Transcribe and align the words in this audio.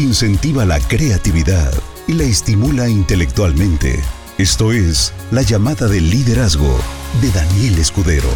incentiva 0.00 0.64
la 0.64 0.80
creatividad 0.80 1.72
y 2.08 2.14
la 2.14 2.24
estimula 2.24 2.88
intelectualmente. 2.88 4.00
Esto 4.38 4.72
es 4.72 5.12
La 5.30 5.42
llamada 5.42 5.86
del 5.88 6.08
liderazgo 6.08 6.74
de 7.20 7.30
Daniel 7.30 7.78
Escudero. 7.78 8.30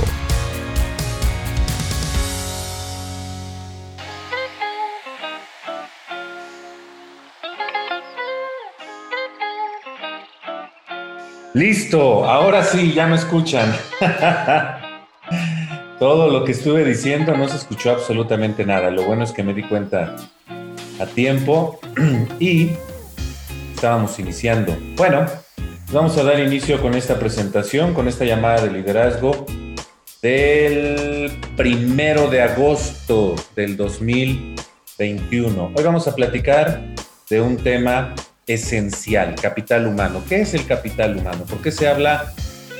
Listo, 11.55 12.29
ahora 12.29 12.63
sí, 12.63 12.93
ya 12.93 13.07
me 13.07 13.17
escuchan. 13.17 13.73
Todo 15.99 16.29
lo 16.29 16.45
que 16.45 16.53
estuve 16.53 16.85
diciendo 16.85 17.35
no 17.37 17.49
se 17.49 17.57
escuchó 17.57 17.93
absolutamente 17.93 18.67
nada. 18.67 18.91
Lo 18.91 19.05
bueno 19.05 19.25
es 19.25 19.33
que 19.33 19.43
me 19.43 19.55
di 19.55 19.63
cuenta 19.63 20.17
a 20.99 21.07
tiempo 21.07 21.79
y 22.39 22.71
estábamos 23.75 24.19
iniciando. 24.19 24.77
Bueno, 24.97 25.27
vamos 25.93 26.17
a 26.19 26.23
dar 26.23 26.41
inicio 26.41 26.81
con 26.81 26.95
esta 26.95 27.19
presentación, 27.19 27.95
con 27.95 28.09
esta 28.09 28.25
llamada 28.25 28.63
de 28.63 28.71
liderazgo 28.73 29.47
del 30.23 31.31
primero 31.57 32.29
de 32.31 32.43
agosto 32.43 33.35
del 33.55 33.77
2021. 33.77 35.73
Hoy 35.75 35.85
vamos 35.85 36.09
a 36.09 36.15
platicar 36.15 36.83
de 37.29 37.41
un 37.41 37.57
tema 37.57 38.15
esencial, 38.47 39.35
capital 39.35 39.87
humano. 39.87 40.23
¿Qué 40.29 40.41
es 40.43 40.55
el 40.55 40.67
capital 40.67 41.17
humano? 41.17 41.45
¿Por 41.45 41.61
qué 41.61 41.71
se 41.71 41.89
habla 41.89 42.33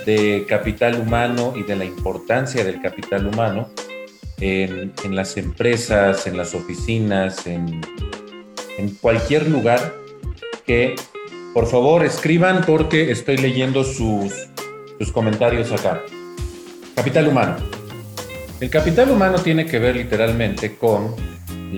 de 0.07 0.45
capital 0.49 1.01
humano 1.01 1.55
y 1.57 1.63
de 1.63 1.77
la 1.77 1.85
importancia 1.85 2.65
del 2.65 2.81
capital 2.81 3.27
humano 3.27 3.71
en, 4.41 5.15
las 5.15 5.37
empresas, 5.37 6.27
en 6.27 6.37
las 6.37 6.55
oficinas, 6.55 7.47
en, 7.47 7.81
en 8.79 8.95
cualquier 8.95 9.49
lugar 9.49 9.95
que 10.67 10.95
por 11.53 11.67
favor 11.67 12.05
escriban 12.05 12.65
porque 12.67 13.11
estoy 13.11 13.37
leyendo 13.37 13.85
sus, 13.85 14.33
sus 14.99 15.13
comentarios 15.13 15.71
acá. 15.73 16.03
Capital 16.95 17.29
humano. 17.29 17.57
El 18.61 18.71
capital 18.71 19.11
humano 19.11 19.39
tiene 19.39 19.67
que 19.67 19.79
ver 19.79 19.97
literalmente 19.97 20.77
con 20.77 21.15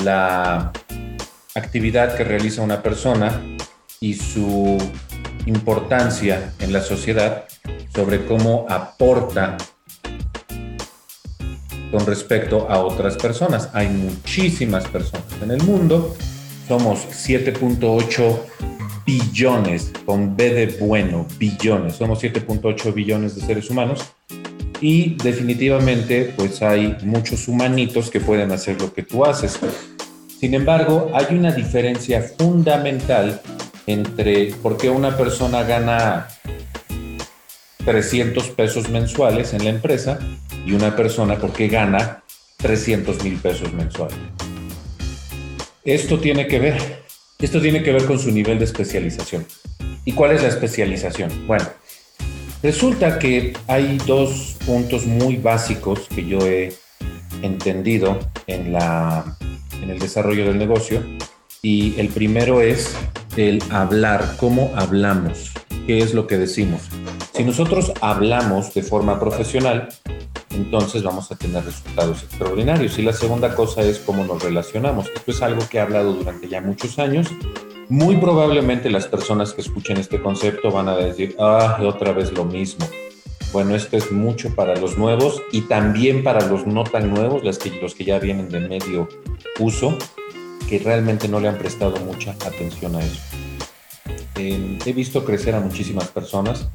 la 0.03 0.73
actividad 1.55 2.17
que 2.17 2.25
realiza 2.25 2.63
una 2.63 2.83
persona 2.83 3.43
y 4.01 4.15
su 4.15 4.79
importancia 5.47 6.53
en 6.61 6.73
la 6.73 6.83
sociedad 6.83 7.45
sobre 7.95 8.27
cómo 8.27 8.67
aporta 8.69 9.57
con 11.91 12.05
respecto 12.05 12.69
a 12.69 12.79
otras 12.79 13.17
personas. 13.17 13.71
Hay 13.73 13.89
muchísimas 13.89 14.87
personas 14.89 15.27
en 15.43 15.51
el 15.51 15.63
mundo. 15.63 16.15
Somos 16.67 17.07
7.8 17.09 18.39
billones, 19.07 19.93
con 20.05 20.37
B 20.37 20.51
de 20.51 20.67
bueno, 20.81 21.27
billones. 21.39 21.97
Somos 21.97 22.23
7.8 22.23 22.93
billones 22.93 23.37
de 23.37 23.43
seres 23.43 23.71
humanos. 23.71 24.05
Y 24.81 25.15
definitivamente, 25.23 26.33
pues 26.37 26.61
hay 26.63 26.97
muchos 27.03 27.49
humanitos 27.49 28.11
que 28.11 28.21
pueden 28.21 28.51
hacer 28.51 28.81
lo 28.81 28.93
que 28.93 29.03
tú 29.03 29.25
haces. 29.25 29.59
Sin 30.41 30.55
embargo, 30.55 31.11
hay 31.15 31.37
una 31.37 31.53
diferencia 31.53 32.21
fundamental 32.21 33.41
entre 33.87 34.53
por 34.63 34.77
qué 34.77 34.91
una 34.91 35.17
persona 35.17 35.63
gana 35.63 36.29
300 37.85 38.49
pesos 38.51 38.91
mensuales 38.91 39.55
en 39.55 39.65
la 39.65 39.71
empresa 39.71 40.19
y 40.67 40.73
una 40.73 40.97
persona 40.97 41.37
por 41.39 41.53
qué 41.53 41.69
gana 41.69 42.25
300 42.57 43.23
mil 43.23 43.37
pesos 43.37 43.73
mensuales. 43.73 44.19
Esto 45.87 46.19
tiene 46.19 46.49
que 46.49 46.59
ver, 46.59 47.05
esto 47.39 47.61
tiene 47.61 47.81
que 47.81 47.93
ver 47.93 48.07
con 48.07 48.19
su 48.19 48.33
nivel 48.33 48.59
de 48.59 48.65
especialización. 48.65 49.47
¿Y 50.05 50.15
cuál 50.15 50.33
es 50.33 50.43
la 50.43 50.49
especialización? 50.49 51.47
Bueno, 51.47 51.65
resulta 52.61 53.21
que 53.21 53.53
hay 53.69 53.97
dos 54.05 54.57
puntos 54.67 55.07
muy 55.07 55.37
básicos 55.37 56.09
que 56.13 56.27
yo 56.27 56.41
he 56.45 56.73
entendido 57.43 58.19
en, 58.49 58.73
la, 58.73 59.37
en 59.81 59.91
el 59.91 60.01
desarrollo 60.01 60.47
del 60.47 60.59
negocio 60.59 61.05
y 61.63 61.95
el 62.01 62.09
primero 62.09 62.61
es 62.61 62.97
el 63.37 63.63
hablar, 63.71 64.35
cómo 64.39 64.73
hablamos, 64.75 65.53
qué 65.87 65.99
es 65.99 66.15
lo 66.15 66.27
que 66.27 66.37
decimos. 66.37 66.83
Si 67.33 67.45
nosotros 67.45 67.93
hablamos 68.01 68.75
de 68.75 68.83
forma 68.83 69.21
profesional, 69.21 69.89
entonces 70.57 71.03
vamos 71.03 71.31
a 71.31 71.37
tener 71.37 71.65
resultados 71.65 72.23
extraordinarios. 72.23 72.99
Y 72.99 73.03
la 73.03 73.13
segunda 73.13 73.55
cosa 73.55 73.83
es 73.83 73.99
cómo 73.99 74.25
nos 74.25 74.43
relacionamos. 74.43 75.07
Esto 75.15 75.31
es 75.31 75.43
algo 75.43 75.69
que 75.69 75.79
he 75.79 75.81
hablado 75.81 76.15
durante 76.15 76.49
ya 76.49 76.61
muchos 76.61 76.99
años. 76.99 77.29
Muy 77.89 78.17
probablemente 78.17 78.91
las 78.91 79.07
personas 79.07 79.53
que 79.53 79.61
escuchen 79.61 79.99
este 79.99 80.21
concepto 80.21 80.71
van 80.71 80.89
a 80.89 80.97
decir, 80.97 81.37
ah, 81.39 81.79
otra 81.83 82.13
vez 82.13 82.33
lo 82.33 82.45
mismo. 82.45 82.87
Bueno, 83.53 83.77
esto 83.77 83.97
es 83.97 84.11
mucho 84.11 84.55
para 84.55 84.75
los 84.77 84.99
nuevos 84.99 85.41
y 85.53 85.63
también 85.63 86.25
para 86.25 86.45
los 86.47 86.67
no 86.67 86.85
tan 86.85 87.15
nuevos, 87.15 87.45
los 87.45 87.59
que, 87.59 87.71
los 87.81 87.95
que 87.95 88.05
ya 88.05 88.19
vienen 88.19 88.49
de 88.49 88.61
medio 88.61 89.09
uso 89.61 89.97
que 90.69 90.81
realmente 90.81 91.29
no 91.29 91.39
le 91.39 91.49
han 91.49 91.57
prestado 91.57 91.97
mucha 91.99 92.33
atención 92.33 92.97
a 92.97 93.01
eso. 93.01 93.21
he 94.37 94.93
visto 94.93 95.25
crecer 95.25 95.55
a 95.55 95.61
muchísimas 95.61 96.09
personas 96.09 96.69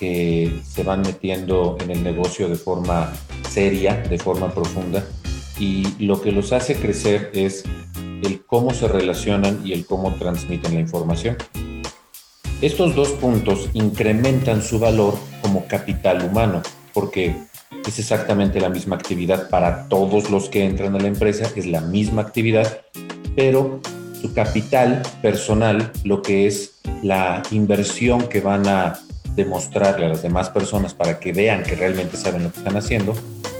que 0.00 0.62
se 0.66 0.82
van 0.82 1.02
metiendo 1.02 1.76
en 1.78 1.90
el 1.90 2.02
negocio 2.02 2.48
de 2.48 2.56
forma 2.56 3.12
seria, 3.50 3.96
de 3.96 4.18
forma 4.18 4.52
profunda, 4.54 5.04
y 5.58 5.86
lo 6.02 6.22
que 6.22 6.32
los 6.32 6.54
hace 6.54 6.74
crecer 6.74 7.30
es 7.34 7.64
el 8.22 8.42
cómo 8.46 8.72
se 8.72 8.88
relacionan 8.88 9.60
y 9.62 9.74
el 9.74 9.84
cómo 9.84 10.14
transmiten 10.14 10.72
la 10.72 10.80
información. 10.80 11.36
Estos 12.62 12.96
dos 12.96 13.10
puntos 13.10 13.68
incrementan 13.74 14.62
su 14.62 14.78
valor 14.78 15.18
como 15.42 15.66
capital 15.66 16.24
humano, 16.24 16.62
porque 16.94 17.36
es 17.86 17.98
exactamente 17.98 18.58
la 18.58 18.70
misma 18.70 18.96
actividad 18.96 19.50
para 19.50 19.86
todos 19.88 20.30
los 20.30 20.48
que 20.48 20.64
entran 20.64 20.94
a 20.94 20.98
la 20.98 21.08
empresa, 21.08 21.50
es 21.54 21.66
la 21.66 21.82
misma 21.82 22.22
actividad, 22.22 22.80
pero 23.36 23.80
su 24.18 24.32
capital 24.32 25.02
personal, 25.20 25.92
lo 26.04 26.22
que 26.22 26.46
es 26.46 26.80
la 27.02 27.42
inversión 27.50 28.28
que 28.28 28.40
van 28.40 28.66
a 28.66 28.98
demostrarle 29.34 30.06
a 30.06 30.08
las 30.08 30.22
demás 30.22 30.50
personas 30.50 30.94
para 30.94 31.18
que 31.18 31.32
vean 31.32 31.62
que 31.62 31.76
realmente 31.76 32.16
saben 32.16 32.44
lo 32.44 32.52
que 32.52 32.58
están 32.58 32.76
haciendo, 32.76 33.14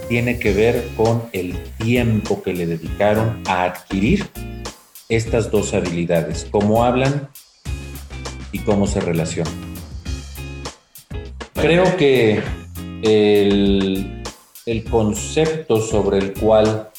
tiene 0.09 0.39
que 0.39 0.53
ver 0.53 0.89
con 0.97 1.23
el 1.31 1.57
tiempo 1.77 2.43
que 2.43 2.53
le 2.53 2.65
dedicaron 2.65 3.41
a 3.47 3.63
adquirir 3.63 4.29
estas 5.09 5.51
dos 5.51 5.73
habilidades, 5.73 6.47
cómo 6.51 6.83
hablan 6.83 7.29
y 8.51 8.59
cómo 8.59 8.87
se 8.87 8.99
relacionan. 8.99 9.53
Creo 11.53 11.95
que 11.97 12.41
el, 13.03 14.23
el 14.65 14.83
concepto 14.85 15.81
sobre 15.81 16.17
el 16.17 16.33
cual 16.33 16.89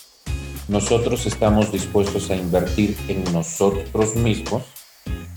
nosotros 0.69 1.27
estamos 1.27 1.72
dispuestos 1.72 2.31
a 2.31 2.37
invertir 2.37 2.97
en 3.09 3.25
nosotros 3.32 4.16
mismos 4.16 4.62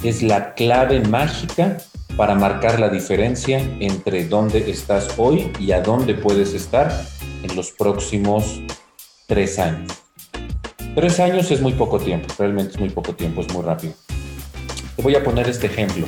es 0.04 0.22
la 0.22 0.54
clave 0.54 1.02
mágica 1.02 1.78
para 2.18 2.36
marcar 2.36 2.80
la 2.80 2.90
diferencia 2.90 3.60
entre 3.80 4.26
dónde 4.26 4.70
estás 4.70 5.10
hoy 5.18 5.52
y 5.60 5.72
a 5.72 5.82
dónde 5.82 6.14
puedes 6.14 6.54
estar 6.54 6.92
en 7.44 7.56
los 7.56 7.72
próximos 7.72 8.62
tres 9.28 9.60
años. 9.60 9.92
Tres 10.96 11.20
años 11.20 11.52
es 11.52 11.62
muy 11.62 11.74
poco 11.74 12.00
tiempo, 12.00 12.34
realmente 12.40 12.74
es 12.74 12.80
muy 12.80 12.90
poco 12.90 13.14
tiempo, 13.14 13.42
es 13.42 13.54
muy 13.54 13.64
rápido. 13.64 13.94
Te 14.96 15.02
voy 15.02 15.16
a 15.16 15.24
poner 15.24 15.50
este 15.50 15.68
ejemplo, 15.68 16.08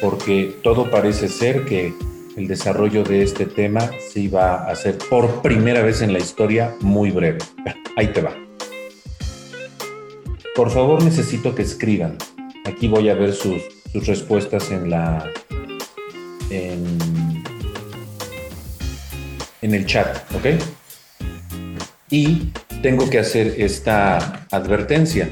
porque 0.00 0.54
todo 0.62 0.88
parece 0.90 1.28
ser 1.28 1.64
que 1.64 1.92
el 2.36 2.46
desarrollo 2.46 3.02
de 3.02 3.22
este 3.22 3.46
tema 3.46 3.90
se 3.98 4.20
iba 4.20 4.54
a 4.54 4.70
hacer 4.70 4.96
por 5.10 5.42
primera 5.42 5.82
vez 5.82 6.02
en 6.02 6.12
la 6.12 6.20
historia 6.20 6.76
muy 6.80 7.10
breve. 7.10 7.38
Ahí 7.96 8.08
te 8.08 8.20
va. 8.20 8.32
Por 10.54 10.70
favor, 10.70 11.02
necesito 11.02 11.54
que 11.54 11.62
escriban. 11.62 12.16
Aquí 12.64 12.88
voy 12.88 13.08
a 13.08 13.14
ver 13.14 13.32
sus, 13.32 13.62
respuestas 14.04 14.70
en 14.70 14.90
la 14.90 15.30
en, 16.50 16.98
en 19.62 19.74
el 19.74 19.86
chat, 19.86 20.16
¿ok? 20.34 20.60
Y 22.10 22.52
tengo 22.82 23.08
que 23.10 23.18
hacer 23.18 23.54
esta 23.58 24.46
advertencia, 24.50 25.30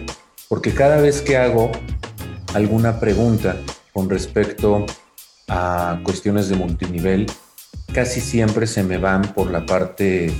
porque 0.49 0.73
cada 0.73 1.01
vez 1.01 1.21
que 1.21 1.37
hago 1.37 1.71
alguna 2.55 2.99
pregunta 3.01 3.57
con 3.93 4.11
respecto 4.11 4.87
a 5.49 6.01
cuestiones 6.03 6.49
de 6.49 6.57
multinivel, 6.57 7.27
casi 7.93 8.21
siempre 8.21 8.67
se 8.67 8.83
me 8.83 8.99
van 8.99 9.23
por 9.35 9.51
la 9.51 9.65
parte 9.65 10.33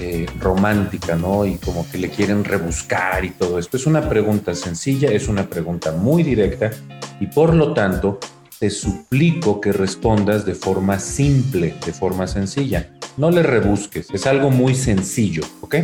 eh, 0.00 0.26
romántica, 0.40 1.16
¿no? 1.16 1.44
Y 1.44 1.56
como 1.56 1.88
que 1.90 1.98
le 1.98 2.08
quieren 2.08 2.44
rebuscar 2.44 3.24
y 3.24 3.30
todo 3.30 3.58
esto. 3.58 3.76
Es 3.76 3.86
una 3.86 4.08
pregunta 4.08 4.54
sencilla, 4.54 5.10
es 5.10 5.28
una 5.28 5.48
pregunta 5.48 5.92
muy 5.92 6.22
directa 6.22 6.70
y 7.20 7.26
por 7.26 7.54
lo 7.54 7.74
tanto 7.74 8.18
te 8.58 8.70
suplico 8.70 9.60
que 9.60 9.72
respondas 9.72 10.44
de 10.44 10.54
forma 10.54 10.98
simple, 10.98 11.74
de 11.84 11.92
forma 11.92 12.26
sencilla. 12.26 12.90
No 13.16 13.30
le 13.30 13.42
rebusques, 13.42 14.08
es 14.12 14.26
algo 14.26 14.50
muy 14.50 14.74
sencillo, 14.74 15.42
¿ok? 15.60 15.76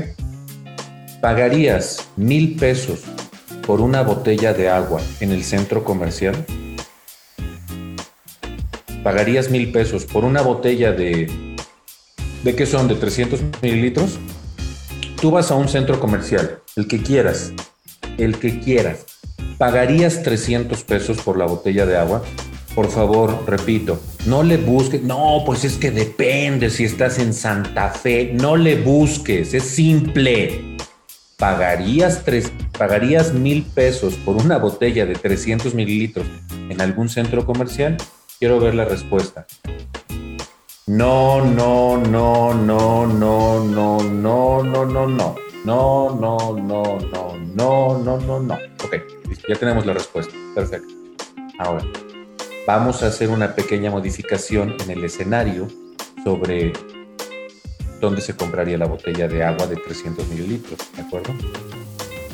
¿Pagarías 1.20 2.08
mil 2.16 2.56
pesos 2.56 3.02
por 3.66 3.81
una 3.81 4.02
botella 4.02 4.52
de 4.52 4.69
agua 4.69 5.00
en 5.20 5.32
el 5.32 5.44
centro 5.44 5.84
comercial? 5.84 6.44
¿Pagarías 9.02 9.50
mil 9.50 9.70
pesos 9.72 10.04
por 10.04 10.25
una 10.25 10.42
botella 10.42 10.92
de... 10.92 11.56
¿De 12.42 12.54
qué 12.54 12.66
son? 12.66 12.88
¿De 12.88 12.94
300 12.94 13.40
mililitros? 13.62 14.19
Tú 15.20 15.30
vas 15.30 15.50
a 15.50 15.54
un 15.54 15.69
centro 15.69 15.98
comercial, 16.00 16.58
el 16.76 16.87
que 16.88 17.02
quieras, 17.02 17.52
el 18.19 18.38
que 18.38 18.60
quieras. 18.60 19.06
¿Pagarías 19.58 20.22
300 20.22 20.82
pesos 20.84 21.18
por 21.18 21.38
la 21.38 21.46
botella 21.46 21.86
de 21.86 21.96
agua? 21.96 22.22
Por 22.74 22.90
favor, 22.90 23.44
repito, 23.46 24.00
no 24.26 24.42
le 24.42 24.56
busques, 24.56 25.02
no, 25.02 25.42
pues 25.46 25.64
es 25.64 25.76
que 25.76 25.92
depende 25.92 26.70
si 26.70 26.84
estás 26.84 27.20
en 27.20 27.32
Santa 27.32 27.90
Fe, 27.90 28.32
no 28.34 28.56
le 28.56 28.80
busques, 28.80 29.54
es 29.54 29.62
simple. 29.62 30.76
¿Pagarías, 31.38 32.24
tres, 32.24 32.50
¿Pagarías 32.76 33.32
mil 33.32 33.62
pesos 33.62 34.14
por 34.14 34.36
una 34.36 34.58
botella 34.58 35.06
de 35.06 35.14
300 35.14 35.74
mililitros 35.74 36.26
en 36.68 36.80
algún 36.80 37.08
centro 37.08 37.46
comercial? 37.46 37.96
Quiero 38.40 38.58
ver 38.58 38.74
la 38.74 38.84
respuesta. 38.84 39.46
No, 40.86 41.44
no, 41.44 41.98
no, 41.98 42.54
no, 42.54 43.06
no, 43.06 43.64
no, 43.64 44.02
no, 44.02 44.62
no, 44.62 44.84
no, 44.84 45.06
no. 45.06 45.34
No, 45.64 46.14
no, 46.20 46.56
no, 46.58 46.98
no, 47.00 47.38
no, 47.54 47.98
no, 47.98 48.18
no, 48.18 48.40
no. 48.40 48.54
Ok, 48.84 48.96
ya 49.49 49.56
tenemos 49.56 49.87
la 49.87 49.93
respuesta. 49.93 50.35
Perfecto. 50.55 50.93
Ahora, 51.59 51.85
vamos 52.67 53.03
a 53.03 53.09
hacer 53.09 53.31
una 53.31 53.55
pequeña 53.55 53.91
modificación 53.91 54.76
en 54.82 54.91
el 54.91 55.05
escenario 55.05 55.69
sobre 56.25 56.73
dónde 58.00 58.21
se 58.21 58.37
compraría 58.37 58.79
la 58.79 58.87
botella 58.87 59.29
de 59.29 59.44
agua 59.44 59.67
de 59.67 59.76
300 59.76 60.29
mililitros, 60.29 60.79
¿de 60.97 61.03
acuerdo? 61.03 61.35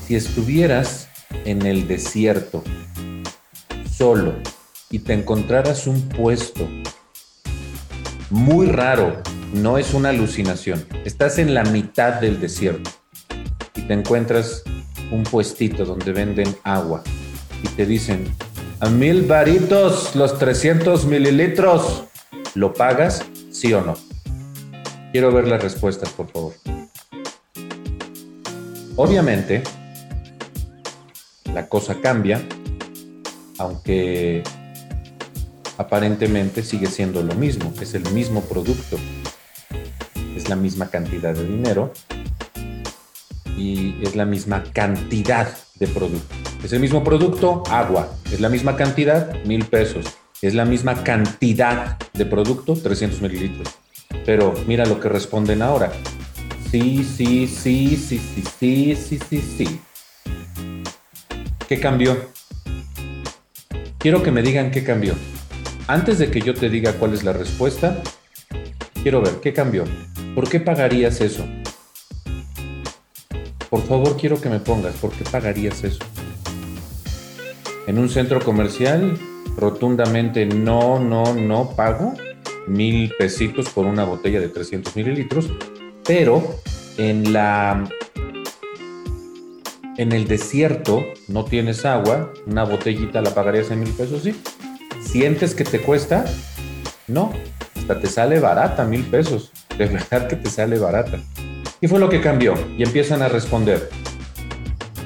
Si 0.06 0.16
estuvieras 0.16 1.08
en 1.44 1.66
el 1.66 1.86
desierto, 1.86 2.64
solo, 3.90 4.34
y 4.90 4.98
te 4.98 5.12
encontraras 5.12 5.86
un 5.86 6.08
puesto 6.08 6.68
muy 8.30 8.66
raro, 8.66 9.22
no 9.52 9.78
es 9.78 9.94
una 9.94 10.10
alucinación. 10.10 10.84
Estás 11.04 11.38
en 11.38 11.54
la 11.54 11.64
mitad 11.64 12.14
del 12.14 12.40
desierto 12.40 12.90
y 13.76 13.82
te 13.82 13.94
encuentras 13.94 14.64
un 15.10 15.22
puestito 15.24 15.84
donde 15.84 16.12
venden 16.12 16.56
agua 16.62 17.02
y 17.62 17.68
te 17.68 17.86
dicen, 17.86 18.32
a 18.80 18.88
mil 18.88 19.22
varitos 19.22 20.14
los 20.14 20.38
300 20.38 21.04
mililitros, 21.06 22.04
¿lo 22.54 22.72
pagas? 22.72 23.24
¿Sí 23.50 23.72
o 23.74 23.82
no? 23.82 23.94
Quiero 25.12 25.32
ver 25.32 25.48
las 25.48 25.62
respuestas, 25.62 26.10
por 26.10 26.28
favor. 26.30 26.54
Obviamente, 28.96 29.62
la 31.52 31.68
cosa 31.68 31.96
cambia, 32.00 32.40
aunque 33.58 34.42
aparentemente 35.76 36.62
sigue 36.62 36.86
siendo 36.86 37.22
lo 37.22 37.34
mismo, 37.34 37.72
es 37.80 37.94
el 37.94 38.08
mismo 38.12 38.42
producto, 38.42 38.98
es 40.36 40.48
la 40.48 40.56
misma 40.56 40.88
cantidad 40.88 41.34
de 41.34 41.46
dinero 41.46 41.92
y 43.56 43.96
es 44.02 44.16
la 44.16 44.24
misma 44.24 44.62
cantidad 44.72 45.48
de 45.78 45.86
producto. 45.86 46.34
Es 46.62 46.72
el 46.72 46.80
mismo 46.80 47.02
producto, 47.02 47.62
agua, 47.70 48.08
es 48.32 48.40
la 48.40 48.48
misma 48.48 48.76
cantidad, 48.76 49.42
mil 49.44 49.64
pesos, 49.64 50.06
es 50.42 50.54
la 50.54 50.64
misma 50.64 51.02
cantidad 51.02 51.98
de 52.12 52.26
producto, 52.26 52.74
300 52.74 53.22
mililitros. 53.22 53.68
Pero 54.26 54.54
mira 54.66 54.86
lo 54.86 55.00
que 55.00 55.08
responden 55.08 55.62
ahora. 55.62 55.92
Sí, 56.70 57.04
sí, 57.04 57.46
sí, 57.46 57.96
sí, 57.96 58.18
sí, 58.18 58.42
sí, 58.58 58.96
sí, 58.96 59.18
sí, 59.28 59.40
sí. 59.40 59.80
¿Qué 61.66 61.80
cambió? 61.80 62.16
Quiero 63.98 64.22
que 64.22 64.30
me 64.30 64.42
digan 64.42 64.70
qué 64.70 64.84
cambió. 64.84 65.14
Antes 65.86 66.18
de 66.18 66.30
que 66.30 66.40
yo 66.40 66.54
te 66.54 66.68
diga 66.68 66.92
cuál 66.94 67.14
es 67.14 67.24
la 67.24 67.32
respuesta, 67.32 68.02
quiero 69.02 69.20
ver 69.20 69.40
qué 69.42 69.52
cambió. 69.52 69.84
¿Por 70.34 70.48
qué 70.48 70.60
pagarías 70.60 71.20
eso? 71.20 71.44
Por 73.70 73.82
favor, 73.82 74.16
quiero 74.16 74.40
que 74.40 74.48
me 74.48 74.58
pongas, 74.58 74.96
¿por 74.96 75.12
qué 75.12 75.24
pagarías 75.24 75.84
eso? 75.84 76.00
En 77.86 77.98
un 77.98 78.08
centro 78.08 78.40
comercial, 78.40 79.16
rotundamente 79.56 80.44
no, 80.44 80.98
no, 80.98 81.34
no 81.34 81.70
pago 81.76 82.14
mil 82.66 83.12
pesitos 83.16 83.68
por 83.70 83.86
una 83.86 84.04
botella 84.04 84.40
de 84.40 84.48
300 84.48 84.94
mililitros, 84.96 85.50
pero 86.04 86.42
en 86.98 87.32
la 87.32 87.88
en 89.96 90.12
el 90.12 90.26
desierto 90.26 91.04
no 91.28 91.44
tienes 91.44 91.84
agua, 91.84 92.32
una 92.46 92.64
botellita 92.64 93.20
la 93.20 93.34
pagarías 93.34 93.70
en 93.70 93.80
mil 93.80 93.92
pesos, 93.92 94.22
sí. 94.22 94.34
¿Sientes 95.02 95.54
que 95.54 95.64
te 95.64 95.80
cuesta? 95.80 96.24
No, 97.06 97.32
hasta 97.76 98.00
te 98.00 98.06
sale 98.06 98.40
barata, 98.40 98.84
mil 98.84 99.04
pesos. 99.04 99.52
De 99.76 99.86
verdad 99.86 100.26
que 100.26 100.36
te 100.36 100.48
sale 100.48 100.78
barata. 100.78 101.20
¿Qué 101.80 101.88
fue 101.88 101.98
lo 101.98 102.10
que 102.10 102.20
cambió? 102.20 102.54
Y 102.76 102.82
empiezan 102.82 103.22
a 103.22 103.28
responder. 103.28 103.88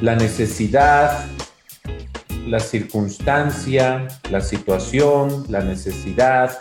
La 0.00 0.16
necesidad, 0.16 1.24
la 2.48 2.58
circunstancia, 2.58 4.08
la 4.30 4.40
situación, 4.40 5.46
la 5.48 5.60
necesidad, 5.60 6.58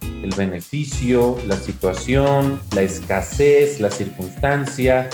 el 0.00 0.32
beneficio, 0.36 1.36
la 1.48 1.56
situación, 1.56 2.60
la 2.74 2.82
escasez, 2.82 3.80
la 3.80 3.90
circunstancia, 3.90 5.10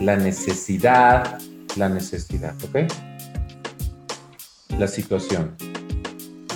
la 0.00 0.16
necesidad, 0.16 1.38
la 1.76 1.90
necesidad, 1.90 2.54
¿ok? 2.64 2.90
La 4.78 4.88
situación 4.88 5.54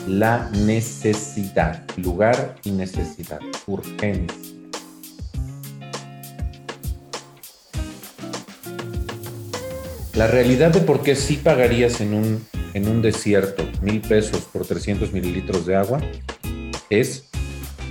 la 0.07 0.49
necesidad, 0.65 1.85
lugar 1.99 2.57
y 2.65 2.71
necesidad, 2.71 3.41
urgencia. 3.67 4.58
La 10.19 10.27
realidad 10.27 10.73
de 10.73 10.81
por 10.81 11.05
qué 11.05 11.15
sí 11.15 11.37
pagarías 11.37 12.01
en 12.01 12.13
un, 12.13 12.45
en 12.75 12.89
un 12.89 13.03
desierto 13.03 13.63
mil 13.83 14.01
pesos 14.01 14.41
por 14.53 14.67
300 14.67 15.13
mililitros 15.13 15.65
de 15.65 15.77
agua 15.77 16.01
es 16.91 17.29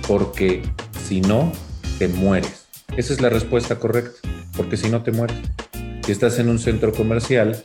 porque 0.06 0.60
si 1.06 1.22
no, 1.22 1.50
te 1.98 2.06
mueres. 2.06 2.66
Esa 2.98 3.14
es 3.14 3.22
la 3.22 3.30
respuesta 3.30 3.78
correcta, 3.78 4.28
porque 4.54 4.76
si 4.76 4.90
no 4.90 5.02
te 5.02 5.10
mueres. 5.10 5.38
Si 6.04 6.12
estás 6.12 6.38
en 6.38 6.50
un 6.50 6.58
centro 6.58 6.92
comercial 6.92 7.64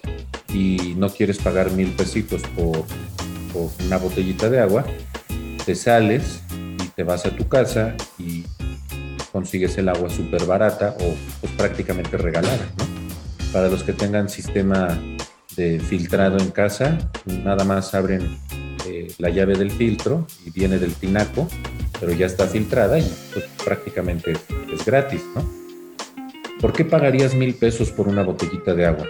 y 0.54 0.94
no 0.96 1.10
quieres 1.10 1.40
pagar 1.40 1.70
mil 1.72 1.90
pesitos 1.90 2.42
por 2.56 2.86
una 3.86 3.98
botellita 3.98 4.50
de 4.50 4.62
agua, 4.62 4.86
te 5.66 5.76
sales 5.76 6.40
y 6.82 6.88
te 6.88 7.04
vas 7.04 7.26
a 7.26 7.36
tu 7.36 7.50
casa 7.50 7.96
y 8.18 8.46
consigues 9.34 9.78
el 9.78 9.90
agua 9.90 10.10
súper 10.10 10.46
barata 10.46 10.96
o 11.02 11.16
pues, 11.42 11.52
prácticamente 11.58 12.16
regalada. 12.16 12.66
Para 13.54 13.70
los 13.70 13.84
que 13.84 13.94
tengan 13.94 14.30
sistema 14.30 15.00
de 15.56 15.80
filtrado 15.80 16.40
en 16.40 16.50
casa, 16.50 16.98
nada 17.44 17.64
más 17.64 17.94
abren 17.94 18.40
eh, 18.88 19.14
la 19.20 19.30
llave 19.30 19.56
del 19.56 19.70
filtro 19.70 20.26
y 20.44 20.50
viene 20.50 20.80
del 20.80 20.96
tinaco, 20.96 21.48
pero 22.00 22.12
ya 22.14 22.26
está 22.26 22.48
filtrada 22.48 22.98
y 22.98 23.16
pues, 23.32 23.46
prácticamente 23.64 24.34
es 24.74 24.84
gratis, 24.84 25.22
¿no? 25.36 25.48
¿Por 26.60 26.74
qué 26.74 26.84
pagarías 26.84 27.36
mil 27.36 27.54
pesos 27.54 27.92
por 27.92 28.08
una 28.08 28.24
botellita 28.24 28.74
de 28.74 28.88
agua? 28.88 29.06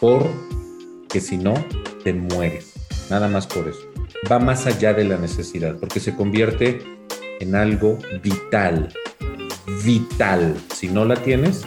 Porque 0.00 1.20
si 1.20 1.36
no, 1.36 1.54
te 2.02 2.14
mueres. 2.14 2.72
Nada 3.10 3.28
más 3.28 3.46
por 3.46 3.68
eso. 3.68 3.80
Va 4.32 4.38
más 4.38 4.66
allá 4.66 4.94
de 4.94 5.04
la 5.04 5.18
necesidad, 5.18 5.76
porque 5.76 6.00
se 6.00 6.14
convierte 6.14 6.80
en 7.40 7.54
algo 7.54 7.98
vital. 8.22 8.88
Vital. 9.84 10.56
Si 10.74 10.88
no 10.88 11.04
la 11.04 11.16
tienes, 11.16 11.64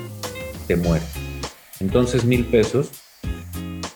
te 0.65 0.75
mueres. 0.75 1.26
Entonces 1.79 2.25
mil 2.25 2.46
pesos 2.46 2.89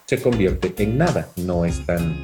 se 0.06 0.22
convierte 0.22 0.74
en 0.84 0.98
nada. 0.98 1.30
No 1.38 1.66
es 1.66 1.86
tan 1.86 2.24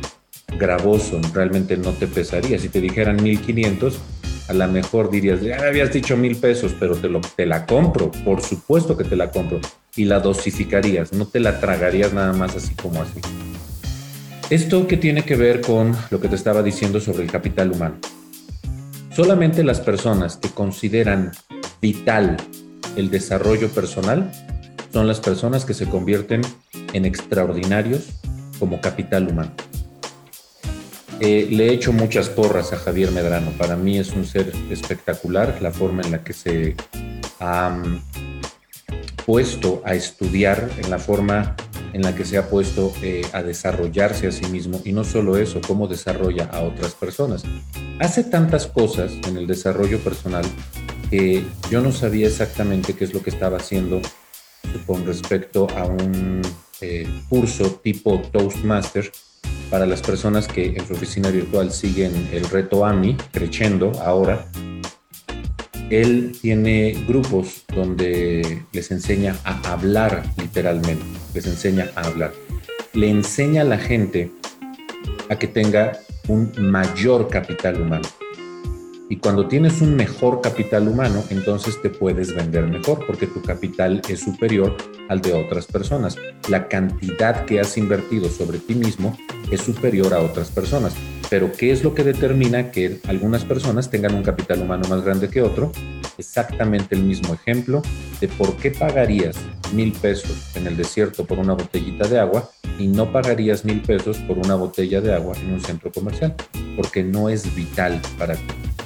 gravoso, 0.57 1.19
realmente 1.33 1.77
no 1.77 1.91
te 1.91 2.07
pesaría. 2.07 2.59
Si 2.59 2.69
te 2.69 2.81
dijeran 2.81 3.21
mil 3.21 3.39
quinientos, 3.41 3.99
a 4.47 4.53
lo 4.53 4.67
mejor 4.67 5.09
dirías, 5.09 5.41
ya 5.41 5.57
habías 5.57 5.91
dicho 5.91 6.15
mil 6.15 6.37
pesos, 6.37 6.73
pero 6.79 6.95
te, 6.95 7.09
lo, 7.09 7.21
te 7.21 7.45
la 7.45 7.65
compro, 7.65 8.11
por 8.11 8.41
supuesto 8.41 8.95
que 8.95 9.03
te 9.03 9.15
la 9.15 9.31
compro. 9.31 9.59
Y 9.95 10.05
la 10.05 10.19
dosificarías, 10.19 11.11
no 11.11 11.27
te 11.27 11.39
la 11.39 11.59
tragarías 11.59 12.13
nada 12.13 12.33
más 12.33 12.55
así 12.55 12.73
como 12.75 13.01
así. 13.01 13.19
¿Esto 14.49 14.87
qué 14.87 14.95
tiene 14.95 15.23
que 15.23 15.35
ver 15.35 15.59
con 15.61 15.95
lo 16.09 16.21
que 16.21 16.29
te 16.29 16.35
estaba 16.35 16.63
diciendo 16.63 17.01
sobre 17.01 17.23
el 17.23 17.31
capital 17.31 17.71
humano? 17.71 17.97
Solamente 19.13 19.63
las 19.63 19.81
personas 19.81 20.37
que 20.37 20.49
consideran 20.49 21.31
vital 21.81 22.37
el 22.95 23.09
desarrollo 23.09 23.69
personal 23.69 24.31
son 24.97 25.05
las 25.05 25.19
personas 25.19 25.63
que 25.63 25.75
se 25.75 25.85
convierten 25.85 26.41
en 26.91 27.05
extraordinarios 27.05 28.07
como 28.57 28.81
capital 28.81 29.27
humano. 29.27 29.51
Eh, 31.19 31.47
le 31.51 31.67
he 31.67 31.71
hecho 31.71 31.93
muchas 31.93 32.29
porras 32.29 32.73
a 32.73 32.77
Javier 32.77 33.11
Medrano. 33.11 33.51
Para 33.59 33.75
mí 33.75 33.99
es 33.99 34.13
un 34.13 34.25
ser 34.25 34.51
espectacular 34.71 35.61
la 35.61 35.71
forma 35.71 36.01
en 36.01 36.13
la 36.13 36.23
que 36.23 36.33
se 36.33 36.75
ha 37.39 37.77
puesto 39.23 39.83
a 39.85 39.93
estudiar, 39.93 40.67
en 40.83 40.89
la 40.89 40.97
forma 40.97 41.55
en 41.93 42.01
la 42.01 42.15
que 42.15 42.25
se 42.25 42.39
ha 42.39 42.49
puesto 42.49 42.91
eh, 43.03 43.21
a 43.33 43.43
desarrollarse 43.43 44.25
a 44.25 44.31
sí 44.31 44.47
mismo 44.47 44.81
y 44.83 44.93
no 44.93 45.03
solo 45.03 45.37
eso, 45.37 45.61
cómo 45.61 45.87
desarrolla 45.87 46.45
a 46.45 46.61
otras 46.61 46.95
personas. 46.95 47.43
Hace 47.99 48.23
tantas 48.23 48.65
cosas 48.65 49.11
en 49.27 49.37
el 49.37 49.45
desarrollo 49.45 49.99
personal 49.99 50.43
que 51.11 51.45
yo 51.69 51.81
no 51.81 51.91
sabía 51.91 52.25
exactamente 52.25 52.93
qué 52.93 53.03
es 53.03 53.13
lo 53.13 53.21
que 53.21 53.29
estaba 53.29 53.57
haciendo 53.57 54.01
con 54.85 55.05
respecto 55.05 55.67
a 55.75 55.85
un 55.85 56.41
eh, 56.81 57.07
curso 57.29 57.79
tipo 57.83 58.21
Toastmaster 58.31 59.11
para 59.69 59.85
las 59.85 60.01
personas 60.01 60.47
que 60.47 60.67
en 60.67 60.87
su 60.87 60.93
oficina 60.93 61.29
virtual 61.29 61.71
siguen 61.71 62.29
el 62.31 62.47
reto 62.49 62.85
AMI, 62.85 63.17
creciendo 63.31 63.91
ahora. 64.01 64.47
Él 65.89 66.37
tiene 66.41 67.05
grupos 67.07 67.63
donde 67.73 68.63
les 68.73 68.91
enseña 68.91 69.35
a 69.43 69.71
hablar 69.71 70.23
literalmente, 70.37 71.03
les 71.33 71.47
enseña 71.47 71.89
a 71.95 72.01
hablar. 72.01 72.33
Le 72.93 73.09
enseña 73.09 73.61
a 73.61 73.65
la 73.65 73.77
gente 73.77 74.31
a 75.29 75.37
que 75.37 75.47
tenga 75.47 75.99
un 76.27 76.51
mayor 76.57 77.29
capital 77.29 77.81
humano. 77.81 78.07
Y 79.09 79.17
cuando 79.17 79.47
tienes 79.47 79.81
un 79.81 79.95
mejor 79.95 80.41
capital 80.41 80.87
humano, 80.87 81.23
entonces 81.29 81.81
te 81.81 81.89
puedes 81.89 82.35
vender 82.35 82.65
mejor 82.67 83.05
porque 83.07 83.25
tu 83.25 83.41
capital 83.41 84.01
es 84.09 84.19
superior 84.19 84.75
al 85.07 85.21
de 85.21 85.33
otras 85.33 85.65
personas. 85.65 86.17
La 86.49 86.67
cantidad 86.67 87.45
que 87.45 87.61
has 87.61 87.77
invertido 87.77 88.29
sobre 88.29 88.59
ti 88.59 88.75
mismo 88.75 89.17
es 89.49 89.61
superior 89.61 90.13
a 90.13 90.19
otras 90.19 90.51
personas. 90.51 90.93
Pero 91.29 91.51
¿qué 91.53 91.71
es 91.71 91.83
lo 91.83 91.93
que 91.93 92.03
determina 92.03 92.71
que 92.71 92.99
algunas 93.07 93.45
personas 93.45 93.89
tengan 93.89 94.13
un 94.13 94.23
capital 94.23 94.61
humano 94.61 94.87
más 94.89 95.03
grande 95.03 95.29
que 95.29 95.41
otro? 95.41 95.71
Exactamente 96.17 96.95
el 96.95 97.03
mismo 97.03 97.33
ejemplo 97.33 97.81
de 98.19 98.27
por 98.27 98.57
qué 98.57 98.71
pagarías 98.71 99.37
mil 99.73 99.93
pesos 99.93 100.55
en 100.55 100.67
el 100.67 100.75
desierto 100.75 101.25
por 101.25 101.39
una 101.39 101.53
botellita 101.53 102.07
de 102.07 102.19
agua 102.19 102.49
y 102.77 102.87
no 102.87 103.11
pagarías 103.11 103.63
mil 103.63 103.81
pesos 103.81 104.17
por 104.19 104.37
una 104.37 104.55
botella 104.55 104.99
de 104.99 105.13
agua 105.13 105.35
en 105.37 105.53
un 105.53 105.61
centro 105.61 105.91
comercial, 105.91 106.35
porque 106.75 107.03
no 107.03 107.29
es 107.29 107.55
vital 107.55 108.01
para 108.17 108.35
ti. 108.35 108.76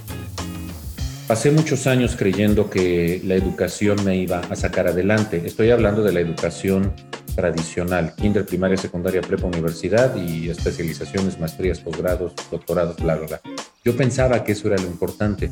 Pasé 1.32 1.50
muchos 1.50 1.88
años 1.88 2.18
creyendo 2.18 2.70
que 2.70 3.22
la 3.24 3.36
educación 3.36 4.04
me 4.04 4.18
iba 4.18 4.42
a 4.42 4.56
sacar 4.58 4.88
adelante. 4.88 5.42
Estoy 5.46 5.72
hablando 5.72 6.04
de 6.04 6.12
la 6.12 6.20
educación 6.20 6.92
tradicional, 7.36 8.14
kinder, 8.18 8.46
primaria, 8.46 8.76
secundaria, 8.76 9.22
prepa, 9.22 9.48
universidad 9.48 10.14
y 10.18 10.50
especializaciones, 10.50 11.40
maestrías, 11.40 11.80
posgrados, 11.80 12.34
doctorados, 12.52 12.98
bla, 12.98 13.16
bla, 13.16 13.28
bla. 13.28 13.42
Yo 13.86 13.96
pensaba 13.96 14.44
que 14.44 14.52
eso 14.52 14.68
era 14.68 14.76
lo 14.76 14.88
importante, 14.88 15.50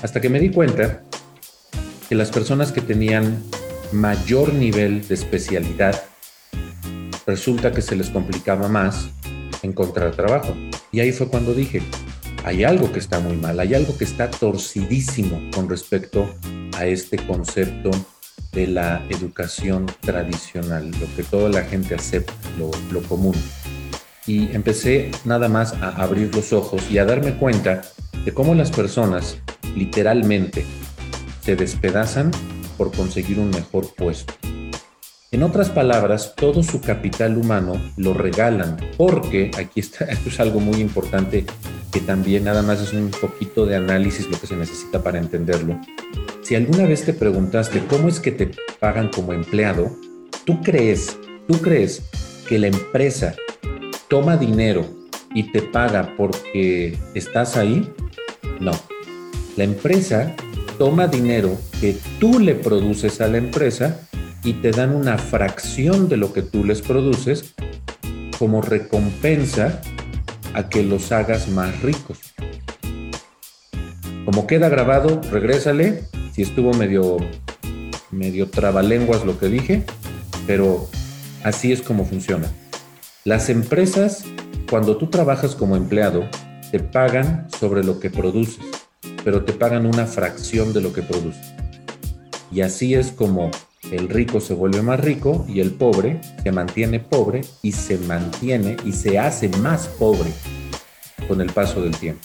hasta 0.00 0.20
que 0.20 0.28
me 0.28 0.38
di 0.38 0.50
cuenta 0.50 1.02
que 2.08 2.14
las 2.14 2.30
personas 2.30 2.70
que 2.70 2.80
tenían 2.80 3.42
mayor 3.90 4.54
nivel 4.54 5.08
de 5.08 5.14
especialidad, 5.14 6.04
resulta 7.26 7.72
que 7.72 7.82
se 7.82 7.96
les 7.96 8.10
complicaba 8.10 8.68
más 8.68 9.08
encontrar 9.62 10.14
trabajo. 10.14 10.56
Y 10.92 11.00
ahí 11.00 11.10
fue 11.10 11.26
cuando 11.26 11.52
dije, 11.52 11.82
hay 12.46 12.62
algo 12.62 12.92
que 12.92 13.00
está 13.00 13.18
muy 13.18 13.36
mal, 13.36 13.58
hay 13.58 13.74
algo 13.74 13.98
que 13.98 14.04
está 14.04 14.30
torcidísimo 14.30 15.50
con 15.52 15.68
respecto 15.68 16.32
a 16.76 16.86
este 16.86 17.16
concepto 17.16 17.90
de 18.52 18.68
la 18.68 19.04
educación 19.10 19.86
tradicional, 20.00 20.92
lo 20.92 21.16
que 21.16 21.24
toda 21.24 21.48
la 21.48 21.64
gente 21.64 21.96
acepta, 21.96 22.32
lo, 22.56 23.02
común. 23.02 23.34
Y 24.28 24.54
empecé 24.54 25.10
nada 25.24 25.48
más 25.48 25.72
a 25.72 25.88
abrir 25.88 26.32
los 26.36 26.52
ojos 26.52 26.88
y 26.88 26.98
a 26.98 27.04
darme 27.04 27.34
cuenta 27.36 27.82
de 28.24 28.32
cómo 28.32 28.54
las 28.54 28.70
personas 28.70 29.38
literalmente 29.74 30.64
se 31.42 31.56
despedazan 31.56 32.30
por 32.78 32.92
conseguir 32.92 33.40
un 33.40 33.50
mejor 33.50 33.92
puesto. 33.92 34.34
En 35.32 35.42
otras 35.42 35.70
palabras, 35.70 36.34
todo 36.36 36.62
su 36.62 36.80
capital 36.80 37.36
humano 37.36 37.74
lo 37.96 38.14
regalan, 38.14 38.76
porque 38.96 39.50
aquí 39.58 39.80
está, 39.80 40.04
esto 40.08 40.28
es 40.28 40.38
algo 40.38 40.60
muy 40.60 40.80
importante 40.80 41.44
que 41.90 42.00
también 42.00 42.44
nada 42.44 42.62
más 42.62 42.80
es 42.80 42.92
un 42.92 43.10
poquito 43.10 43.66
de 43.66 43.74
análisis 43.74 44.28
lo 44.28 44.38
que 44.38 44.46
se 44.46 44.54
necesita 44.54 45.02
para 45.02 45.18
entenderlo. 45.18 45.80
Si 46.42 46.54
alguna 46.54 46.86
vez 46.86 47.04
te 47.04 47.12
preguntaste 47.12 47.84
cómo 47.88 48.08
es 48.08 48.20
que 48.20 48.30
te 48.30 48.52
pagan 48.78 49.08
como 49.08 49.32
empleado, 49.32 49.96
¿tú 50.44 50.62
crees, 50.62 51.18
tú 51.48 51.60
crees 51.60 52.02
que 52.48 52.60
la 52.60 52.68
empresa 52.68 53.34
toma 54.08 54.36
dinero 54.36 54.86
y 55.34 55.50
te 55.50 55.60
paga 55.60 56.14
porque 56.16 56.96
estás 57.14 57.56
ahí? 57.56 57.92
No. 58.60 58.72
La 59.56 59.64
empresa 59.64 60.36
toma 60.78 61.08
dinero 61.08 61.56
que 61.80 61.96
tú 62.20 62.38
le 62.38 62.54
produces 62.54 63.20
a 63.20 63.26
la 63.26 63.38
empresa 63.38 64.05
y 64.46 64.52
te 64.52 64.70
dan 64.70 64.94
una 64.94 65.18
fracción 65.18 66.08
de 66.08 66.16
lo 66.16 66.32
que 66.32 66.40
tú 66.40 66.62
les 66.62 66.80
produces 66.80 67.56
como 68.38 68.62
recompensa 68.62 69.82
a 70.54 70.68
que 70.68 70.84
los 70.84 71.10
hagas 71.10 71.48
más 71.48 71.82
ricos. 71.82 72.20
Como 74.24 74.46
queda 74.46 74.68
grabado, 74.68 75.20
regrésale. 75.32 76.04
Si 76.32 76.42
estuvo 76.42 76.72
medio, 76.74 77.16
medio 78.12 78.48
trabalenguas 78.48 79.24
lo 79.24 79.36
que 79.36 79.48
dije, 79.48 79.84
pero 80.46 80.88
así 81.42 81.72
es 81.72 81.82
como 81.82 82.04
funciona. 82.04 82.46
Las 83.24 83.48
empresas, 83.48 84.22
cuando 84.70 84.96
tú 84.96 85.08
trabajas 85.08 85.56
como 85.56 85.74
empleado, 85.74 86.22
te 86.70 86.78
pagan 86.78 87.48
sobre 87.58 87.82
lo 87.82 87.98
que 87.98 88.10
produces, 88.10 88.64
pero 89.24 89.44
te 89.44 89.52
pagan 89.52 89.86
una 89.86 90.06
fracción 90.06 90.72
de 90.72 90.82
lo 90.82 90.92
que 90.92 91.02
produces. 91.02 91.52
Y 92.52 92.60
así 92.60 92.94
es 92.94 93.10
como 93.10 93.50
el 93.90 94.08
rico 94.08 94.40
se 94.40 94.54
vuelve 94.54 94.82
más 94.82 95.00
rico 95.00 95.44
y 95.48 95.60
el 95.60 95.72
pobre 95.72 96.20
se 96.42 96.52
mantiene 96.52 97.00
pobre 97.00 97.42
y 97.62 97.72
se 97.72 97.98
mantiene 97.98 98.76
y 98.84 98.92
se 98.92 99.18
hace 99.18 99.48
más 99.48 99.86
pobre 99.88 100.30
con 101.28 101.40
el 101.40 101.52
paso 101.52 101.82
del 101.82 101.96
tiempo. 101.96 102.22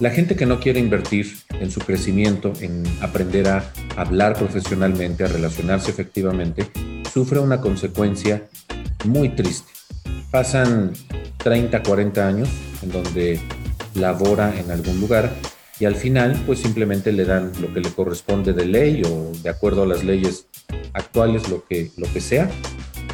La 0.00 0.10
gente 0.10 0.36
que 0.36 0.46
no 0.46 0.60
quiere 0.60 0.78
invertir 0.78 1.38
en 1.50 1.72
su 1.72 1.80
crecimiento, 1.80 2.52
en 2.60 2.84
aprender 3.00 3.48
a 3.48 3.72
hablar 3.96 4.34
profesionalmente, 4.34 5.24
a 5.24 5.28
relacionarse 5.28 5.90
efectivamente, 5.90 6.70
sufre 7.12 7.40
una 7.40 7.60
consecuencia 7.60 8.44
muy 9.04 9.30
triste. 9.30 9.72
Pasan 10.30 10.92
30, 11.38 11.82
40 11.82 12.26
años 12.26 12.48
en 12.82 12.90
donde 12.92 13.40
labora 13.94 14.54
en 14.56 14.70
algún 14.70 15.00
lugar 15.00 15.32
y 15.80 15.84
al 15.84 15.94
final 15.94 16.40
pues 16.46 16.58
simplemente 16.60 17.12
le 17.12 17.24
dan 17.24 17.52
lo 17.60 17.72
que 17.72 17.80
le 17.80 17.90
corresponde 17.90 18.52
de 18.52 18.66
ley 18.66 19.02
o 19.04 19.32
de 19.42 19.50
acuerdo 19.50 19.82
a 19.82 19.86
las 19.86 20.04
leyes 20.04 20.46
actuales, 20.92 21.48
lo 21.48 21.64
que, 21.64 21.90
lo 21.96 22.12
que 22.12 22.20
sea, 22.20 22.50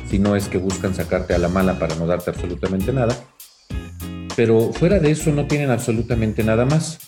si 0.08 0.18
no 0.18 0.36
es 0.36 0.48
que 0.48 0.58
buscan 0.58 0.94
sacarte 0.94 1.34
a 1.34 1.38
la 1.38 1.48
mala 1.48 1.78
para 1.78 1.94
no 1.96 2.06
darte 2.06 2.30
absolutamente 2.30 2.92
nada. 2.92 3.16
Pero 4.36 4.72
fuera 4.72 4.98
de 4.98 5.10
eso 5.10 5.30
no 5.30 5.46
tienen 5.46 5.70
absolutamente 5.70 6.42
nada 6.42 6.64
más, 6.64 6.98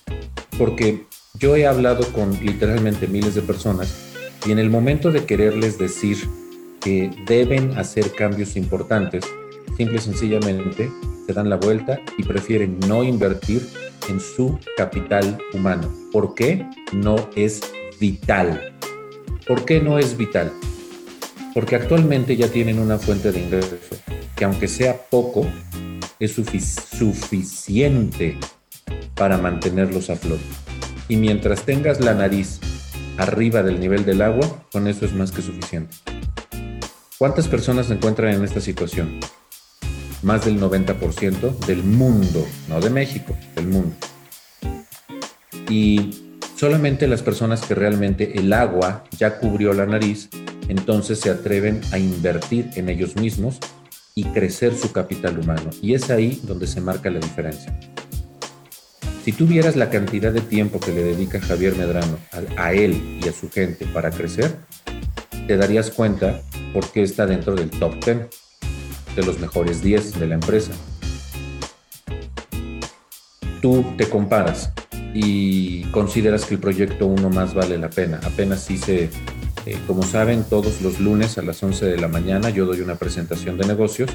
porque 0.59 1.07
yo 1.39 1.57
he 1.57 1.67
hablado 1.67 2.07
con 2.13 2.33
literalmente 2.45 3.07
miles 3.07 3.35
de 3.35 3.43
personas 3.43 3.95
y 4.47 4.53
en 4.53 4.59
el 4.59 4.71
momento 4.71 5.11
de 5.11 5.25
quererles 5.25 5.79
decir 5.79 6.17
que 6.81 7.11
deben 7.27 7.77
hacer 7.79 8.13
cambios 8.13 8.57
importantes, 8.57 9.25
simple 9.77 9.97
y 9.97 10.01
sencillamente 10.01 10.91
se 11.27 11.33
dan 11.33 11.51
la 11.51 11.57
vuelta 11.57 12.01
y 12.17 12.23
prefieren 12.23 12.79
no 12.87 13.03
invertir 13.03 13.67
en 14.09 14.21
su 14.21 14.59
capital 14.77 15.39
humano. 15.53 15.93
¿Por 16.13 16.35
qué? 16.35 16.67
No 16.93 17.29
es 17.37 17.61
vital. 18.01 18.75
¿Por 19.47 19.65
qué 19.65 19.81
no 19.81 19.99
es 19.99 20.17
vital? 20.17 20.53
Porque 21.55 21.77
actualmente 21.77 22.37
ya 22.37 22.49
tienen 22.49 22.79
una 22.79 22.99
fuente 22.99 23.33
de 23.33 23.41
ingreso 23.41 23.77
que 24.37 24.45
aunque 24.45 24.69
sea 24.69 24.97
poco, 25.11 25.47
es 26.21 26.35
suficiente 26.35 28.39
para 29.15 29.39
mantenerlos 29.39 30.11
a 30.11 30.17
flote. 30.17 30.45
Y 31.09 31.17
mientras 31.17 31.63
tengas 31.63 32.01
la 32.01 32.15
nariz 32.15 32.61
arriba 33.17 33.63
del 33.63 33.81
nivel 33.81 34.05
del 34.05 34.23
agua, 34.23 34.67
con 34.71 34.87
eso 34.87 35.07
es 35.07 35.15
más 35.15 35.33
que 35.33 35.43
suficiente. 35.43 35.97
¿Cuántas 37.19 37.49
personas 37.49 37.87
se 37.87 37.95
encuentran 37.95 38.35
en 38.35 38.45
esta 38.45 38.61
situación? 38.61 39.19
Más 40.27 40.45
del 40.45 40.61
90% 40.61 41.57
del 41.67 41.85
mundo, 41.85 42.45
no 42.69 42.81
de 42.81 42.91
México, 42.91 43.37
del 43.55 43.69
mundo. 43.69 43.95
Y 45.71 46.35
solamente 46.57 47.07
las 47.07 47.23
personas 47.23 47.61
que 47.61 47.77
realmente 47.77 48.37
el 48.37 48.53
agua 48.53 49.05
ya 49.17 49.39
cubrió 49.39 49.73
la 49.73 49.87
nariz, 49.87 50.29
entonces 50.67 51.21
se 51.21 51.31
atreven 51.31 51.81
a 51.93 51.99
invertir 51.99 52.71
en 52.75 52.89
ellos 52.89 53.15
mismos 53.15 53.61
y 54.17 54.25
crecer 54.25 54.77
su 54.77 54.91
capital 54.91 55.39
humano. 55.39 55.71
Y 55.81 55.95
es 55.95 56.11
ahí 56.11 56.41
donde 56.43 56.67
se 56.67 56.81
marca 56.81 57.09
la 57.09 57.21
diferencia. 57.21 57.79
Si 59.25 59.31
tú 59.31 59.47
vieras 59.47 59.77
la 59.77 59.91
cantidad 59.91 60.33
de 60.33 60.41
tiempo 60.41 60.81
que 60.81 60.91
le 60.91 61.05
dedica 61.05 61.41
Javier 61.41 61.77
Medrano 61.77 62.19
a, 62.57 62.65
a 62.65 62.73
él 62.73 63.21
y 63.25 63.29
a 63.29 63.33
su 63.33 63.49
gente 63.49 63.87
para 63.87 64.11
crecer, 64.11 64.57
te 65.47 65.57
darías 65.57 65.93
cuenta 65.93 66.43
por 66.73 66.91
qué 66.91 67.05
está 67.05 67.27
dentro 67.27 67.55
del 67.55 67.71
top 67.71 68.05
10 68.05 68.46
de 69.17 69.25
los 69.25 69.41
mejores 69.41 69.83
10 69.83 70.21
de 70.21 70.27
la 70.27 70.35
empresa. 70.35 70.73
Tú 73.61 73.85
te 73.97 74.09
comparas 74.09 74.71
y 75.13 75.83
consideras 75.91 76.45
que 76.45 76.55
el 76.55 76.61
proyecto 76.61 77.07
uno 77.07 77.31
más 77.31 77.55
vale 77.55 77.79
la 77.79 77.91
pena. 77.91 78.21
Apenas 78.23 78.71
hice 78.71 79.11
Eh, 79.67 79.77
como 79.89 80.05
saben, 80.05 80.45
todos 80.45 80.81
los 80.81 81.01
lunes 81.01 81.39
a 81.39 81.43
las 81.43 81.61
11 81.61 81.87
de 81.87 81.99
la 81.99 82.07
mañana 82.07 82.51
yo 82.51 82.67
doy 82.67 82.83
una 82.83 82.95
presentación 82.95 83.59
de 83.59 83.67
negocios 83.67 84.09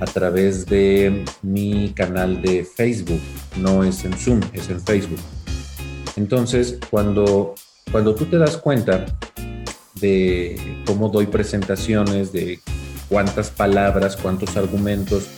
a 0.00 0.04
través 0.04 0.66
de 0.66 1.24
mi 1.42 1.92
canal 1.94 2.42
de 2.42 2.64
Facebook. 2.64 3.20
No 3.56 3.84
es 3.84 4.04
en 4.04 4.14
Zoom, 4.14 4.40
es 4.52 4.68
en 4.68 4.80
Facebook. 4.80 5.20
Entonces, 6.16 6.80
cuando, 6.90 7.54
cuando 7.92 8.16
tú 8.16 8.24
te 8.24 8.36
das 8.36 8.56
cuenta 8.56 9.06
de 10.00 10.58
cómo 10.86 11.08
doy 11.08 11.26
presentaciones, 11.26 12.32
de 12.32 12.58
cuántas 13.10 13.50
palabras, 13.50 14.16
cuántos 14.16 14.56
argumentos, 14.56 15.28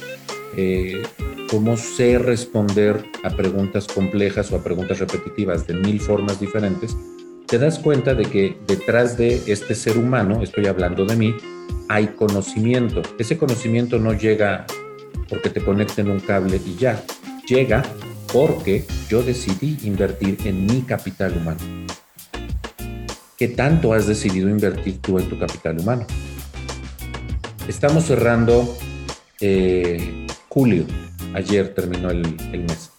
eh, 0.57 1.03
cómo 1.51 1.77
sé 1.77 2.19
responder 2.19 3.05
a 3.25 3.31
preguntas 3.31 3.89
complejas 3.89 4.53
o 4.53 4.57
a 4.57 4.63
preguntas 4.63 5.01
repetitivas 5.01 5.67
de 5.67 5.75
mil 5.75 5.99
formas 5.99 6.39
diferentes, 6.39 6.97
te 7.49 7.59
das 7.59 7.79
cuenta 7.79 8.15
de 8.15 8.25
que 8.25 8.57
detrás 8.67 9.17
de 9.17 9.43
este 9.47 9.75
ser 9.75 9.99
humano, 9.99 10.43
estoy 10.43 10.67
hablando 10.67 11.05
de 11.05 11.17
mí, 11.17 11.35
hay 11.89 12.09
conocimiento. 12.09 13.03
Ese 13.19 13.37
conocimiento 13.37 13.99
no 13.99 14.13
llega 14.13 14.67
porque 15.29 15.51
te 15.51 15.61
conecten 15.61 16.11
un 16.11 16.21
cable 16.21 16.61
y 16.65 16.77
ya, 16.77 17.03
llega 17.47 17.83
porque 18.33 18.85
yo 19.09 19.23
decidí 19.23 19.79
invertir 19.83 20.39
en 20.45 20.67
mi 20.67 20.83
capital 20.83 21.37
humano. 21.37 21.61
¿Qué 23.37 23.49
tanto 23.49 23.93
has 23.93 24.07
decidido 24.07 24.49
invertir 24.49 25.01
tú 25.01 25.19
en 25.19 25.29
tu 25.29 25.39
capital 25.39 25.81
humano? 25.81 26.07
Estamos 27.69 28.05
cerrando 28.05 28.77
eh, 29.41 30.27
julio, 30.49 30.85
ayer 31.35 31.73
terminó 31.75 32.11
el, 32.11 32.37
mes. 32.53 32.91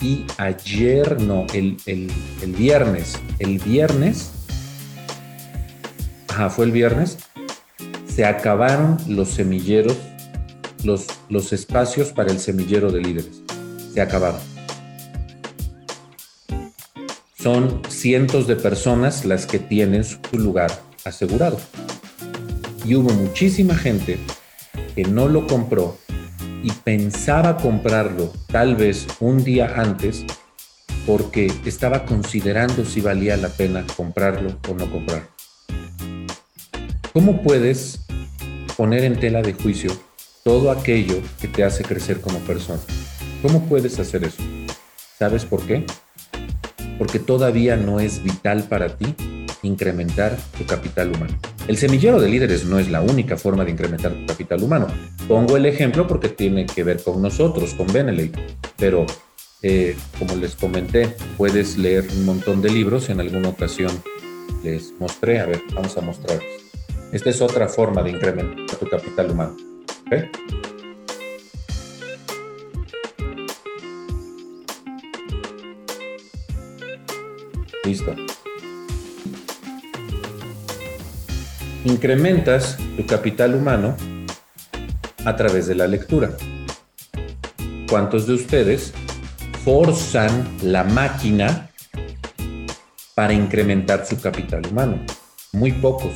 Y 0.00 0.26
ayer, 0.38 1.20
no, 1.22 1.46
el, 1.54 1.76
el, 1.86 2.10
el 2.42 2.52
viernes, 2.52 3.18
el 3.38 3.58
viernes, 3.60 4.32
ajá, 6.28 6.50
fue 6.50 6.64
el 6.64 6.72
viernes, 6.72 7.18
se 8.12 8.24
acabaron 8.24 8.98
los 9.06 9.28
semilleros, 9.28 9.96
los, 10.82 11.06
los 11.28 11.52
espacios 11.52 12.12
para 12.12 12.32
el 12.32 12.40
semillero 12.40 12.90
de 12.90 13.00
líderes. 13.00 13.42
Se 13.94 14.00
acabaron. 14.00 14.40
Son 17.38 17.82
cientos 17.88 18.46
de 18.48 18.56
personas 18.56 19.24
las 19.24 19.46
que 19.46 19.58
tienen 19.58 20.04
su 20.04 20.18
lugar 20.32 20.70
asegurado. 21.04 21.58
Y 22.84 22.94
hubo 22.96 23.10
muchísima 23.10 23.74
gente 23.74 24.18
que 24.94 25.04
no 25.04 25.28
lo 25.28 25.46
compró 25.46 25.98
y 26.62 26.70
pensaba 26.70 27.56
comprarlo 27.56 28.32
tal 28.48 28.76
vez 28.76 29.06
un 29.20 29.44
día 29.44 29.74
antes 29.76 30.24
porque 31.06 31.52
estaba 31.64 32.04
considerando 32.04 32.84
si 32.84 33.00
valía 33.00 33.36
la 33.36 33.48
pena 33.48 33.84
comprarlo 33.96 34.58
o 34.68 34.74
no 34.74 34.90
comprarlo. 34.90 35.28
¿Cómo 37.12 37.42
puedes 37.42 38.00
poner 38.76 39.04
en 39.04 39.18
tela 39.18 39.42
de 39.42 39.52
juicio 39.52 39.90
todo 40.44 40.70
aquello 40.70 41.20
que 41.40 41.48
te 41.48 41.64
hace 41.64 41.84
crecer 41.84 42.20
como 42.20 42.38
persona? 42.40 42.80
¿Cómo 43.42 43.64
puedes 43.66 43.98
hacer 43.98 44.24
eso? 44.24 44.42
¿Sabes 45.18 45.44
por 45.44 45.66
qué? 45.66 45.84
Porque 46.98 47.18
todavía 47.18 47.76
no 47.76 48.00
es 48.00 48.22
vital 48.22 48.64
para 48.64 48.96
ti 48.96 49.14
incrementar 49.62 50.36
tu 50.56 50.64
capital 50.64 51.12
humano. 51.14 51.38
El 51.72 51.78
semillero 51.78 52.20
de 52.20 52.28
líderes 52.28 52.66
no 52.66 52.78
es 52.78 52.90
la 52.90 53.00
única 53.00 53.38
forma 53.38 53.64
de 53.64 53.70
incrementar 53.70 54.12
tu 54.12 54.26
capital 54.26 54.62
humano. 54.62 54.88
Pongo 55.26 55.56
el 55.56 55.64
ejemplo 55.64 56.06
porque 56.06 56.28
tiene 56.28 56.66
que 56.66 56.84
ver 56.84 57.02
con 57.02 57.22
nosotros, 57.22 57.72
con 57.72 57.86
Beneley, 57.86 58.30
pero 58.76 59.06
eh, 59.62 59.96
como 60.18 60.36
les 60.36 60.54
comenté, 60.54 61.16
puedes 61.38 61.78
leer 61.78 62.04
un 62.14 62.26
montón 62.26 62.60
de 62.60 62.68
libros. 62.68 63.08
En 63.08 63.20
alguna 63.20 63.48
ocasión 63.48 63.90
les 64.62 64.92
mostré, 65.00 65.40
a 65.40 65.46
ver, 65.46 65.62
vamos 65.72 65.96
a 65.96 66.02
mostrarles. 66.02 66.44
Esta 67.10 67.30
es 67.30 67.40
otra 67.40 67.66
forma 67.68 68.02
de 68.02 68.10
incrementar 68.10 68.76
tu 68.76 68.86
capital 68.86 69.30
humano. 69.30 69.56
Listo. 77.82 78.14
Incrementas 81.84 82.78
tu 82.96 83.06
capital 83.06 83.54
humano 83.54 83.96
a 85.24 85.36
través 85.36 85.66
de 85.66 85.74
la 85.74 85.86
lectura. 85.86 86.36
¿Cuántos 87.88 88.26
de 88.26 88.34
ustedes 88.34 88.92
forzan 89.64 90.48
la 90.62 90.84
máquina 90.84 91.70
para 93.14 93.32
incrementar 93.32 94.06
su 94.06 94.20
capital 94.20 94.66
humano? 94.70 94.98
Muy 95.52 95.72
pocos, 95.72 96.12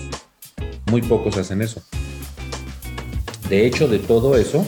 muy 0.87 1.03
pocos 1.03 1.37
hacen 1.37 1.63
eso. 1.63 1.83
De 3.49 3.67
hecho, 3.67 3.87
de 3.87 3.99
todo 3.99 4.37
eso 4.37 4.65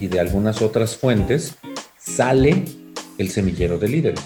y 0.00 0.06
de 0.06 0.20
algunas 0.20 0.62
otras 0.62 0.96
fuentes 0.96 1.56
sale 1.98 2.64
el 3.18 3.30
semillero 3.30 3.78
de 3.78 3.88
líderes. 3.88 4.20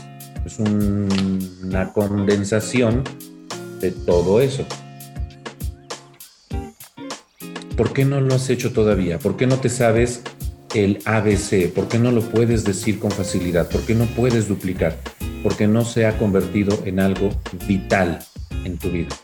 Es 0.44 0.58
una 0.58 1.92
condensación 1.92 3.02
de 3.80 3.90
todo 3.90 4.40
eso. 4.40 4.66
¿Por 7.76 7.92
qué 7.92 8.04
no 8.04 8.20
lo 8.20 8.34
has 8.34 8.50
hecho 8.50 8.72
todavía? 8.72 9.18
¿Por 9.18 9.36
qué 9.36 9.46
no 9.46 9.58
te 9.58 9.68
sabes 9.68 10.22
el 10.74 10.98
ABC? 11.04 11.72
¿Por 11.72 11.88
qué 11.88 11.98
no 11.98 12.10
lo 12.12 12.22
puedes 12.22 12.64
decir 12.64 12.98
con 12.98 13.10
facilidad? 13.10 13.68
¿Por 13.68 13.82
qué 13.82 13.94
no 13.94 14.06
puedes 14.06 14.48
duplicar? 14.48 14.98
Porque 15.42 15.66
no 15.66 15.84
se 15.84 16.06
ha 16.06 16.16
convertido 16.18 16.78
en 16.84 17.00
algo 17.00 17.30
vital 17.66 18.20
en 18.64 18.78
tu 18.78 18.90
vida. 18.90 19.14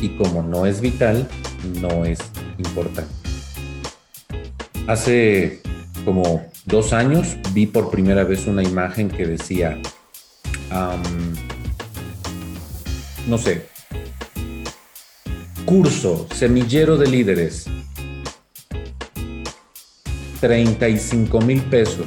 Y 0.00 0.10
como 0.10 0.42
no 0.42 0.66
es 0.66 0.80
vital, 0.80 1.28
no 1.80 2.04
es 2.04 2.18
importante. 2.58 3.12
Hace 4.86 5.60
como 6.04 6.46
dos 6.64 6.92
años 6.92 7.36
vi 7.52 7.66
por 7.66 7.90
primera 7.90 8.24
vez 8.24 8.46
una 8.46 8.62
imagen 8.62 9.08
que 9.08 9.26
decía, 9.26 9.78
no 13.26 13.38
sé, 13.38 13.67
Curso 15.68 16.26
Semillero 16.34 16.96
de 16.96 17.06
Líderes. 17.06 17.66
35 20.40 21.42
mil 21.42 21.60
pesos. 21.60 22.06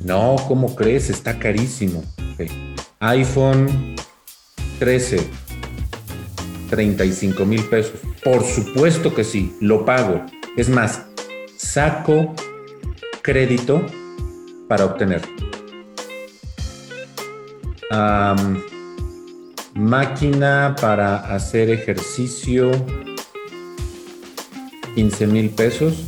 No, 0.00 0.36
¿cómo 0.46 0.76
crees? 0.76 1.08
Está 1.08 1.38
carísimo. 1.38 2.04
iPhone 2.98 3.96
13. 4.78 5.26
35 6.68 7.46
mil 7.46 7.64
pesos. 7.64 7.98
Por 8.22 8.44
supuesto 8.44 9.14
que 9.14 9.24
sí, 9.24 9.56
lo 9.62 9.86
pago. 9.86 10.26
Es 10.58 10.68
más, 10.68 11.06
saco 11.56 12.34
crédito 13.22 13.86
para 14.68 14.84
obtener 14.84 15.22
máquina 19.74 20.74
para 20.80 21.16
hacer 21.34 21.70
ejercicio, 21.70 22.70
15 24.94 25.26
mil 25.26 25.50
pesos. 25.50 26.04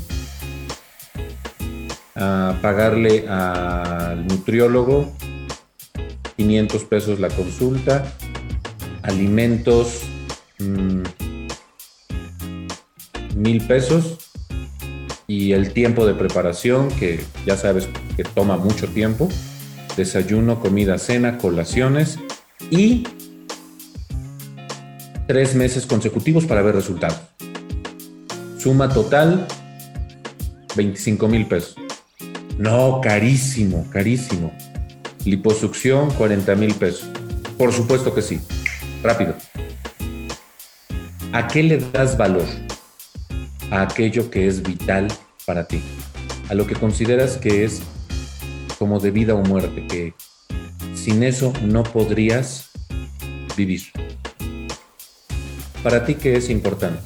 Pagarle 2.14 3.27
al 3.29 4.27
nutriólogo 4.29 5.12
500 6.37 6.85
pesos 6.85 7.20
la 7.20 7.29
consulta, 7.29 8.05
alimentos 9.03 10.03
mm, 10.59 11.03
mil 13.37 13.66
pesos. 13.66 14.18
Y 15.29 15.53
el 15.53 15.72
tiempo 15.72 16.05
de 16.05 16.14
preparación 16.14 16.88
que 16.90 17.25
ya 17.46 17.57
sabes 17.57 17.88
que 18.16 18.25
toma 18.25 18.57
mucho 18.57 18.87
tiempo, 18.88 19.29
desayuno, 19.96 20.61
comida, 20.61 20.98
cena, 20.98 21.38
colaciones. 21.38 22.18
Y 22.70 23.05
tres 25.33 25.55
meses 25.55 25.87
consecutivos 25.87 26.45
para 26.45 26.61
ver 26.61 26.75
resultados. 26.75 27.18
Suma 28.59 28.90
total, 28.90 29.47
25 30.77 31.27
mil 31.27 31.47
pesos. 31.47 31.75
No, 32.59 33.01
carísimo, 33.01 33.88
carísimo. 33.90 34.53
Liposucción, 35.25 36.11
40 36.11 36.55
mil 36.57 36.75
pesos. 36.75 37.09
Por 37.57 37.73
supuesto 37.73 38.14
que 38.14 38.21
sí. 38.21 38.40
Rápido. 39.03 39.35
¿A 41.33 41.47
qué 41.47 41.62
le 41.62 41.79
das 41.79 42.18
valor? 42.18 42.45
A 43.71 43.81
aquello 43.81 44.31
que 44.31 44.47
es 44.47 44.62
vital 44.62 45.09
para 45.47 45.66
ti. 45.66 45.81
A 46.51 46.55
lo 46.55 46.66
que 46.66 46.75
consideras 46.75 47.38
que 47.38 47.64
es 47.64 47.81
como 48.79 49.01
de 49.01 49.11
vida 49.11 49.35
o 49.35 49.42
muerte, 49.42 49.87
que 49.87 50.12
sin 50.95 51.23
eso 51.23 51.55
no 51.62 51.85
podrías 51.85 52.68
vivir. 53.57 54.02
¿Para 55.83 56.05
ti 56.05 56.14
qué 56.14 56.37
es 56.37 56.49
importante? 56.51 57.01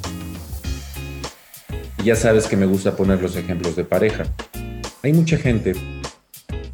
ya 2.07 2.15
sabes 2.15 2.47
que 2.47 2.57
me 2.57 2.67
gusta 2.67 2.95
poner 2.95 3.21
los 3.21 3.35
ejemplos 3.35 3.75
de 3.75 3.83
pareja. 3.83 4.27
Hay 5.03 5.13
mucha 5.13 5.37
gente 5.37 5.75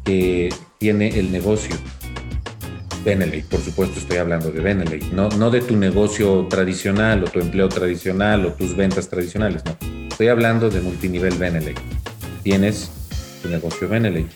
que 0.05 0.49
tiene 0.77 1.17
el 1.17 1.31
negocio 1.31 1.75
Beneley, 3.03 3.41
por 3.41 3.59
supuesto 3.59 3.99
estoy 3.99 4.17
hablando 4.17 4.51
de 4.51 4.61
Beneley, 4.61 5.09
no, 5.11 5.29
no 5.29 5.49
de 5.49 5.61
tu 5.61 5.75
negocio 5.75 6.45
tradicional 6.51 7.23
o 7.23 7.27
tu 7.27 7.39
empleo 7.39 7.67
tradicional 7.67 8.45
o 8.45 8.53
tus 8.53 8.75
ventas 8.75 9.09
tradicionales, 9.09 9.63
no. 9.65 9.75
Estoy 10.07 10.27
hablando 10.27 10.69
de 10.69 10.81
multinivel 10.81 11.33
Beneley. 11.35 11.73
Tienes 12.43 12.91
tu 13.41 13.49
negocio 13.49 13.89
Beneley. 13.89 14.27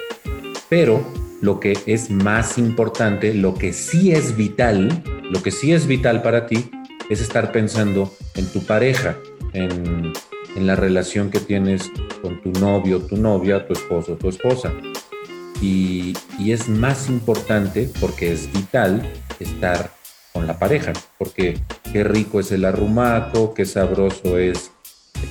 Pero 0.68 1.06
lo 1.42 1.60
que 1.60 1.78
es 1.86 2.10
más 2.10 2.58
importante, 2.58 3.36
lo 3.36 3.54
que 3.54 3.72
sí 3.72 4.14
es 4.14 4.36
vital, 4.36 5.04
lo 5.30 5.44
que 5.44 5.52
sí 5.52 5.74
es 5.74 5.86
vital 5.86 6.24
para 6.24 6.48
ti, 6.48 6.72
es 7.10 7.22
estar 7.22 7.52
pensando 7.52 8.14
en 8.36 8.46
tu 8.48 8.64
pareja, 8.66 9.18
en, 9.54 10.14
la 10.56 10.76
relación 10.76 11.30
que 11.30 11.40
tienes 11.40 11.92
con 12.24 12.42
tu 12.42 12.52
novio, 12.60 13.00
tu 13.02 13.16
novia, 13.16 13.68
tu 13.68 13.74
esposo, 13.74 14.16
tu 14.16 14.28
esposa. 14.28 14.74
Y, 15.62 16.16
y, 16.40 16.52
es 16.52 16.68
más 16.68 17.10
importante 17.10 17.88
porque 18.02 18.34
es 18.34 18.52
vital 18.52 19.08
estar 19.40 19.92
con 20.34 20.48
la 20.48 20.58
pareja, 20.58 20.94
porque 21.20 21.60
qué 21.94 22.04
rico 22.04 22.40
es 22.40 22.52
el 22.52 22.66
arrumaco, 22.66 23.54
qué 23.54 23.66
sabroso 23.66 24.40
es 24.40 24.72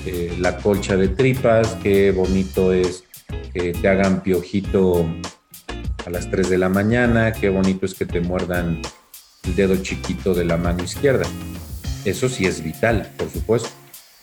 eh, 0.04 0.36
la 0.38 0.56
colcha 0.58 0.96
de 0.96 1.08
tripas, 1.08 1.76
qué 1.82 2.12
bonito 2.12 2.72
es 2.72 3.04
que 3.52 3.72
te 3.72 3.88
hagan 3.88 4.22
piojito 4.22 5.06
a 6.04 6.10
las 6.10 6.30
3 6.30 6.48
de 6.48 6.58
la 6.58 6.68
mañana, 6.68 7.32
qué 7.32 7.48
bonito 7.48 7.86
es 7.86 7.94
que 7.94 8.06
te 8.06 8.20
muerdan 8.20 8.80
el 9.44 9.56
dedo 9.56 9.76
chiquito 9.76 10.34
de 10.34 10.44
la 10.44 10.56
mano 10.56 10.84
izquierda. 10.84 11.26
Eso 12.06 12.28
sí 12.28 12.46
es 12.46 12.62
vital, 12.62 13.10
por 13.18 13.30
supuesto. 13.30 13.68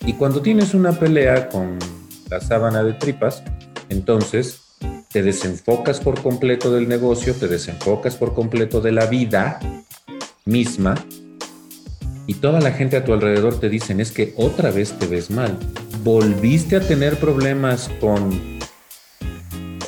Y 0.05 0.13
cuando 0.13 0.41
tienes 0.41 0.73
una 0.73 0.93
pelea 0.93 1.49
con 1.49 1.77
la 2.29 2.39
sábana 2.39 2.81
de 2.81 2.93
tripas, 2.93 3.43
entonces 3.89 4.61
te 5.11 5.21
desenfocas 5.21 5.99
por 5.99 6.21
completo 6.23 6.71
del 6.71 6.87
negocio, 6.87 7.35
te 7.35 7.47
desenfocas 7.47 8.15
por 8.15 8.33
completo 8.33 8.81
de 8.81 8.93
la 8.93 9.05
vida 9.05 9.59
misma 10.45 10.95
y 12.25 12.35
toda 12.35 12.61
la 12.61 12.71
gente 12.71 12.95
a 12.95 13.03
tu 13.03 13.13
alrededor 13.13 13.59
te 13.59 13.67
dicen 13.67 13.99
es 13.99 14.11
que 14.11 14.33
otra 14.37 14.71
vez 14.71 14.93
te 14.97 15.07
ves 15.07 15.29
mal. 15.29 15.57
¿Volviste 16.03 16.77
a 16.77 16.79
tener 16.79 17.17
problemas 17.17 17.89
con 17.99 18.59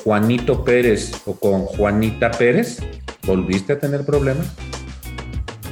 Juanito 0.04 0.66
Pérez 0.66 1.14
o 1.26 1.36
con 1.36 1.62
Juanita 1.62 2.32
Pérez? 2.32 2.80
¿Volviste 3.26 3.74
a 3.74 3.80
tener 3.80 4.06
problemas? 4.06 4.48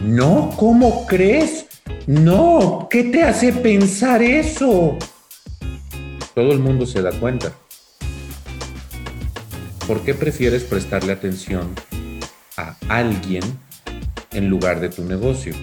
No, 0.01 0.51
¿cómo 0.57 1.05
crees? 1.05 1.65
No, 2.07 2.89
¿qué 2.89 3.05
te 3.05 3.23
hace 3.23 3.53
pensar 3.53 4.21
eso? 4.21 4.97
Todo 6.35 6.51
el 6.51 6.59
mundo 6.59 6.85
se 6.85 7.01
da 7.01 7.11
cuenta. 7.11 7.53
¿Por 9.87 10.01
qué 10.01 10.13
prefieres 10.13 10.63
prestarle 10.63 11.13
atención 11.13 11.73
a 12.57 12.75
alguien 12.89 13.43
en 14.31 14.49
lugar 14.49 14.81
de 14.81 14.89
tu 14.89 15.05
negocio? 15.05 15.53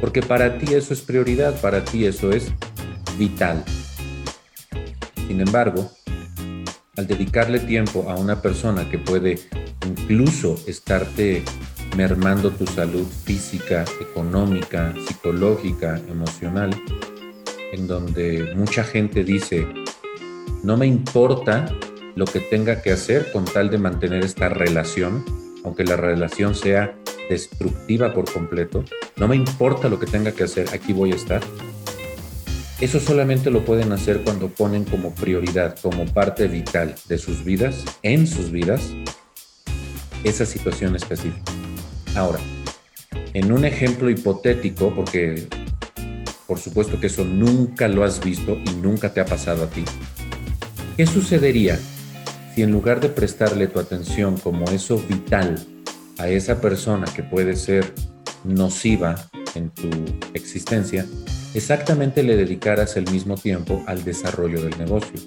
Porque 0.00 0.22
para 0.22 0.56
ti 0.56 0.72
eso 0.72 0.94
es 0.94 1.02
prioridad, 1.02 1.60
para 1.60 1.84
ti 1.84 2.06
eso 2.06 2.30
es 2.30 2.50
vital. 3.18 3.62
Sin 5.26 5.42
embargo, 5.42 5.90
al 6.96 7.06
dedicarle 7.06 7.60
tiempo 7.60 8.08
a 8.08 8.14
una 8.14 8.40
persona 8.40 8.88
que 8.88 8.98
puede 8.98 9.38
incluso 9.86 10.58
estarte 10.66 11.42
mermando 11.96 12.50
tu 12.50 12.66
salud 12.66 13.06
física, 13.24 13.84
económica, 14.00 14.94
psicológica, 15.06 16.00
emocional, 16.08 16.70
en 17.72 17.86
donde 17.86 18.54
mucha 18.56 18.84
gente 18.84 19.24
dice, 19.24 19.66
no 20.62 20.76
me 20.76 20.86
importa 20.86 21.72
lo 22.14 22.24
que 22.24 22.40
tenga 22.40 22.82
que 22.82 22.92
hacer 22.92 23.30
con 23.32 23.44
tal 23.44 23.70
de 23.70 23.78
mantener 23.78 24.24
esta 24.24 24.48
relación, 24.48 25.24
aunque 25.64 25.84
la 25.84 25.96
relación 25.96 26.54
sea 26.54 26.96
destructiva 27.28 28.12
por 28.12 28.32
completo, 28.32 28.84
no 29.16 29.28
me 29.28 29.36
importa 29.36 29.88
lo 29.88 29.98
que 29.98 30.06
tenga 30.06 30.32
que 30.32 30.44
hacer, 30.44 30.68
aquí 30.72 30.92
voy 30.92 31.12
a 31.12 31.16
estar. 31.16 31.42
Eso 32.80 33.00
solamente 33.00 33.50
lo 33.50 33.64
pueden 33.64 33.92
hacer 33.92 34.22
cuando 34.22 34.48
ponen 34.48 34.84
como 34.84 35.14
prioridad, 35.14 35.76
como 35.80 36.06
parte 36.06 36.46
vital 36.46 36.94
de 37.08 37.18
sus 37.18 37.44
vidas, 37.44 37.84
en 38.02 38.26
sus 38.26 38.52
vidas, 38.52 38.92
esa 40.22 40.46
situación 40.46 40.94
específica. 40.94 41.52
Ahora, 42.14 42.40
en 43.34 43.52
un 43.52 43.64
ejemplo 43.64 44.10
hipotético, 44.10 44.94
porque 44.94 45.48
por 46.46 46.58
supuesto 46.58 46.98
que 46.98 47.08
eso 47.08 47.24
nunca 47.24 47.88
lo 47.88 48.04
has 48.04 48.24
visto 48.24 48.56
y 48.64 48.70
nunca 48.82 49.12
te 49.12 49.20
ha 49.20 49.26
pasado 49.26 49.64
a 49.64 49.70
ti, 49.70 49.84
¿qué 50.96 51.06
sucedería 51.06 51.78
si 52.54 52.62
en 52.62 52.72
lugar 52.72 53.00
de 53.00 53.08
prestarle 53.08 53.66
tu 53.66 53.78
atención 53.78 54.36
como 54.36 54.64
eso 54.70 55.02
vital 55.08 55.64
a 56.18 56.28
esa 56.28 56.60
persona 56.60 57.06
que 57.14 57.22
puede 57.22 57.54
ser 57.54 57.92
nociva 58.44 59.14
en 59.54 59.70
tu 59.70 59.88
existencia, 60.34 61.06
exactamente 61.54 62.22
le 62.22 62.36
dedicaras 62.36 62.96
el 62.96 63.10
mismo 63.10 63.36
tiempo 63.36 63.82
al 63.86 64.04
desarrollo 64.04 64.62
del 64.62 64.76
negocio 64.78 65.20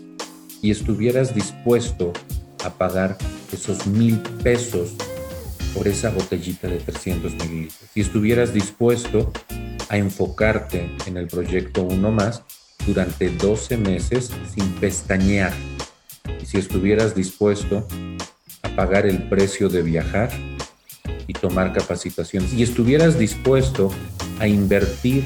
y 0.61 0.71
estuvieras 0.71 1.33
dispuesto 1.33 2.13
a 2.63 2.69
pagar 2.71 3.17
esos 3.51 3.87
mil 3.87 4.19
pesos 4.43 4.95
por 5.73 5.88
esa 5.88 6.10
botellita 6.10 6.67
de 6.67 6.77
300 6.77 7.34
mililitros. 7.34 7.89
Y 7.95 8.01
estuvieras 8.01 8.53
dispuesto 8.53 9.31
a 9.89 9.97
enfocarte 9.97 10.89
en 11.05 11.17
el 11.17 11.27
proyecto 11.27 11.84
uno 11.84 12.12
más 12.12 12.43
durante 12.86 13.29
12 13.29 13.77
meses 13.77 14.31
sin 14.55 14.71
pestañear 14.73 15.53
y 16.41 16.45
si 16.45 16.57
estuvieras 16.57 17.15
dispuesto 17.15 17.88
a 18.63 18.69
pagar 18.69 19.05
el 19.05 19.29
precio 19.29 19.69
de 19.69 19.81
viajar 19.81 20.31
y 21.27 21.34
tomar 21.34 21.73
capacitaciones 21.73 22.53
y 22.53 22.63
estuvieras 22.63 23.19
dispuesto 23.19 23.91
a 24.39 24.47
invertir 24.47 25.25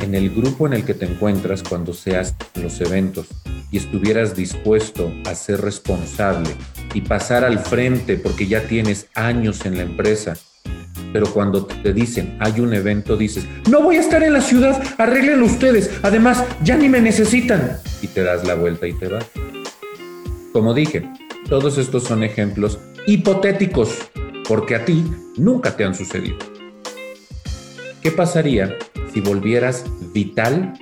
en 0.00 0.14
el 0.14 0.30
grupo 0.30 0.66
en 0.66 0.74
el 0.74 0.84
que 0.84 0.94
te 0.94 1.06
encuentras 1.06 1.62
cuando 1.62 1.92
seas 1.92 2.34
en 2.54 2.62
los 2.62 2.80
eventos 2.80 3.26
y 3.70 3.78
estuvieras 3.78 4.36
dispuesto 4.36 5.12
a 5.26 5.34
ser 5.34 5.60
responsable 5.60 6.50
y 6.96 7.02
pasar 7.02 7.44
al 7.44 7.58
frente 7.58 8.16
porque 8.16 8.46
ya 8.46 8.62
tienes 8.62 9.08
años 9.14 9.66
en 9.66 9.76
la 9.76 9.82
empresa. 9.82 10.34
Pero 11.12 11.30
cuando 11.30 11.66
te 11.66 11.92
dicen 11.92 12.38
hay 12.40 12.58
un 12.60 12.72
evento, 12.72 13.18
dices, 13.18 13.44
no 13.70 13.82
voy 13.82 13.96
a 13.96 14.00
estar 14.00 14.22
en 14.22 14.32
la 14.32 14.40
ciudad, 14.40 14.82
arréglenlo 14.96 15.44
ustedes, 15.44 15.90
además 16.02 16.42
ya 16.64 16.74
ni 16.78 16.88
me 16.88 17.02
necesitan. 17.02 17.76
Y 18.00 18.06
te 18.06 18.22
das 18.22 18.46
la 18.46 18.54
vuelta 18.54 18.86
y 18.86 18.94
te 18.94 19.08
vas. 19.08 19.26
Como 20.54 20.72
dije, 20.72 21.06
todos 21.50 21.76
estos 21.76 22.04
son 22.04 22.22
ejemplos 22.22 22.78
hipotéticos, 23.06 23.98
porque 24.48 24.74
a 24.74 24.86
ti 24.86 25.04
nunca 25.36 25.76
te 25.76 25.84
han 25.84 25.94
sucedido. 25.94 26.38
¿Qué 28.00 28.10
pasaría 28.10 28.74
si 29.12 29.20
volvieras 29.20 29.84
vital 30.14 30.72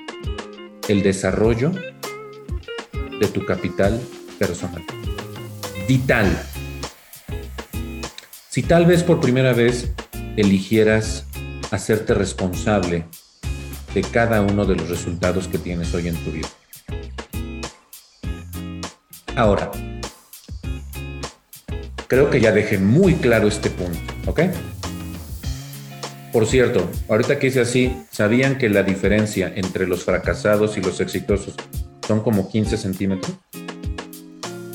el 0.88 1.02
desarrollo 1.02 1.72
de 3.18 3.26
tu 3.26 3.44
capital 3.44 4.00
personal? 4.38 4.84
Vital. 5.86 6.34
Si 8.48 8.62
tal 8.62 8.86
vez 8.86 9.02
por 9.02 9.20
primera 9.20 9.52
vez 9.52 9.92
eligieras 10.38 11.26
hacerte 11.70 12.14
responsable 12.14 13.04
de 13.92 14.00
cada 14.02 14.40
uno 14.40 14.64
de 14.64 14.76
los 14.76 14.88
resultados 14.88 15.46
que 15.46 15.58
tienes 15.58 15.92
hoy 15.92 16.08
en 16.08 16.16
tu 16.16 16.30
vida. 16.30 16.48
Ahora, 19.36 19.70
creo 22.06 22.30
que 22.30 22.40
ya 22.40 22.52
dejé 22.52 22.78
muy 22.78 23.16
claro 23.16 23.48
este 23.48 23.68
punto, 23.68 23.98
¿ok? 24.24 24.40
Por 26.32 26.46
cierto, 26.46 26.90
ahorita 27.10 27.38
que 27.38 27.48
hice 27.48 27.60
así, 27.60 27.94
¿sabían 28.10 28.56
que 28.56 28.70
la 28.70 28.82
diferencia 28.82 29.52
entre 29.54 29.86
los 29.86 30.02
fracasados 30.04 30.78
y 30.78 30.80
los 30.80 31.00
exitosos 31.00 31.54
son 32.06 32.20
como 32.20 32.48
15 32.48 32.78
centímetros? 32.78 33.36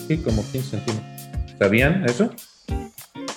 Sí, 0.09 0.17
como 0.17 0.43
15 0.43 0.71
centímetros. 0.71 1.29
¿Sabían 1.59 2.03
eso? 2.09 2.31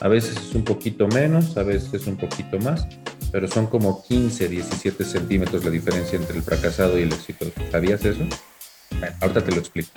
A 0.01 0.09
veces 0.09 0.39
es 0.39 0.55
un 0.55 0.65
poquito 0.65 1.07
menos, 1.07 1.55
a 1.59 1.65
veces 1.65 1.93
es 1.93 2.07
un 2.07 2.17
poquito 2.17 2.59
más, 2.61 2.89
pero 3.31 3.47
son 3.47 3.67
como 3.67 4.03
15, 4.03 4.49
17 4.49 5.05
centímetros 5.05 5.67
la 5.67 5.71
diferencia 5.71 6.19
entre 6.19 6.39
el 6.39 6.43
fracasado 6.43 6.99
y 6.99 7.03
el 7.03 7.13
exitoso. 7.13 7.53
¿Sabías 7.71 8.03
eso? 8.07 8.27
Bueno, 8.99 9.15
ahorita 9.21 9.45
te 9.45 9.53
lo 9.53 9.59
explico. 9.59 9.91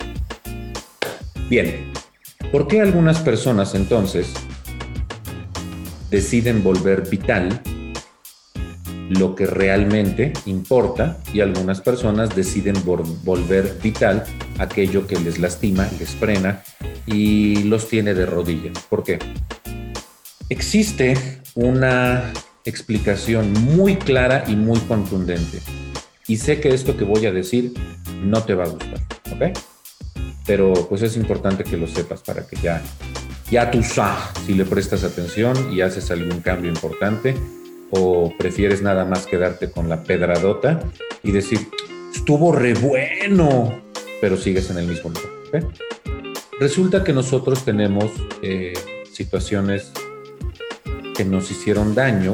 Bien, 1.48 1.90
¿por 2.52 2.68
qué 2.68 2.82
algunas 2.82 3.20
personas 3.20 3.74
entonces 3.74 4.34
deciden 6.10 6.62
volver 6.62 7.08
vital 7.08 7.58
lo 9.08 9.34
que 9.34 9.46
realmente 9.46 10.34
importa 10.44 11.16
y 11.32 11.40
algunas 11.40 11.80
personas 11.80 12.36
deciden 12.36 12.74
volver 12.84 13.78
vital 13.82 14.26
aquello 14.58 15.06
que 15.06 15.18
les 15.18 15.38
lastima, 15.38 15.88
les 15.98 16.10
frena 16.10 16.62
y 17.06 17.64
los 17.64 17.88
tiene 17.88 18.14
de 18.14 18.26
rodillas? 18.26 18.78
¿Por 18.88 19.02
qué? 19.02 19.18
Existe 20.48 21.16
una 21.54 22.32
explicación 22.64 23.52
muy 23.52 23.96
clara 23.96 24.44
y 24.46 24.56
muy 24.56 24.78
contundente. 24.80 25.60
Y 26.28 26.36
sé 26.38 26.60
que 26.60 26.70
esto 26.74 26.96
que 26.96 27.04
voy 27.04 27.26
a 27.26 27.32
decir 27.32 27.72
no 28.22 28.42
te 28.42 28.54
va 28.54 28.64
a 28.64 28.68
gustar, 28.68 29.00
¿ok? 29.32 29.56
pero 30.46 30.72
pues 30.88 31.02
es 31.02 31.16
importante 31.16 31.64
que 31.64 31.76
lo 31.76 31.86
sepas 31.86 32.22
para 32.22 32.46
que 32.46 32.56
ya 32.56 32.82
ya 33.50 33.70
tú 33.70 33.82
sabes 33.82 34.24
si 34.44 34.54
le 34.54 34.64
prestas 34.64 35.04
atención 35.04 35.72
y 35.72 35.80
haces 35.80 36.10
algún 36.10 36.40
cambio 36.40 36.70
importante 36.70 37.34
o 37.90 38.32
prefieres 38.36 38.82
nada 38.82 39.04
más 39.04 39.26
quedarte 39.26 39.70
con 39.70 39.88
la 39.88 40.02
pedradota 40.02 40.80
y 41.22 41.30
decir, 41.30 41.68
estuvo 42.12 42.50
re 42.50 42.74
bueno, 42.74 43.82
pero 44.20 44.36
sigues 44.36 44.70
en 44.70 44.78
el 44.78 44.86
mismo 44.86 45.10
lugar. 45.10 45.68
Resulta 46.58 47.04
que 47.04 47.12
nosotros 47.12 47.64
tenemos 47.64 48.10
eh, 48.42 48.72
situaciones 49.12 49.92
que 51.14 51.24
nos 51.24 51.50
hicieron 51.50 51.94
daño, 51.94 52.32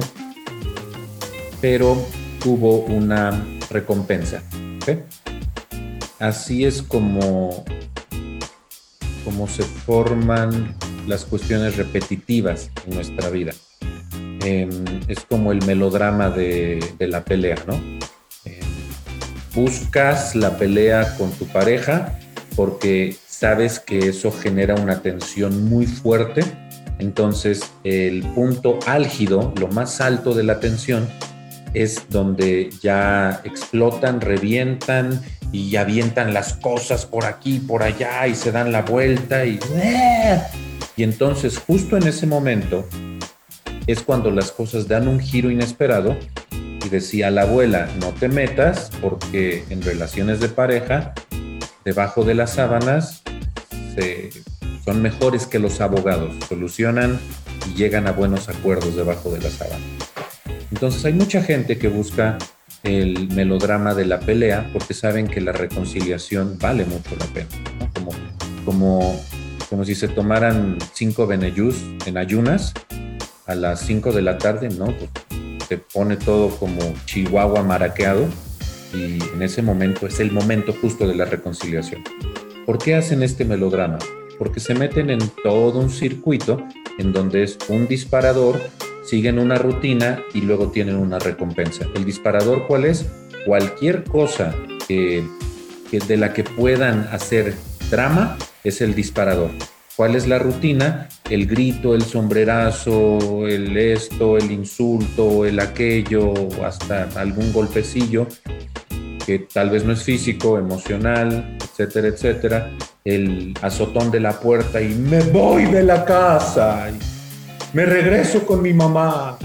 pero 1.61 1.97
hubo 2.45 2.79
una 2.81 3.45
recompensa. 3.71 4.43
Así 6.19 6.65
es 6.65 6.83
como, 6.83 7.65
como 9.25 9.49
se 9.49 9.63
forman 9.63 10.77
las 11.07 11.25
cuestiones 11.25 11.77
repetitivas 11.77 12.71
en 12.87 12.95
nuestra 12.95 13.29
vida. 13.31 13.53
Em, 14.45 14.71
es 15.09 15.21
como 15.21 15.53
el 15.53 15.65
melodrama 15.67 16.31
de, 16.31 16.81
la 17.01 17.25
pelea, 17.25 17.57
¿no? 17.67 17.81
Buscas 19.55 20.35
la 20.35 20.57
pelea 20.57 21.17
con 21.19 21.31
tu 21.33 21.47
pareja 21.47 22.19
porque 22.57 23.17
sabes 23.27 23.81
que 23.81 24.09
eso 24.09 24.33
genera 24.33 24.75
una 24.77 25.03
tensión 25.03 25.65
muy 25.69 25.87
fuerte. 25.87 26.43
Entonces, 26.99 27.61
el 27.85 28.23
punto 28.35 28.79
álgido, 28.87 29.53
lo 29.59 29.69
más 29.69 30.01
alto 30.01 30.35
de 30.35 30.45
la 30.45 30.61
tensión, 30.61 31.09
es 31.75 32.09
donde 32.09 32.71
ya 32.83 33.41
explotan, 33.45 34.21
revientan 34.21 35.21
y 35.53 35.77
avientan 35.77 36.33
las 36.33 36.55
cosas 36.55 37.07
por 37.07 37.25
aquí, 37.25 37.59
por 37.59 37.83
allá 37.83 38.27
y 38.27 38.35
se 38.35 38.53
dan 38.53 38.73
la 38.73 38.83
vuelta 38.83 39.45
y... 39.45 39.59
Y 40.95 41.03
entonces 41.05 41.59
justo 41.59 41.97
en 41.97 42.07
ese 42.07 42.27
momento 42.27 42.87
es 43.87 44.03
cuando 44.03 44.31
las 44.31 44.53
cosas 44.53 44.87
dan 44.87 45.09
un 45.09 45.19
giro 45.19 45.51
inesperado 45.51 46.17
decía 46.93 47.31
la 47.31 47.43
abuela, 47.43 47.89
no 47.99 48.11
te 48.11 48.29
metas 48.29 48.91
porque 49.01 49.65
en 49.71 49.83
relaciones 49.83 50.39
de 50.39 50.49
pareja, 50.49 51.15
debajo 51.85 52.23
de 52.23 52.35
las 52.35 52.53
sábanas, 52.53 53.23
son 54.85 55.03
mejores 55.03 55.47
que 55.47 55.59
los 55.59 55.81
abogados, 55.81 56.35
solucionan 56.49 57.19
y 57.69 57.75
llegan 57.75 58.07
a 58.07 58.13
buenos 58.13 58.49
acuerdos 58.49 58.95
debajo 58.95 59.31
de 59.31 59.41
las 59.41 59.55
sábanas. 59.55 59.81
Entonces 60.71 61.05
hay 61.05 61.15
mucha 61.15 61.43
gente 61.43 61.79
que 61.79 61.89
busca 61.89 62.39
el 62.83 63.29
melodrama 63.29 63.95
de 63.95 64.05
la 64.05 64.21
pelea 64.21 64.69
porque 64.73 64.95
saben 64.95 65.29
que 65.29 65.41
la 65.41 65.53
reconciliación 65.53 66.59
vale 66.59 66.85
mucho 66.85 67.17
la 67.19 67.27
pena, 67.27 67.49
como, 67.95 68.13
como, 68.65 69.21
como 69.71 69.85
si 69.85 69.95
se 69.95 70.09
tomaran 70.09 70.79
cinco 70.93 71.27
beneyús 71.27 71.77
en 72.07 72.19
ayunas 72.19 72.75
a 73.47 73.55
las 73.55 73.81
5 73.81 74.13
de 74.13 74.23
la 74.23 74.39
tarde, 74.39 74.69
¿no? 74.71 74.87
Pues 74.87 75.11
se 75.73 75.79
pone 75.79 76.19
todo 76.19 76.51
como 76.59 76.81
chihuahua 77.07 77.63
maraqueado 77.63 78.27
y 78.93 79.23
en 79.35 79.41
ese 79.41 79.63
momento 79.63 80.07
es 80.07 80.21
el 80.21 80.31
momento 80.31 80.75
justo 80.75 81.09
de 81.09 81.15
la 81.15 81.25
reconciliación. 81.25 82.05
¿Por 82.67 82.77
qué 82.77 82.95
hacen 82.95 83.23
este 83.23 83.47
melodrama? 83.47 83.99
Porque 84.39 84.61
se 84.61 84.75
meten 84.75 85.09
en 85.09 85.21
todo 85.43 85.79
un 85.79 85.89
circuito 85.89 86.63
en 86.99 87.15
donde 87.15 87.45
es 87.45 87.57
un 87.71 87.89
disparador, 87.89 88.61
siguen 89.03 89.39
una 89.39 89.55
rutina 89.55 90.21
y 90.35 90.43
luego 90.43 90.71
tienen 90.71 90.97
una 90.97 91.19
recompensa. 91.19 91.87
¿El 91.95 92.05
disparador 92.05 92.67
cuál 92.67 92.85
es? 92.85 93.07
Cualquier 93.47 94.05
cosa 94.05 94.55
que, 94.87 95.25
de 95.91 96.17
la 96.19 96.35
que 96.35 96.45
puedan 96.45 97.09
hacer 97.13 97.55
drama 97.91 98.37
es 98.63 98.83
el 98.83 98.95
disparador. 98.95 99.53
¿Cuál 99.95 100.17
es 100.17 100.27
la 100.27 100.39
rutina? 100.39 101.09
El 101.29 101.47
grito, 101.47 101.95
el 101.95 102.03
sombrerazo, 102.03 103.47
el 103.47 103.77
esto, 103.77 104.39
el 104.39 104.51
insulto, 104.51 105.45
el 105.45 105.61
aquello, 105.61 106.33
hasta 106.65 107.09
algún 107.17 107.53
golpecillo, 107.53 108.27
que 109.27 109.41
tal 109.41 109.69
vez 109.69 109.85
no 109.85 109.93
es 109.93 110.03
físico, 110.03 110.59
emocional, 110.59 111.59
etcétera, 111.63 112.09
etcétera. 112.09 112.71
El 113.05 113.53
azotón 113.61 114.11
de 114.11 114.21
la 114.21 114.41
puerta 114.41 114.81
y 114.81 114.95
me 114.95 115.21
voy 115.25 115.67
de 115.67 115.83
la 115.83 116.07
casa, 116.07 116.89
me 117.75 117.85
regreso 117.85 118.47
con 118.47 118.63
mi 118.63 118.73
mamá. 118.73 119.37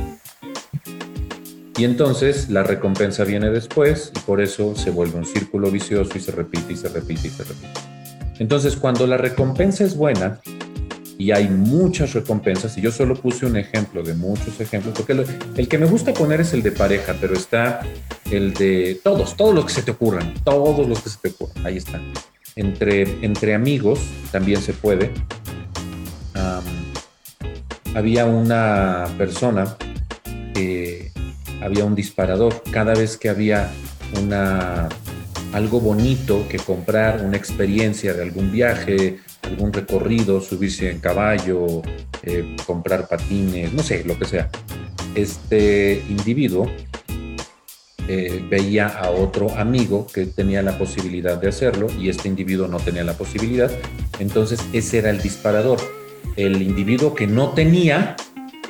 Y 1.78 1.84
entonces 1.84 2.50
la 2.50 2.64
recompensa 2.64 3.26
viene 3.26 3.50
después 3.50 4.14
y 4.16 4.20
por 4.22 4.40
eso 4.40 4.76
se 4.78 4.92
vuelve 4.92 5.18
un 5.18 5.26
círculo 5.26 5.70
vicioso 5.70 6.18
y 6.18 6.22
se 6.22 6.32
repite 6.32 6.74
y 6.74 6.78
se 6.78 6.88
repite 6.88 7.28
y 7.28 7.32
se 7.32 7.44
repite. 7.44 7.97
Entonces, 8.40 8.76
cuando 8.76 9.08
la 9.08 9.18
recompensa 9.18 9.84
es 9.84 9.96
buena, 9.96 10.40
y 11.18 11.32
hay 11.32 11.50
muchas 11.50 12.14
recompensas, 12.14 12.78
y 12.78 12.82
yo 12.82 12.92
solo 12.92 13.16
puse 13.16 13.46
un 13.46 13.58
ejemplo 13.58 14.04
de 14.04 14.14
muchos 14.14 14.60
ejemplos, 14.62 14.94
porque 14.96 15.26
el 15.56 15.68
que 15.68 15.78
me 15.78 15.88
gusta 15.88 16.14
poner 16.14 16.42
es 16.42 16.54
el 16.54 16.62
de 16.62 16.72
pareja, 16.72 17.16
pero 17.20 17.34
está 17.34 17.82
el 18.30 18.54
de 18.54 19.00
todos, 19.04 19.36
todos 19.36 19.56
los 19.56 19.66
que 19.66 19.74
se 19.74 19.82
te 19.82 19.92
ocurran, 19.92 20.34
todos 20.44 20.88
los 20.88 21.02
que 21.02 21.10
se 21.10 21.18
te 21.18 21.30
ocurran, 21.30 21.66
ahí 21.66 21.78
están. 21.78 22.02
Entre, 22.56 23.02
entre 23.24 23.54
amigos 23.54 24.00
también 24.32 24.62
se 24.62 24.74
puede. 24.74 25.12
había 27.96 28.26
una 28.26 29.08
persona 29.18 29.76
que 30.54 31.12
había 31.62 31.86
un 31.86 31.96
disparador. 31.96 32.62
Cada 32.72 32.94
vez 32.94 33.18
que 33.18 33.30
había 33.30 33.70
una 34.22 34.90
algo 35.54 35.80
bonito 35.80 36.46
que 36.50 36.58
comprar, 36.58 37.24
una 37.24 37.38
experiencia 37.38 38.14
de 38.14 38.24
algún 38.24 38.52
viaje, 38.52 39.20
algún 39.44 39.72
recorrido, 39.72 40.42
subirse 40.42 40.92
en 40.92 41.00
caballo, 41.00 41.82
eh, 42.24 42.56
comprar 42.66 43.08
patines, 43.08 43.74
no 43.74 43.84
sé, 43.84 44.04
lo 44.06 44.18
que 44.18 44.26
sea. 44.26 44.50
Este 45.16 46.04
individuo 46.10 46.70
eh, 48.08 48.46
veía 48.50 48.88
a 48.88 49.10
otro 49.10 49.52
amigo 49.58 50.08
que 50.08 50.26
tenía 50.26 50.62
la 50.62 50.78
posibilidad 50.78 51.40
de 51.40 51.50
hacerlo 51.50 51.88
y 52.00 52.10
este 52.10 52.28
individuo 52.28 52.68
no 52.68 52.78
tenía 52.78 53.04
la 53.04 53.14
posibilidad, 53.14 53.72
entonces 54.20 54.60
ese 54.74 55.00
era 55.00 55.10
el 55.10 55.22
disparador. 55.22 55.80
El 56.36 56.62
individuo 56.62 57.16
que 57.16 57.26
no 57.26 57.50
tenía 57.50 58.16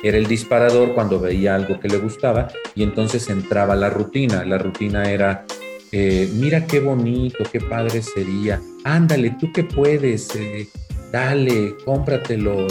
era 0.02 0.16
el 0.16 0.26
disparador 0.26 0.94
cuando 0.94 1.20
veía 1.20 1.54
algo 1.54 1.78
que 1.80 1.88
le 1.88 1.98
gustaba 1.98 2.48
y 2.74 2.82
entonces 2.82 3.28
entraba 3.28 3.76
la 3.76 3.90
rutina. 3.90 4.44
La 4.44 4.58
rutina 4.58 5.10
era 5.10 5.44
eh, 5.92 6.28
mira 6.34 6.66
qué 6.66 6.80
bonito, 6.80 7.38
qué 7.50 7.60
padre 7.60 8.02
sería, 8.02 8.60
ándale, 8.84 9.36
tú 9.38 9.52
que 9.52 9.64
puedes, 9.64 10.34
eh, 10.36 10.68
dale, 11.12 11.74
cómpratelo. 11.84 12.66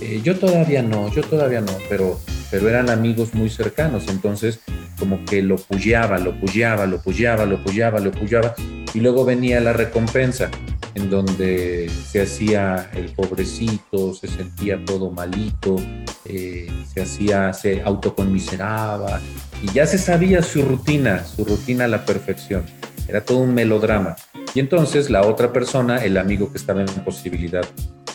Eh, 0.00 0.20
yo 0.22 0.36
todavía 0.36 0.82
no, 0.82 1.10
yo 1.12 1.22
todavía 1.22 1.60
no, 1.60 1.72
pero, 1.88 2.20
pero 2.50 2.68
eran 2.68 2.90
amigos 2.90 3.34
muy 3.34 3.48
cercanos, 3.48 4.08
entonces 4.08 4.60
como 4.98 5.24
que 5.24 5.42
lo 5.42 5.56
pullaba, 5.56 6.18
lo 6.18 6.38
pullaba, 6.38 6.86
lo 6.86 7.02
pullaba, 7.02 7.46
lo 7.46 7.62
pullaba, 7.62 7.98
lo 8.00 8.12
pullaba, 8.12 8.54
y 8.94 9.00
luego 9.00 9.24
venía 9.24 9.60
la 9.60 9.72
recompensa, 9.72 10.50
en 10.96 11.10
donde 11.10 11.90
se 12.10 12.22
hacía 12.22 12.90
el 12.94 13.10
pobrecito, 13.10 14.14
se 14.14 14.28
sentía 14.28 14.82
todo 14.82 15.10
malito, 15.10 15.76
se 16.24 17.02
hacía, 17.02 17.52
se 17.52 17.82
autoconmiseraba, 17.82 19.20
y 19.62 19.70
ya 19.72 19.86
se 19.86 19.98
sabía 19.98 20.42
su 20.42 20.62
rutina, 20.62 21.22
su 21.24 21.44
rutina 21.44 21.84
a 21.84 21.88
la 21.88 22.06
perfección. 22.06 22.64
Era 23.06 23.20
todo 23.20 23.38
un 23.38 23.54
melodrama. 23.54 24.16
Y 24.54 24.60
entonces 24.60 25.10
la 25.10 25.20
otra 25.22 25.52
persona, 25.52 26.02
el 26.02 26.16
amigo 26.16 26.50
que 26.50 26.56
estaba 26.56 26.80
en 26.80 26.88
posibilidad 27.04 27.66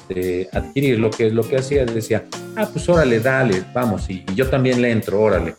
de 0.09 0.49
adquirir 0.51 0.97
lo 0.97 1.11
que 1.11 1.29
lo 1.29 1.47
que 1.47 1.57
hacía, 1.57 1.85
decía, 1.85 2.25
ah, 2.55 2.67
pues 2.73 2.89
órale, 2.89 3.19
dale, 3.19 3.63
vamos, 3.75 4.09
y, 4.09 4.25
yo 4.35 4.49
también 4.49 4.81
le 4.81 4.89
entro, 4.89 5.21
órale. 5.21 5.55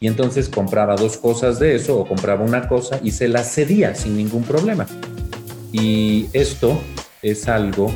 Y 0.00 0.08
entonces 0.08 0.48
compraba 0.48 0.96
dos 0.96 1.16
cosas 1.16 1.60
de 1.60 1.76
eso 1.76 1.96
o 1.96 2.08
compraba 2.08 2.44
una 2.44 2.68
cosa 2.68 2.98
y 3.04 3.12
se 3.12 3.28
la 3.28 3.44
cedía 3.44 3.94
sin 3.94 4.16
ningún 4.16 4.42
problema. 4.42 4.86
Y 5.72 6.28
esto 6.32 6.80
es 7.22 7.48
algo 7.48 7.92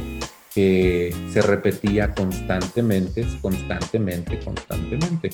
que 0.54 1.14
se 1.33 1.42
repetía 1.42 2.14
constantemente, 2.14 3.24
constantemente, 3.40 4.38
constantemente 4.40 5.30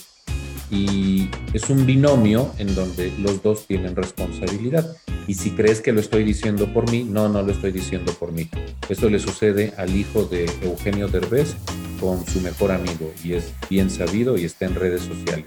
y 0.70 1.30
es 1.52 1.70
un 1.70 1.86
binomio 1.86 2.52
en 2.58 2.74
donde 2.74 3.12
los 3.18 3.42
dos 3.42 3.66
tienen 3.66 3.94
responsabilidad. 3.94 4.96
Y 5.26 5.34
si 5.34 5.50
crees 5.50 5.80
que 5.80 5.92
lo 5.92 6.00
estoy 6.00 6.24
diciendo 6.24 6.72
por 6.72 6.90
mí, 6.90 7.04
no, 7.04 7.28
no 7.28 7.42
lo 7.42 7.52
estoy 7.52 7.72
diciendo 7.72 8.12
por 8.18 8.32
mí. 8.32 8.48
Eso 8.88 9.08
le 9.08 9.18
sucede 9.18 9.72
al 9.76 9.94
hijo 9.96 10.24
de 10.24 10.50
Eugenio 10.62 11.08
Derbez 11.08 11.54
con 12.00 12.26
su 12.26 12.40
mejor 12.40 12.72
amigo 12.72 13.12
y 13.24 13.34
es 13.34 13.52
bien 13.70 13.90
sabido 13.90 14.36
y 14.36 14.44
está 14.44 14.66
en 14.66 14.74
redes 14.74 15.02
sociales. 15.02 15.46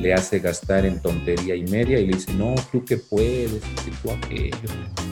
Le 0.00 0.14
hace 0.14 0.38
gastar 0.40 0.86
en 0.86 1.00
tontería 1.00 1.54
y 1.54 1.62
media 1.64 1.98
y 1.98 2.06
le 2.06 2.14
dice, 2.14 2.32
no, 2.34 2.54
tú 2.70 2.84
que 2.84 2.96
puedes, 2.96 3.62
que 3.84 3.90
tú 4.02 4.10
aquello. 4.10 4.68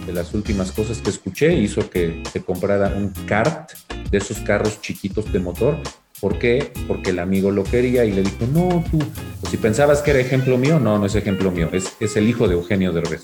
De 0.06 0.12
las 0.12 0.34
últimas 0.34 0.70
cosas 0.72 0.98
que 0.98 1.10
escuché 1.10 1.54
hizo 1.54 1.88
que 1.88 2.22
se 2.32 2.42
comprara 2.42 2.94
un 2.94 3.10
kart 3.26 3.72
de 4.10 4.18
esos 4.18 4.38
carros 4.40 4.80
chiquitos 4.80 5.32
de 5.32 5.38
motor 5.38 5.78
¿Por 6.24 6.38
qué? 6.38 6.72
Porque 6.88 7.10
el 7.10 7.18
amigo 7.18 7.50
lo 7.50 7.64
quería 7.64 8.06
y 8.06 8.10
le 8.12 8.22
dijo, 8.22 8.46
no, 8.50 8.82
tú, 8.90 8.98
pues 9.40 9.50
si 9.50 9.58
pensabas 9.58 10.00
que 10.00 10.12
era 10.12 10.20
ejemplo 10.20 10.56
mío, 10.56 10.80
no, 10.80 10.98
no 10.98 11.04
es 11.04 11.14
ejemplo 11.16 11.50
mío, 11.50 11.68
es, 11.70 12.16
el 12.16 12.26
hijo 12.26 12.48
de 12.48 12.54
Eugenio 12.54 12.92
Derbez 12.92 13.20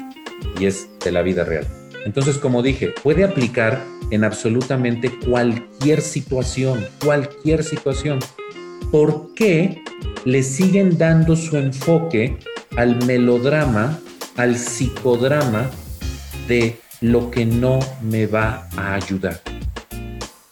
y 0.58 0.66
es 0.66 0.90
de 1.02 1.10
la 1.10 1.22
vida 1.22 1.44
real. 1.44 1.66
Entonces, 2.04 2.36
como 2.36 2.62
dije, 2.62 2.92
puede 3.02 3.24
aplicar 3.24 3.82
en 4.10 4.22
absolutamente 4.22 5.10
cualquier 5.24 6.02
situación, 6.02 6.84
cualquier 7.02 7.64
situación. 7.64 8.18
¿Por 8.90 9.34
qué 9.34 9.82
le 10.24 10.42
siguen 10.42 10.98
dando 10.98 11.36
su 11.36 11.56
enfoque 11.56 12.36
al 12.76 13.04
melodrama, 13.06 13.98
al 14.36 14.56
psicodrama 14.56 15.70
de 16.48 16.78
lo 17.00 17.30
que 17.30 17.46
no 17.46 17.80
me 18.02 18.26
va 18.26 18.68
a 18.76 18.94
ayudar? 18.94 19.40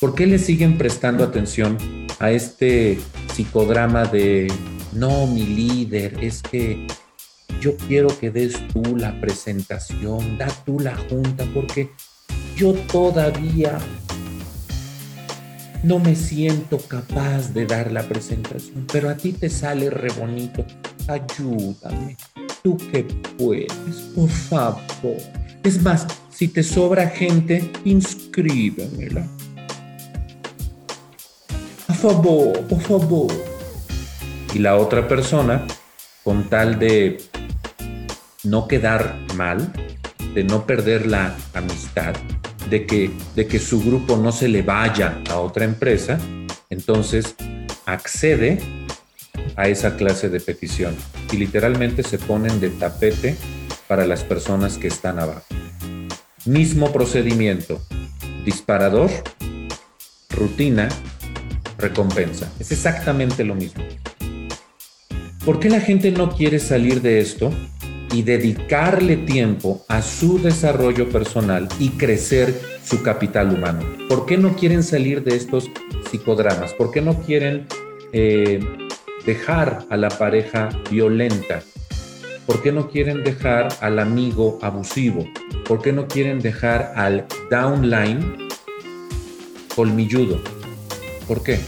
¿Por 0.01 0.15
qué 0.15 0.27
le 0.27 0.39
siguen 0.39 0.79
prestando 0.79 1.25
atención 1.25 1.77
a 2.21 2.31
este 2.31 2.99
psicodrama 3.33 4.05
de, 4.05 4.53
no, 4.93 5.27
mi 5.27 5.45
líder, 5.45 6.17
es 6.23 6.43
que 6.43 6.87
yo 7.61 7.77
quiero 7.77 8.09
que 8.19 8.31
des 8.31 8.55
tú 8.69 8.97
la 8.97 9.21
presentación, 9.21 10.39
da 10.39 10.49
tú 10.65 10.79
la 10.81 10.97
junta, 10.97 11.45
porque 11.55 11.91
yo 12.57 12.73
todavía 12.73 13.79
no 15.83 15.99
me 15.99 16.15
siento 16.15 16.79
capaz 16.79 17.53
de 17.53 17.67
dar 17.67 17.93
la 17.93 18.03
presentación, 18.03 18.87
pero 18.93 19.11
a 19.11 19.17
ti 19.17 19.33
te 19.33 19.49
sale 19.51 19.91
re 19.91 20.11
bonito. 20.19 20.65
Ayúdame, 21.07 22.17
tú 22.63 22.77
que 22.77 23.05
puedes, 23.39 23.73
por 24.15 24.29
favor. 24.29 25.17
Es 25.63 25.83
más, 25.83 26.07
si 26.31 26.49
te 26.49 26.63
sobra 26.63 27.09
gente, 27.09 27.71
inscríbemela 27.85 29.27
favor, 31.99 32.61
por 32.69 32.81
favor. 32.81 33.33
Y 34.55 34.61
la 34.61 34.77
otra 34.77 35.09
persona, 35.09 35.67
con 36.23 36.49
tal 36.49 36.79
de 36.79 37.19
no 38.45 38.69
quedar 38.69 39.19
mal, 39.35 39.73
de 40.33 40.45
no 40.45 40.65
perder 40.65 41.07
la 41.07 41.35
amistad, 41.55 42.15
de 42.71 42.87
que, 42.87 43.11
de 43.35 43.47
que 43.47 43.59
su 43.59 43.83
grupo 43.83 44.17
no 44.17 44.33
se 44.33 44.49
le 44.49 44.63
vaya 44.63 45.23
a 45.31 45.39
otra 45.41 45.65
empresa, 45.65 46.19
entonces 46.71 47.35
accede 47.87 48.59
a 49.57 49.69
esa 49.69 49.97
clase 49.97 50.29
de 50.29 50.41
petición 50.41 50.95
y 51.33 51.37
literalmente 51.37 52.03
se 52.03 52.19
ponen 52.19 52.61
de 52.61 52.71
tapete 52.71 53.37
para 53.87 54.07
las 54.07 54.23
personas 54.23 54.77
que 54.77 54.89
están 54.89 55.19
abajo. 55.19 55.45
Mismo 56.45 56.93
procedimiento, 56.93 57.81
disparador, 58.45 59.11
rutina, 60.31 60.89
recompensa. 61.79 62.51
Es 62.59 62.73
exactamente 62.73 63.45
lo 63.45 63.55
mismo. 63.55 63.83
¿Por 65.45 65.61
qué 65.61 65.71
la 65.71 65.81
gente 65.81 66.11
no 66.11 66.31
quiere 66.31 66.59
salir 66.59 67.01
de 67.01 67.21
esto 67.21 67.51
y 68.13 68.23
dedicarle 68.23 69.17
tiempo 69.17 69.85
a 69.89 70.03
su 70.03 70.41
desarrollo 70.41 71.09
personal 71.09 71.69
y 71.79 71.91
crecer 71.91 72.59
su 72.83 73.03
capital 73.03 73.53
humano? 73.53 73.81
¿Por 74.09 74.27
qué 74.27 74.37
no 74.37 74.55
quieren 74.57 74.83
salir 74.83 75.23
de 75.23 75.37
estos 75.37 75.71
psicodramas? 76.11 76.75
¿Por 76.75 76.91
qué 76.91 77.01
no 77.01 77.21
quieren 77.23 77.67
eh, 78.13 78.61
dejar 79.27 79.87
a 79.91 79.97
la 79.97 80.09
pareja 80.09 80.69
violenta? 80.91 81.63
¿Por 82.47 82.63
qué 82.63 82.73
no 82.73 82.89
quieren 82.89 83.25
dejar 83.25 83.69
al 83.81 83.99
amigo 83.99 84.59
abusivo? 84.63 85.29
¿Por 85.67 85.83
qué 85.83 85.93
no 85.93 86.09
quieren 86.09 86.39
dejar 86.39 86.93
al 86.97 87.27
downline 87.51 88.49
colmilludo? 89.75 90.41
¿Por 91.27 91.43
qué? 91.43 91.61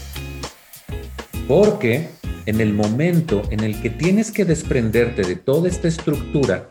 Porque 1.47 2.09
en 2.45 2.61
el 2.61 2.73
momento 2.73 3.41
en 3.49 3.61
el 3.61 3.81
que 3.81 3.89
tienes 3.89 4.31
que 4.31 4.45
desprenderte 4.45 5.23
de 5.23 5.35
toda 5.35 5.67
esta 5.67 5.87
estructura, 5.87 6.69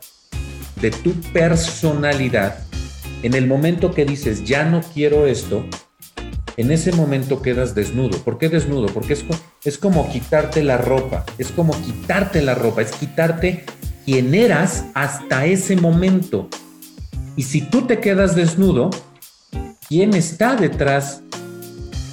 de 0.81 0.91
tu 0.91 1.13
personalidad, 1.33 2.59
en 3.23 3.35
el 3.35 3.47
momento 3.47 3.93
que 3.93 4.05
dices, 4.05 4.45
ya 4.45 4.65
no 4.65 4.81
quiero 4.95 5.27
esto, 5.27 5.65
en 6.57 6.71
ese 6.71 6.93
momento 6.93 7.43
quedas 7.43 7.75
desnudo. 7.75 8.19
¿Por 8.19 8.39
qué 8.39 8.49
desnudo? 8.49 8.87
Porque 8.87 9.15
es, 9.15 9.25
es 9.65 9.79
como 9.79 10.11
quitarte 10.11 10.63
la 10.63 10.79
ropa, 10.79 11.25
es 11.39 11.49
como 11.53 11.73
quitarte 11.83 12.43
la 12.43 12.55
ropa, 12.55 12.83
es 12.83 12.93
quitarte 12.93 13.65
quien 14.05 14.35
eras 14.35 14.85
hasta 14.95 15.47
ese 15.47 15.77
momento. 15.77 16.49
Y 17.37 17.45
si 17.45 17.63
tú 17.63 17.87
te 17.87 18.01
quedas 18.01 18.35
desnudo, 18.35 18.91
¿quién 19.89 20.15
está 20.15 20.57
detrás 20.57 21.23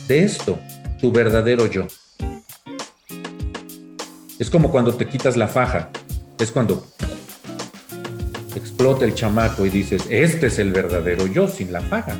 de 0.08 0.24
esto? 0.24 0.60
tu 1.00 1.12
verdadero 1.12 1.68
yo. 1.68 1.88
Es 4.40 4.50
como 4.50 4.72
cuando 4.72 4.94
te 4.94 5.08
quitas 5.08 5.36
la 5.36 5.48
faja, 5.48 5.90
es 6.40 6.52
cuando 6.52 6.86
explota 8.56 9.06
el 9.06 9.16
chamaco 9.16 9.66
y 9.66 9.70
dices, 9.70 10.04
este 10.10 10.48
es 10.48 10.60
el 10.60 10.72
verdadero 10.72 11.28
yo 11.28 11.48
sin 11.48 11.72
la 11.74 11.82
faja. 11.82 12.18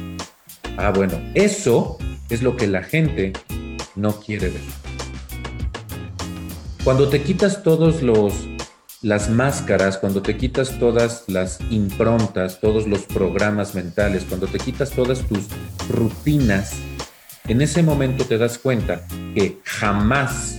Ah, 0.78 0.92
bueno, 0.92 1.20
eso 1.34 1.98
es 2.30 2.42
lo 2.42 2.56
que 2.56 2.68
la 2.68 2.84
gente 2.84 3.34
no 3.96 4.20
quiere 4.20 4.50
ver. 4.50 4.62
Cuando 6.84 7.10
te 7.10 7.22
quitas 7.22 7.64
todos 7.64 8.02
los 8.02 8.34
las 9.02 9.30
máscaras, 9.30 9.98
cuando 9.98 10.24
te 10.24 10.38
quitas 10.38 10.80
todas 10.80 11.24
las 11.28 11.60
improntas, 11.70 12.60
todos 12.60 12.88
los 12.88 13.04
programas 13.04 13.76
mentales, 13.76 14.26
cuando 14.28 14.48
te 14.48 14.58
quitas 14.58 14.90
todas 14.90 15.22
tus 15.22 15.46
rutinas, 15.88 16.74
en 17.48 17.62
ese 17.62 17.84
momento 17.84 18.26
te 18.26 18.38
das 18.38 18.58
cuenta 18.58 19.06
que 19.36 19.60
jamás, 19.64 20.58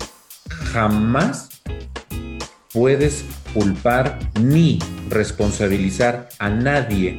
jamás 0.73 1.63
puedes 2.73 3.25
culpar 3.55 4.19
ni 4.41 4.79
responsabilizar 5.09 6.29
a 6.39 6.49
nadie 6.49 7.19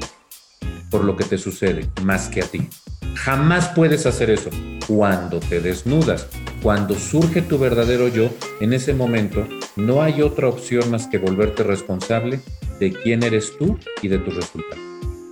por 0.89 1.03
lo 1.03 1.15
que 1.15 1.23
te 1.23 1.37
sucede 1.37 1.89
más 2.03 2.27
que 2.29 2.41
a 2.41 2.45
ti. 2.45 2.67
Jamás 3.15 3.69
puedes 3.69 4.05
hacer 4.05 4.29
eso. 4.29 4.49
Cuando 4.87 5.39
te 5.39 5.61
desnudas, 5.61 6.27
cuando 6.63 6.95
surge 6.95 7.41
tu 7.41 7.59
verdadero 7.59 8.07
yo, 8.07 8.29
en 8.59 8.73
ese 8.73 8.93
momento 8.93 9.47
no 9.75 10.01
hay 10.01 10.21
otra 10.21 10.47
opción 10.47 10.89
más 10.89 11.07
que 11.07 11.19
volverte 11.19 11.63
responsable 11.63 12.39
de 12.79 12.93
quién 12.93 13.23
eres 13.23 13.57
tú 13.57 13.77
y 14.01 14.07
de 14.07 14.17
tus 14.17 14.35
resultados. 14.35 14.83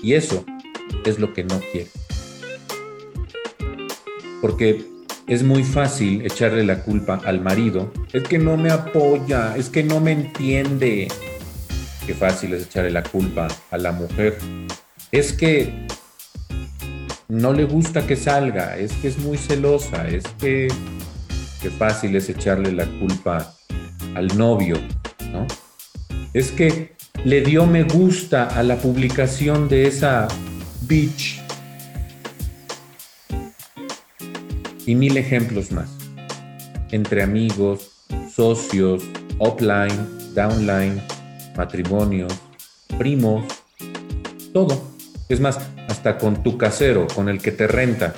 Y 0.02 0.14
eso 0.14 0.46
es 1.06 1.18
lo 1.18 1.34
que 1.34 1.44
no 1.44 1.60
quieres 1.72 2.08
porque 4.42 4.86
es 5.28 5.44
muy 5.44 5.64
fácil 5.64 6.26
echarle 6.26 6.64
la 6.64 6.84
culpa 6.84 7.20
al 7.26 7.42
marido. 7.42 7.92
Es 8.14 8.24
que 8.24 8.40
no 8.40 8.56
me 8.56 8.72
apoya, 8.72 9.56
es 9.58 9.70
que 9.70 9.84
no 9.84 10.00
me 10.00 10.14
entiende. 10.14 11.10
Qué 12.06 12.14
fácil 12.14 12.54
es 12.54 12.64
echarle 12.64 12.92
la 12.92 13.04
culpa 13.04 13.50
a 13.70 13.78
la 13.78 13.92
mujer. 13.92 14.38
Es 15.12 15.34
que 15.34 15.86
no 17.28 17.52
le 17.52 17.66
gusta 17.66 18.08
que 18.08 18.16
salga, 18.16 18.78
es 18.78 18.94
que 18.94 19.10
es 19.10 19.18
muy 19.18 19.38
celosa, 19.38 20.08
es 20.08 20.24
que 20.40 20.70
qué 21.62 21.70
fácil 21.72 22.16
es 22.16 22.30
echarle 22.30 22.72
la 22.72 22.86
culpa 23.00 23.54
al 24.16 24.38
novio, 24.38 24.78
¿no? 25.32 25.46
Es 26.34 26.52
que 26.52 26.96
le 27.26 27.42
dio 27.42 27.66
me 27.66 27.84
gusta 27.84 28.46
a 28.46 28.64
la 28.64 28.78
publicación 28.78 29.68
de 29.68 29.88
esa 29.88 30.30
bitch 30.82 31.47
y 34.88 34.96
mil 34.96 35.18
ejemplos 35.18 35.72
más. 35.72 35.90
Entre 36.92 37.22
amigos, 37.22 37.92
socios, 38.34 39.04
offline, 39.38 40.34
downline, 40.34 41.00
matrimonios, 41.56 42.34
primos, 42.98 43.46
todo. 44.54 44.82
Es 45.30 45.42
más, 45.42 45.60
hasta 45.90 46.18
con 46.18 46.42
tu 46.42 46.58
casero, 46.58 47.06
con 47.14 47.28
el 47.28 47.40
que 47.42 47.52
te 47.52 47.68
renta. 47.68 48.16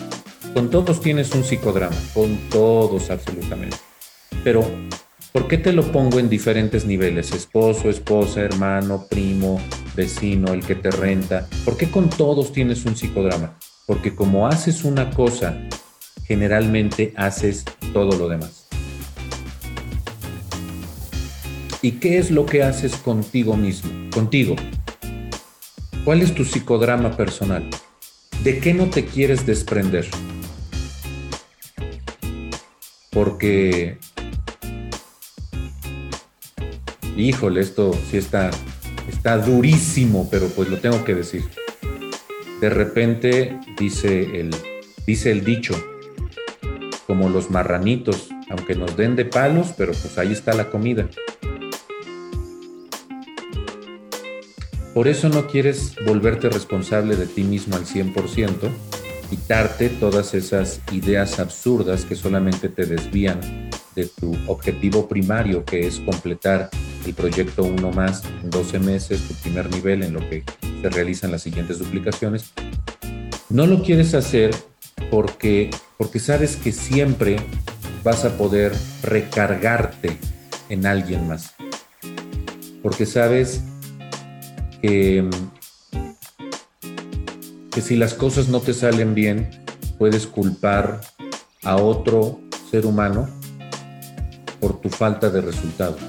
Con 0.54 0.70
todos 0.70 1.02
tienes 1.02 1.34
un 1.34 1.44
psicodrama, 1.44 1.96
con 2.14 2.38
todos 2.52 3.10
absolutamente. 3.10 3.78
Pero, 4.44 4.64
¿por 5.32 5.48
qué 5.48 5.58
te 5.58 5.74
lo 5.74 5.92
pongo 5.92 6.20
en 6.20 6.30
diferentes 6.30 6.86
niveles? 6.86 7.32
Esposo, 7.32 7.90
esposa, 7.90 8.42
hermano, 8.42 9.08
primo, 9.10 9.60
vecino, 9.96 10.54
el 10.54 10.64
que 10.64 10.76
te 10.76 10.92
renta. 10.92 11.48
¿Por 11.66 11.78
qué 11.78 11.90
con 11.90 12.12
todos 12.12 12.54
tienes 12.54 12.86
un 12.86 12.96
psicodrama? 12.96 13.58
Porque 13.88 14.14
como 14.14 14.48
haces 14.48 14.84
una 14.84 15.10
cosa 15.10 15.58
generalmente 16.30 17.12
haces 17.18 17.66
todo 17.92 18.16
lo 18.16 18.30
demás. 18.30 18.68
¿Y 21.82 21.94
qué 21.94 22.20
es 22.20 22.30
lo 22.30 22.46
que 22.46 22.62
haces 22.62 22.96
contigo 22.98 23.58
mismo? 23.58 23.90
Contigo. 24.12 24.56
¿Cuál 26.06 26.22
es 26.22 26.36
tu 26.36 26.46
psicodrama 26.46 27.18
personal? 27.18 27.68
¿De 28.44 28.60
qué 28.60 28.76
no 28.76 28.92
te 28.92 29.06
quieres 29.06 29.48
desprender? 29.48 30.08
Porque, 33.10 33.98
híjole, 37.18 37.62
esto 37.62 37.98
sí 38.12 38.18
está, 38.18 38.52
está 39.12 39.40
durísimo, 39.40 40.28
pero 40.30 40.48
pues 40.50 40.70
lo 40.70 40.78
tengo 40.78 41.04
que 41.04 41.16
decir. 41.16 41.44
De 42.62 42.70
repente 42.70 43.58
dice 43.80 44.40
el, 44.40 44.56
dice 45.08 45.32
el 45.32 45.44
dicho, 45.44 45.89
como 47.10 47.28
los 47.28 47.50
marranitos, 47.50 48.30
aunque 48.52 48.76
nos 48.76 48.96
den 48.96 49.16
de 49.16 49.26
palos, 49.26 49.74
pero 49.76 49.94
pues 49.94 50.16
ahí 50.20 50.32
está 50.32 50.54
la 50.54 50.70
comida. 50.70 51.10
Por 54.94 55.08
eso 55.08 55.28
no 55.28 55.48
quieres 55.48 55.96
volverte 56.06 56.50
responsable 56.50 57.16
de 57.16 57.26
ti 57.26 57.44
mismo 57.44 57.76
al 57.76 57.86
100%, 57.86 58.70
quitarte 59.28 59.90
todas 59.90 60.36
esas 60.36 60.82
ideas 60.92 61.40
absurdas 61.40 62.06
que 62.06 62.16
solamente 62.16 62.70
te 62.70 62.86
desvían 62.86 63.72
de 63.96 64.06
tu 64.06 64.38
objetivo 64.46 65.08
primario, 65.08 65.66
que 65.66 65.88
es 65.88 66.00
completar 66.02 66.70
el 67.08 67.16
proyecto 67.16 67.64
uno 67.64 67.92
más 67.92 68.24
en 68.44 68.52
12 68.52 68.78
meses, 68.78 69.28
tu 69.28 69.34
primer 69.34 69.68
nivel 69.72 70.04
en 70.04 70.14
lo 70.14 70.20
que 70.30 70.44
se 70.80 70.90
realizan 70.90 71.32
las 71.32 71.42
siguientes 71.42 71.80
duplicaciones. 71.80 72.54
No 73.50 73.66
lo 73.66 73.82
quieres 73.82 74.14
hacer 74.14 74.52
porque, 75.10 75.72
porque 76.00 76.20
sabes 76.20 76.56
que 76.56 76.72
siempre 76.72 77.36
vas 78.06 78.24
a 78.24 78.38
poder 78.38 78.72
recargarte 79.04 80.18
en 80.70 80.86
alguien 80.86 81.28
más. 81.28 81.54
Porque 82.82 83.06
sabes 83.06 83.62
que, 84.82 85.30
si 87.82 87.98
las 87.98 88.14
cosas 88.14 88.48
no 88.48 88.62
te 88.62 88.74
salen 88.74 89.14
bien, 89.14 89.50
puedes 89.98 90.26
culpar 90.26 91.02
a 91.64 91.76
otro 91.76 92.40
ser 92.72 92.86
humano 92.86 93.30
por 94.62 94.80
tu 94.80 94.88
falta 94.88 95.30
de 95.30 95.42
resultados. 95.42 96.00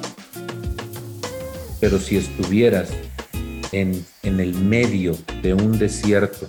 Pero 1.80 1.98
si 1.98 2.16
estuvieras 2.16 2.90
en 3.72 4.06
el 4.22 4.54
medio 4.54 5.18
de 5.42 5.52
un 5.52 5.80
desierto 5.80 6.46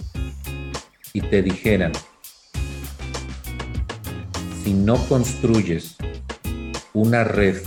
y 1.12 1.22
te 1.22 1.42
dijeran, 1.42 1.92
si 4.72 4.78
no 4.78 4.96
construyes 5.10 5.98
una 6.94 7.26
red 7.26 7.58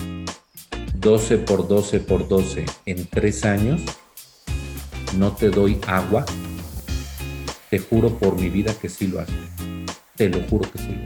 12 0.94 1.36
por 1.36 1.68
12 1.68 2.00
por 2.00 2.28
12 2.28 2.64
en 2.86 3.06
tres 3.08 3.44
años, 3.44 3.82
no 5.18 5.32
te 5.32 5.50
doy 5.50 5.78
agua, 5.86 6.24
te 7.68 7.78
juro 7.78 8.18
por 8.18 8.40
mi 8.40 8.48
vida 8.48 8.72
que 8.72 8.88
sí 8.88 9.08
lo 9.08 9.20
haces. 9.20 9.34
Te 10.16 10.30
lo 10.30 10.40
juro 10.48 10.70
que 10.72 10.78
sí 10.78 11.04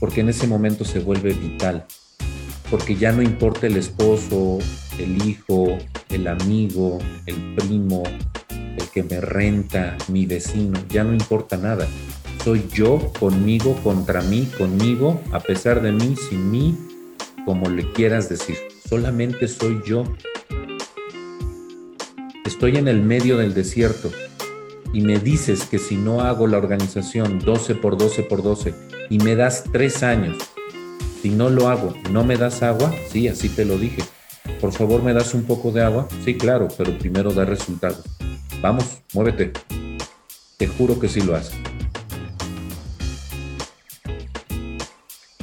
Porque 0.00 0.20
en 0.20 0.28
ese 0.28 0.46
momento 0.46 0.84
se 0.84 0.98
vuelve 0.98 1.32
vital. 1.32 1.86
Porque 2.70 2.94
ya 2.94 3.10
no 3.12 3.22
importa 3.22 3.68
el 3.68 3.78
esposo, 3.78 4.58
el 4.98 5.26
hijo, 5.26 5.78
el 6.10 6.26
amigo, 6.26 6.98
el 7.24 7.54
primo, 7.54 8.02
el 8.50 8.86
que 8.92 9.02
me 9.02 9.22
renta, 9.22 9.96
mi 10.08 10.26
vecino, 10.26 10.78
ya 10.90 11.04
no 11.04 11.14
importa 11.14 11.56
nada. 11.56 11.88
Soy 12.46 12.68
yo 12.72 13.12
conmigo, 13.18 13.74
contra 13.82 14.22
mí, 14.22 14.48
conmigo, 14.56 15.20
a 15.32 15.40
pesar 15.40 15.82
de 15.82 15.90
mí, 15.90 16.14
sin 16.14 16.48
mí, 16.48 16.78
como 17.44 17.68
le 17.68 17.90
quieras 17.90 18.28
decir. 18.28 18.56
Solamente 18.88 19.48
soy 19.48 19.82
yo. 19.84 20.04
Estoy 22.44 22.76
en 22.76 22.86
el 22.86 23.02
medio 23.02 23.36
del 23.36 23.52
desierto 23.52 24.12
y 24.92 25.00
me 25.00 25.18
dices 25.18 25.64
que 25.64 25.80
si 25.80 25.96
no 25.96 26.20
hago 26.20 26.46
la 26.46 26.58
organización 26.58 27.40
12 27.40 27.74
por 27.74 27.98
12 27.98 28.22
por 28.22 28.44
12 28.44 28.74
y 29.10 29.18
me 29.18 29.34
das 29.34 29.64
tres 29.72 30.04
años, 30.04 30.36
si 31.20 31.30
no 31.30 31.50
lo 31.50 31.66
hago, 31.66 31.94
¿no 32.12 32.22
me 32.22 32.36
das 32.36 32.62
agua? 32.62 32.94
Sí, 33.10 33.26
así 33.26 33.48
te 33.48 33.64
lo 33.64 33.76
dije. 33.76 34.04
Por 34.60 34.70
favor, 34.72 35.02
¿me 35.02 35.14
das 35.14 35.34
un 35.34 35.42
poco 35.42 35.72
de 35.72 35.82
agua? 35.82 36.06
Sí, 36.24 36.36
claro, 36.36 36.68
pero 36.78 36.96
primero 36.96 37.32
da 37.32 37.44
resultados. 37.44 38.04
Vamos, 38.60 39.02
muévete. 39.14 39.50
Te 40.58 40.68
juro 40.68 41.00
que 41.00 41.08
sí 41.08 41.20
lo 41.22 41.34
haces. 41.34 41.56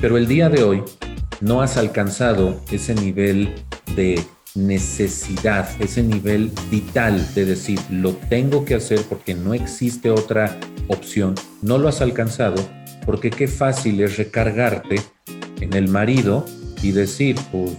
Pero 0.04 0.18
el 0.18 0.28
día 0.28 0.50
de 0.50 0.64
hoy 0.64 0.84
no 1.40 1.62
has 1.62 1.78
alcanzado 1.78 2.60
ese 2.70 2.94
nivel 2.94 3.56
de 3.96 4.22
necesidad, 4.54 5.66
ese 5.80 6.04
nivel 6.04 6.52
vital 6.70 7.26
de 7.34 7.46
decir, 7.46 7.80
lo 7.90 8.12
tengo 8.12 8.66
que 8.66 8.76
hacer 8.76 9.00
porque 9.08 9.34
no 9.34 9.54
existe 9.54 10.10
otra 10.10 10.60
opción, 10.90 11.36
no 11.62 11.78
lo 11.78 11.88
has 11.88 12.02
alcanzado 12.02 12.62
porque 13.06 13.30
qué 13.30 13.48
fácil 13.48 14.02
es 14.02 14.18
recargarte 14.18 14.98
en 15.62 15.74
el 15.74 15.88
marido 15.88 16.46
y 16.82 16.92
decir, 16.92 17.38
pues 17.50 17.72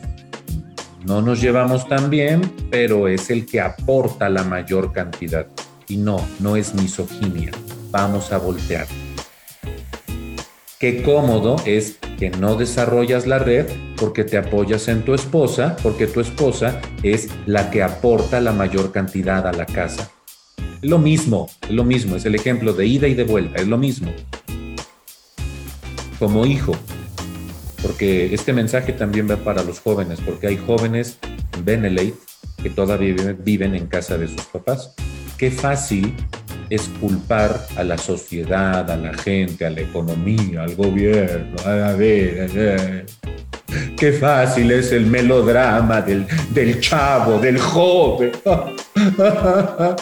no 1.04 1.20
nos 1.20 1.42
llevamos 1.42 1.86
tan 1.86 2.08
bien, 2.08 2.40
pero 2.70 3.06
es 3.06 3.28
el 3.28 3.44
que 3.44 3.60
aporta 3.60 4.30
la 4.30 4.44
mayor 4.44 4.94
cantidad. 4.94 5.46
Y 5.88 5.98
no, 5.98 6.26
no 6.40 6.56
es 6.56 6.74
misoginia. 6.74 7.50
Vamos 7.90 8.32
a 8.32 8.38
voltear. 8.38 8.86
Qué 10.78 11.02
cómodo 11.02 11.56
es 11.66 11.98
que 12.18 12.30
no 12.30 12.56
desarrollas 12.56 13.26
la 13.26 13.38
red 13.38 13.66
porque 13.96 14.24
te 14.24 14.36
apoyas 14.36 14.88
en 14.88 15.02
tu 15.02 15.14
esposa, 15.14 15.76
porque 15.82 16.06
tu 16.06 16.20
esposa 16.20 16.80
es 17.02 17.28
la 17.46 17.70
que 17.70 17.82
aporta 17.82 18.40
la 18.40 18.52
mayor 18.52 18.92
cantidad 18.92 19.46
a 19.46 19.52
la 19.52 19.66
casa. 19.66 20.10
Lo 20.82 20.98
mismo, 20.98 21.48
lo 21.70 21.84
mismo, 21.84 22.16
es 22.16 22.24
el 22.24 22.34
ejemplo 22.34 22.72
de 22.72 22.86
ida 22.86 23.08
y 23.08 23.14
de 23.14 23.24
vuelta, 23.24 23.60
es 23.60 23.68
lo 23.68 23.78
mismo. 23.78 24.12
Como 26.18 26.46
hijo, 26.46 26.76
porque 27.82 28.32
este 28.34 28.52
mensaje 28.52 28.92
también 28.92 29.30
va 29.30 29.36
para 29.36 29.62
los 29.62 29.80
jóvenes, 29.80 30.20
porque 30.24 30.46
hay 30.46 30.56
jóvenes 30.56 31.18
en 31.56 31.64
Benelete 31.64 32.18
que 32.62 32.70
todavía 32.70 33.14
viven 33.44 33.74
en 33.74 33.86
casa 33.86 34.16
de 34.16 34.28
sus 34.28 34.42
papás. 34.46 34.94
Qué 35.36 35.50
fácil 35.50 36.14
es 36.70 36.88
culpar 37.00 37.66
a 37.76 37.84
la 37.84 37.98
sociedad, 37.98 38.90
a 38.90 38.96
la 38.96 39.14
gente, 39.14 39.66
a 39.66 39.70
la 39.70 39.80
economía, 39.80 40.62
al 40.62 40.74
gobierno. 40.74 41.56
A 41.64 41.92
ver, 41.92 43.06
qué 43.96 44.12
fácil 44.12 44.70
es 44.70 44.92
el 44.92 45.06
melodrama 45.06 46.00
del, 46.00 46.26
del 46.50 46.80
chavo, 46.80 47.38
del 47.38 47.58
joven. 47.58 48.32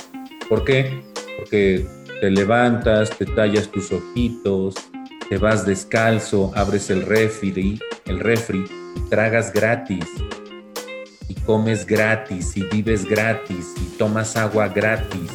¿Por 0.48 0.64
qué? 0.64 1.02
Porque 1.38 1.86
te 2.20 2.30
levantas, 2.30 3.10
te 3.10 3.26
tallas 3.26 3.68
tus 3.68 3.90
ojitos, 3.92 4.74
te 5.28 5.38
vas 5.38 5.66
descalzo, 5.66 6.52
abres 6.54 6.90
el 6.90 7.02
refri, 7.02 7.80
el 8.06 8.20
refri 8.20 8.64
y 8.96 9.00
tragas 9.08 9.52
gratis 9.52 10.04
y 11.28 11.34
comes 11.34 11.86
gratis 11.86 12.56
y 12.56 12.62
vives 12.64 13.08
gratis 13.08 13.74
y 13.80 13.96
tomas 13.96 14.36
agua 14.36 14.68
gratis 14.68 15.30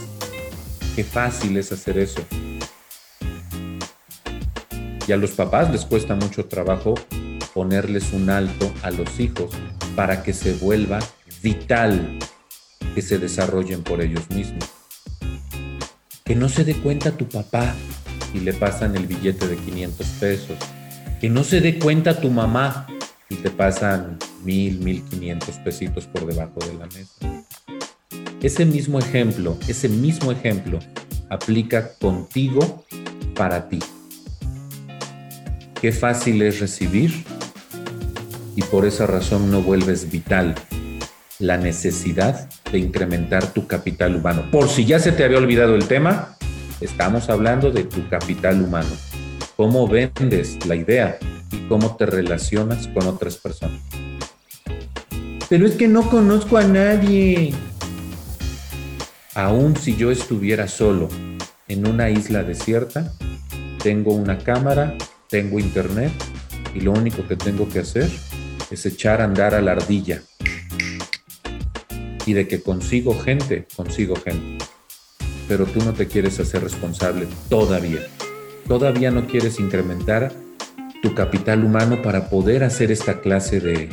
Qué 0.97 1.03
fácil 1.03 1.55
es 1.57 1.71
hacer 1.71 1.99
eso. 1.99 2.25
Y 5.07 5.11
a 5.11 5.17
los 5.17 5.29
papás 5.29 5.71
les 5.71 5.85
cuesta 5.85 6.15
mucho 6.15 6.45
trabajo 6.45 6.95
ponerles 7.53 8.13
un 8.13 8.31
alto 8.31 8.73
a 8.81 8.89
los 8.89 9.19
hijos 9.19 9.51
para 9.95 10.23
que 10.23 10.33
se 10.33 10.53
vuelva 10.53 10.97
vital 11.43 12.17
que 12.95 13.03
se 13.03 13.19
desarrollen 13.19 13.83
por 13.83 14.01
ellos 14.01 14.27
mismos. 14.31 14.65
Que 16.23 16.33
no 16.33 16.49
se 16.49 16.63
dé 16.63 16.73
cuenta 16.73 17.11
tu 17.11 17.29
papá 17.29 17.75
y 18.33 18.39
le 18.39 18.53
pasan 18.53 18.95
el 18.95 19.05
billete 19.05 19.47
de 19.47 19.55
500 19.55 20.07
pesos. 20.19 20.57
Que 21.21 21.29
no 21.29 21.43
se 21.43 21.61
dé 21.61 21.77
cuenta 21.77 22.19
tu 22.19 22.31
mamá 22.31 22.87
y 23.29 23.35
te 23.35 23.51
pasan 23.51 24.17
mil, 24.43 24.79
mil 24.79 25.03
quinientos 25.03 25.57
pesitos 25.57 26.07
por 26.07 26.25
debajo 26.25 26.59
de 26.61 26.73
la 26.73 26.87
mesa. 26.87 27.36
Ese 28.41 28.65
mismo 28.65 28.99
ejemplo, 28.99 29.57
ese 29.67 29.89
mismo 29.89 30.31
ejemplo 30.31 30.77
aplica 31.27 31.93
contigo 31.93 32.85
para 33.33 33.67
ti. 33.67 33.79
Qué 35.81 35.91
fácil 35.91 36.43
es 36.43 36.59
recibir 36.59 37.25
y 38.55 38.61
por 38.61 38.85
esa 38.85 39.07
razón 39.07 39.49
no 39.49 39.61
vuelves 39.63 40.11
vital 40.11 40.53
la 41.39 41.57
necesidad 41.57 42.47
de 42.71 42.77
incrementar 42.77 43.53
tu 43.53 43.65
capital 43.65 44.15
humano. 44.15 44.43
Por 44.51 44.69
si 44.69 44.85
ya 44.85 44.99
se 44.99 45.11
te 45.11 45.23
había 45.23 45.39
olvidado 45.39 45.75
el 45.75 45.87
tema, 45.87 46.37
estamos 46.79 47.29
hablando 47.29 47.71
de 47.71 47.85
tu 47.85 48.07
capital 48.07 48.61
humano. 48.61 48.89
Cómo 49.55 49.87
vendes 49.87 50.63
la 50.67 50.75
idea 50.75 51.17
y 51.51 51.67
cómo 51.67 51.95
te 51.95 52.05
relacionas 52.05 52.87
con 52.89 53.07
otras 53.07 53.37
personas. 53.37 53.81
Pero 55.49 55.65
es 55.65 55.73
que 55.73 55.87
no 55.87 56.07
conozco 56.09 56.57
a 56.57 56.63
nadie 56.63 57.53
aun 59.37 59.75
si 59.75 59.95
yo 59.95 60.09
estuviera 60.09 60.67
solo 60.67 61.09
en 61.67 61.85
una 61.85 62.09
isla 62.09 62.41
desierta, 62.41 63.13
tengo 63.83 64.15
una 64.15 64.39
cámara, 64.39 64.97
tengo 65.29 65.59
internet 65.59 66.11
y 66.73 66.81
lo 66.81 66.91
único 66.91 67.27
que 67.27 67.35
tengo 67.35 67.69
que 67.69 67.77
hacer 67.77 68.09
es 68.71 68.85
echar 68.87 69.21
a 69.21 69.25
andar 69.25 69.53
a 69.53 69.61
la 69.61 69.73
ardilla. 69.73 70.23
Y 72.25 72.33
de 72.33 72.47
que 72.47 72.63
consigo 72.63 73.15
gente, 73.19 73.67
consigo 73.75 74.15
gente. 74.15 74.65
Pero 75.47 75.67
tú 75.67 75.85
no 75.85 75.93
te 75.93 76.07
quieres 76.07 76.39
hacer 76.39 76.63
responsable 76.63 77.27
todavía. 77.47 78.07
Todavía 78.67 79.11
no 79.11 79.27
quieres 79.27 79.59
incrementar 79.59 80.33
tu 81.03 81.13
capital 81.13 81.63
humano 81.63 82.01
para 82.01 82.31
poder 82.31 82.63
hacer 82.63 82.91
esta 82.91 83.21
clase 83.21 83.59
de 83.59 83.87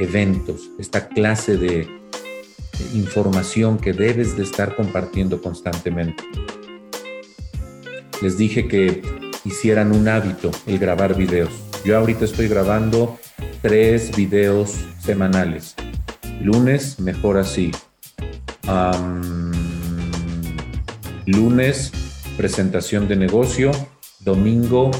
eventos, 0.00 0.68
esta 0.80 1.06
clase 1.06 1.56
de 1.56 2.00
información 2.94 3.78
que 3.78 3.92
debes 3.92 4.36
de 4.36 4.42
estar 4.42 4.76
compartiendo 4.76 5.40
constantemente. 5.40 6.22
Les 8.22 8.36
dije 8.36 8.68
que 8.68 9.02
hicieran 9.44 9.92
un 9.92 10.08
hábito 10.08 10.50
el 10.66 10.78
grabar 10.78 11.16
videos. 11.16 11.50
Yo 11.84 11.96
ahorita 11.96 12.24
estoy 12.24 12.48
grabando 12.48 13.18
tres 13.62 14.14
videos 14.14 14.74
semanales. 15.02 15.74
Lunes, 16.40 17.00
mejor 17.00 17.38
así. 17.38 17.70
lunes, 21.26 21.92
presentación 22.36 23.08
de 23.08 23.16
negocio. 23.16 23.70
domingo, 24.20 24.90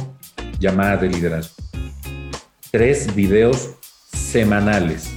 llamada 0.59 0.97
de 0.97 1.09
liderazgo. 1.09 1.57
Tres 2.70 3.14
videos 3.14 3.70
semanales. 4.12 5.11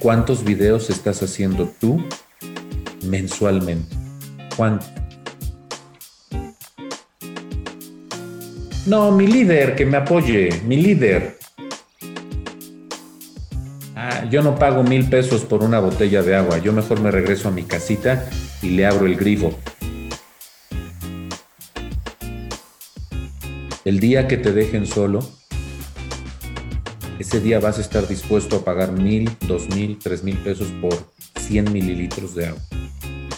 ¿Cuántos 0.00 0.44
videos 0.44 0.90
estás 0.90 1.22
haciendo 1.24 1.68
tú 1.80 2.00
mensualmente? 3.04 3.96
¿Cuántos? 4.56 4.88
No, 8.86 9.10
mi 9.10 9.26
líder, 9.26 9.74
que 9.74 9.84
me 9.84 9.96
apoye, 9.96 10.62
mi 10.64 10.76
líder. 10.76 11.36
Ah, 13.96 14.24
yo 14.30 14.40
no 14.42 14.54
pago 14.54 14.84
mil 14.84 15.10
pesos 15.10 15.44
por 15.44 15.64
una 15.64 15.80
botella 15.80 16.22
de 16.22 16.36
agua, 16.36 16.58
yo 16.58 16.72
mejor 16.72 17.00
me 17.00 17.10
regreso 17.10 17.48
a 17.48 17.50
mi 17.50 17.64
casita 17.64 18.30
y 18.62 18.70
le 18.70 18.86
abro 18.86 19.06
el 19.06 19.16
grifo. 19.16 19.58
El 23.84 23.98
día 23.98 24.28
que 24.28 24.36
te 24.36 24.52
dejen 24.52 24.86
solo, 24.86 25.28
ese 27.28 27.40
día 27.40 27.60
vas 27.60 27.76
a 27.76 27.82
estar 27.82 28.08
dispuesto 28.08 28.56
a 28.56 28.64
pagar 28.64 28.90
mil, 28.90 29.30
dos 29.46 29.68
mil, 29.68 29.98
tres 30.02 30.24
mil 30.24 30.38
pesos 30.38 30.68
por 30.80 30.94
100 31.38 31.70
mililitros 31.74 32.34
de 32.34 32.46
agua. 32.46 32.62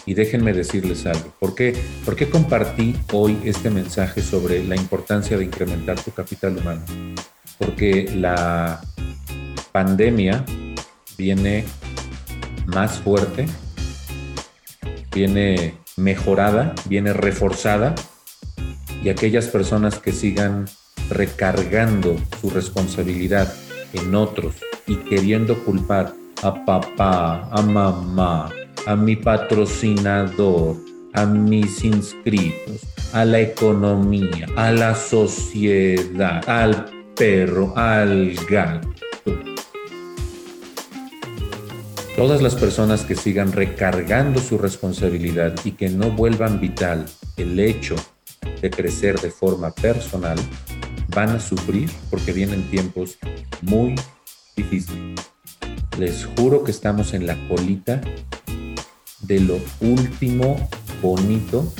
Y 0.05 0.13
déjenme 0.13 0.53
decirles 0.53 1.05
algo. 1.05 1.33
¿Por 1.41 1.55
qué? 1.55 1.75
¿Por 2.05 2.15
qué 2.15 2.29
compartí 2.29 2.95
hoy 3.11 3.37
este 3.43 3.69
mensaje 3.69 4.21
sobre 4.21 4.63
la 4.63 4.77
importancia 4.77 5.37
de 5.37 5.43
incrementar 5.43 5.99
tu 6.01 6.11
capital 6.11 6.57
humano? 6.57 6.81
Porque 7.57 8.09
la 8.15 8.79
pandemia 9.73 10.45
viene 11.17 11.65
más 12.67 12.97
fuerte, 12.97 13.45
viene 15.13 15.75
mejorada, 15.97 16.73
viene 16.85 17.11
reforzada 17.11 17.93
y 19.03 19.09
aquellas 19.09 19.47
personas 19.47 19.99
que 19.99 20.13
sigan 20.13 20.69
recargando 21.09 22.15
su 22.39 22.49
responsabilidad 22.51 23.53
en 23.93 24.15
otros 24.15 24.55
y 24.87 24.95
queriendo 24.95 25.57
culpar 25.63 26.13
a 26.43 26.65
papá, 26.65 27.47
a 27.51 27.61
mamá, 27.61 28.49
a 28.85 28.95
mi 28.95 29.15
patrocinador, 29.15 30.77
a 31.13 31.25
mis 31.25 31.83
inscritos, 31.83 32.81
a 33.13 33.25
la 33.25 33.39
economía, 33.39 34.47
a 34.55 34.71
la 34.71 34.95
sociedad, 34.95 36.47
al 36.49 36.85
perro, 37.15 37.73
al 37.77 38.33
gato. 38.49 38.87
Todas 42.15 42.41
las 42.41 42.55
personas 42.55 43.03
que 43.03 43.15
sigan 43.15 43.51
recargando 43.51 44.41
su 44.41 44.57
responsabilidad 44.57 45.55
y 45.63 45.71
que 45.71 45.89
no 45.89 46.11
vuelvan 46.11 46.59
vital 46.59 47.05
el 47.37 47.59
hecho 47.59 47.95
de 48.61 48.69
crecer 48.69 49.19
de 49.19 49.31
forma 49.31 49.71
personal, 49.71 50.37
van 51.13 51.29
a 51.29 51.39
sufrir 51.39 51.89
porque 52.09 52.31
vienen 52.31 52.69
tiempos 52.69 53.17
muy 53.61 53.95
difíciles. 54.55 55.19
Les 55.97 56.25
juro 56.37 56.63
que 56.63 56.71
estamos 56.71 57.13
en 57.13 57.27
la 57.27 57.37
colita 57.47 58.01
de 59.21 59.39
lo 59.39 59.59
último 59.81 60.69
bonito 61.01 61.71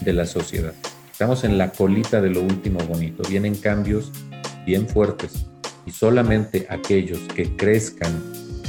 de 0.00 0.12
la 0.12 0.26
sociedad. 0.26 0.74
Estamos 1.10 1.44
en 1.44 1.58
la 1.58 1.70
colita 1.70 2.20
de 2.20 2.30
lo 2.30 2.42
último 2.42 2.78
bonito. 2.80 3.22
Vienen 3.28 3.56
cambios 3.56 4.12
bien 4.64 4.88
fuertes 4.88 5.46
y 5.84 5.90
solamente 5.90 6.66
aquellos 6.70 7.18
que 7.34 7.56
crezcan 7.56 8.22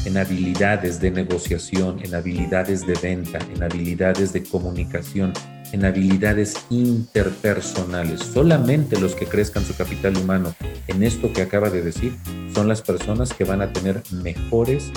en 0.05 0.17
habilidades 0.17 0.99
de 0.99 1.11
negociación, 1.11 1.99
en 2.03 2.15
habilidades 2.15 2.87
de 2.87 2.93
venta, 2.95 3.39
en 3.53 3.61
habilidades 3.61 4.33
de 4.33 4.43
comunicación, 4.43 5.33
en 5.71 5.85
habilidades 5.85 6.55
interpersonales. 6.69 8.21
Solamente 8.21 8.99
los 8.99 9.15
que 9.15 9.25
crezcan 9.25 9.63
su 9.63 9.75
capital 9.75 10.17
humano 10.17 10.55
en 10.87 11.03
esto 11.03 11.31
que 11.33 11.41
acaba 11.41 11.69
de 11.69 11.81
decir 11.81 12.15
son 12.53 12.67
las 12.67 12.81
personas 12.81 13.33
que 13.33 13.43
van 13.43 13.61
a 13.61 13.71
tener 13.71 14.01
mejores 14.11 14.91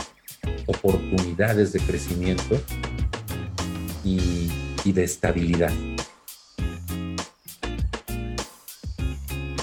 oportunidades 0.66 1.72
de 1.72 1.80
crecimiento 1.80 2.60
y, 4.04 4.50
de 4.84 5.04
estabilidad. 5.04 5.72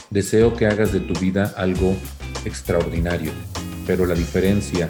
Deseo 0.10 0.56
que 0.56 0.66
hagas 0.66 0.94
de 0.94 1.02
tu 1.02 1.14
vida 1.20 1.54
algo 1.58 1.96
extraordinario, 2.46 3.32
pero 3.86 4.06
la 4.06 4.16
diferencia 4.16 4.90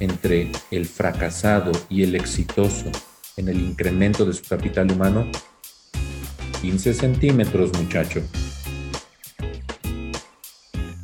entre 0.00 0.50
el 0.70 0.86
fracasado 0.86 1.70
y 1.88 2.02
el 2.02 2.16
exitoso 2.16 2.90
en 3.36 3.48
el 3.48 3.60
incremento 3.60 4.24
de 4.24 4.32
su 4.32 4.42
capital 4.44 4.90
humano, 4.90 5.30
15 6.62 6.94
centímetros 6.94 7.72
muchacho. 7.78 8.22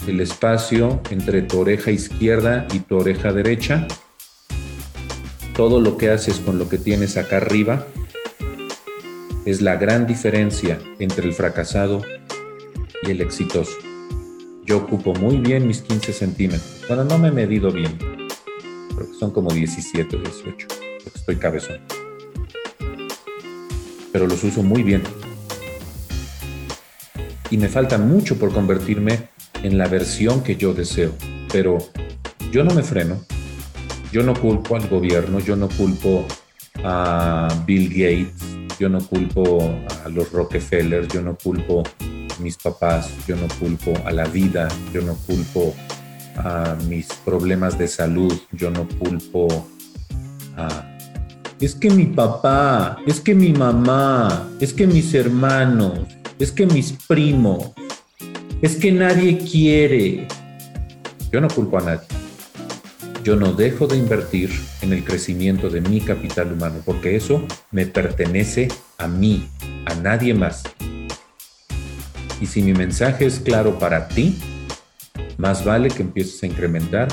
El 0.07 0.21
espacio 0.21 1.01
entre 1.11 1.43
tu 1.43 1.61
oreja 1.61 1.91
izquierda 1.91 2.67
y 2.73 2.81
tu 2.81 2.99
oreja 2.99 3.33
derecha 3.33 3.87
todo 5.55 5.81
lo 5.81 5.97
que 5.97 6.11
haces 6.11 6.41
con 6.41 6.59
lo 6.59 6.69
que 6.69 6.79
tienes 6.79 7.17
acá 7.17 7.37
arriba 7.37 7.87
es 9.45 9.63
la 9.63 9.77
gran 9.77 10.05
diferencia 10.07 10.81
entre 10.99 11.27
el 11.27 11.33
fracasado 11.33 12.03
y 13.05 13.11
el 13.11 13.21
exitoso. 13.21 13.77
Yo 14.65 14.79
ocupo 14.79 15.15
muy 15.15 15.37
bien 15.37 15.69
mis 15.69 15.83
15 15.83 16.13
centímetros. 16.13 16.83
Bueno, 16.89 17.05
no 17.05 17.19
me 17.19 17.29
he 17.29 17.31
medido 17.31 17.71
bien. 17.71 17.97
Creo 17.99 19.11
que 19.11 19.19
son 19.19 19.31
como 19.31 19.53
17 19.53 20.17
o 20.17 20.19
18. 20.19 20.67
Porque 21.05 21.19
estoy 21.19 21.37
cabezón. 21.37 21.79
Pero 24.11 24.27
los 24.27 24.43
uso 24.43 24.63
muy 24.63 24.83
bien. 24.83 25.03
Y 27.55 27.57
me 27.57 27.69
falta 27.69 27.99
mucho 27.99 28.37
por 28.37 28.53
convertirme 28.53 29.29
en 29.63 29.79
la 29.79 29.87
versión 29.87 30.43
que 30.43 30.57
yo 30.57 30.75
deseo. 30.75 31.13
Pero 31.53 31.79
yo 32.51 32.65
no 32.65 32.75
me 32.75 32.83
freno 32.83 33.21
yo 34.11 34.25
no 34.25 34.35
culpo 34.35 34.75
al 34.75 34.89
gobierno, 34.89 35.39
yo 35.39 35.55
no 35.55 35.69
culpo 35.69 36.25
a 36.85 37.49
Bill 37.65 37.89
Gates, 37.89 38.77
yo 38.79 38.89
no 38.89 39.01
culpo 39.01 39.73
a 40.05 40.09
los 40.09 40.31
Rockefeller, 40.33 41.09
yo 41.09 41.21
no 41.21 41.37
culpo 41.37 41.83
a 42.09 42.41
mis 42.41 42.57
papás, 42.57 43.11
yo 43.27 43.35
no 43.35 43.49
culpo 43.61 43.93
a 44.05 44.13
la 44.13 44.25
vida, 44.27 44.69
yo 44.93 45.03
no 45.03 45.15
culpo 45.15 45.75
a 46.37 46.77
mis 46.89 47.07
problemas 47.25 47.77
de 47.77 47.87
salud, 47.89 48.33
yo 48.53 48.71
no 48.71 48.89
culpo 49.01 49.49
a... 50.57 50.97
Es 51.61 51.75
que 51.75 51.91
mi 51.91 52.07
papá, 52.07 52.99
es 53.07 53.21
que 53.21 53.35
mi 53.35 53.53
mamá, 53.53 54.49
es 54.61 54.73
que 54.73 54.87
mis 54.87 55.13
hermanos, 55.15 56.07
es 56.39 56.53
que 56.53 56.67
mis 56.67 56.93
primos, 57.07 57.73
es 58.63 58.77
que 58.77 58.93
nadie 58.93 59.39
quiere. 59.39 60.27
Yo 61.33 61.41
no 61.41 61.49
culpo 61.49 61.79
a 61.79 61.83
nadie 61.83 62.25
yo 63.25 63.37
no 63.37 63.55
dejo 63.55 63.87
de 63.87 63.97
invertir 63.97 64.51
en 64.83 64.93
el 64.93 65.03
crecimiento 65.03 65.71
de 65.71 65.81
mi 65.81 66.01
capital 66.03 66.53
humano, 66.53 66.83
porque 66.85 67.17
eso 67.17 67.43
me 67.71 67.87
pertenece 67.87 68.69
a 68.99 69.09
mí, 69.09 69.49
a 69.87 69.95
nadie 69.95 70.35
más. 70.35 70.63
Y 72.39 72.47
si 72.47 72.63
mi 72.63 72.75
mensaje 72.75 73.25
es 73.25 73.41
claro 73.41 73.79
para 73.79 74.09
ti, 74.09 74.37
más 75.39 75.65
vale 75.65 75.89
que 75.89 76.03
empieces 76.03 76.43
a 76.43 76.47
incrementar 76.47 77.09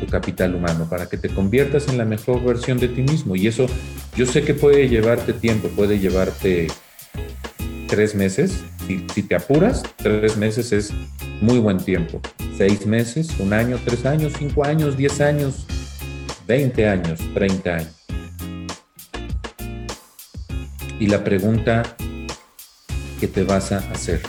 tu 0.00 0.06
capital 0.06 0.56
humano 0.56 0.88
para 0.90 1.08
que 1.08 1.16
te 1.16 1.28
conviertas 1.28 1.86
en 1.86 1.96
la 1.96 2.04
mejor 2.04 2.42
versión 2.42 2.78
de 2.80 2.88
ti 2.88 3.02
mismo. 3.02 3.36
Y 3.36 3.46
eso 3.46 3.66
yo 4.16 4.26
sé 4.26 4.42
que 4.42 4.54
puede 4.54 4.88
llevarte 4.88 5.32
tiempo, 5.32 5.68
puede 5.68 6.00
llevarte 6.00 6.66
tres 7.92 8.14
meses. 8.14 8.64
Si, 8.86 9.06
si 9.12 9.22
te 9.22 9.34
apuras, 9.34 9.82
tres 9.98 10.38
meses 10.38 10.72
es 10.72 10.90
muy 11.42 11.58
buen 11.58 11.76
tiempo 11.76 12.22
seis 12.56 12.86
meses, 12.86 13.28
un 13.40 13.52
año, 13.52 13.76
tres 13.84 14.06
años, 14.06 14.34
cinco 14.38 14.64
años, 14.64 14.96
diez 14.96 15.20
años, 15.20 15.66
veinte 16.46 16.88
años, 16.88 17.20
treinta 17.34 17.74
años. 17.74 18.06
Y 21.00 21.08
la 21.08 21.24
pregunta 21.24 21.82
que 23.18 23.26
te 23.26 23.42
vas 23.42 23.72
a 23.72 23.78
hacer, 23.78 24.20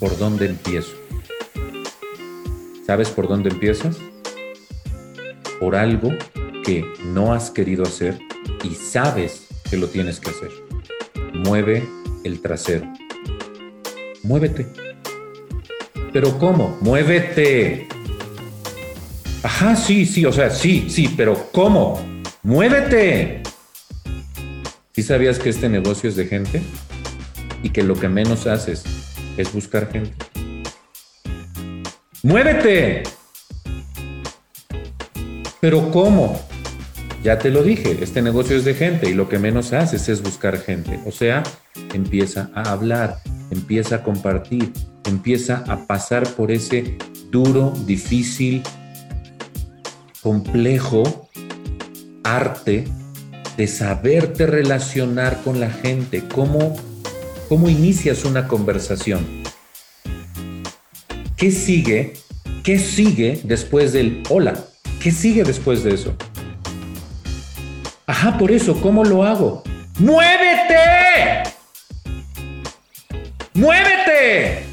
¿por 0.00 0.18
dónde 0.18 0.46
empiezo? 0.46 0.96
¿Sabes 2.84 3.10
por 3.10 3.28
dónde 3.28 3.50
empiezas? 3.50 3.96
Por 5.60 5.76
algo 5.76 6.10
que 6.64 6.84
no 7.04 7.32
has 7.32 7.52
querido 7.52 7.84
hacer 7.84 8.18
y 8.64 8.74
sabes 8.74 9.46
que 9.70 9.76
lo 9.76 9.86
tienes 9.86 10.18
que 10.18 10.30
hacer. 10.30 10.50
Mueve 11.34 11.86
el 12.24 12.40
trasero. 12.40 12.86
Muévete. 14.22 14.66
Pero 16.12 16.38
¿cómo? 16.38 16.76
Muévete. 16.80 17.88
Ajá, 19.42 19.76
sí, 19.76 20.04
sí, 20.06 20.24
o 20.24 20.32
sea, 20.32 20.50
sí, 20.50 20.88
sí, 20.90 21.14
pero 21.16 21.50
¿cómo? 21.52 22.00
Muévete. 22.42 23.42
¿Sí 24.92 25.02
sabías 25.02 25.38
que 25.38 25.50
este 25.50 25.68
negocio 25.68 26.08
es 26.08 26.16
de 26.16 26.26
gente? 26.26 26.62
Y 27.62 27.70
que 27.70 27.82
lo 27.82 27.94
que 27.94 28.08
menos 28.08 28.46
haces 28.46 28.84
es 29.36 29.52
buscar 29.52 29.90
gente. 29.92 30.16
¡Muévete! 32.22 33.04
¿Pero 35.60 35.90
cómo? 35.90 36.40
Ya 37.22 37.38
te 37.38 37.50
lo 37.50 37.62
dije, 37.62 37.98
este 38.00 38.22
negocio 38.22 38.56
es 38.56 38.64
de 38.64 38.74
gente 38.74 39.10
y 39.10 39.14
lo 39.14 39.28
que 39.28 39.38
menos 39.38 39.72
haces 39.72 40.08
es 40.08 40.22
buscar 40.22 40.58
gente. 40.58 41.00
O 41.04 41.10
sea, 41.10 41.42
empieza 41.92 42.50
a 42.54 42.70
hablar, 42.70 43.18
empieza 43.50 43.96
a 43.96 44.02
compartir, 44.04 44.72
empieza 45.04 45.64
a 45.66 45.86
pasar 45.86 46.28
por 46.28 46.52
ese 46.52 46.96
duro, 47.30 47.72
difícil, 47.86 48.62
complejo 50.22 51.28
arte 52.22 52.84
de 53.56 53.66
saberte 53.66 54.46
relacionar 54.46 55.42
con 55.42 55.58
la 55.58 55.70
gente, 55.70 56.22
cómo, 56.32 56.76
cómo 57.48 57.68
inicias 57.68 58.24
una 58.24 58.46
conversación. 58.46 59.26
¿Qué 61.36 61.50
sigue? 61.50 62.12
¿Qué 62.62 62.78
sigue 62.78 63.40
después 63.42 63.92
del 63.92 64.22
hola? 64.28 64.54
¿Qué 65.00 65.10
sigue 65.10 65.42
después 65.42 65.82
de 65.82 65.94
eso? 65.94 66.14
Ajá, 68.08 68.38
por 68.38 68.50
eso, 68.50 68.80
¿cómo 68.80 69.04
lo 69.04 69.22
hago? 69.22 69.62
¡Muévete! 69.98 71.42
¡Muévete! 73.52 74.64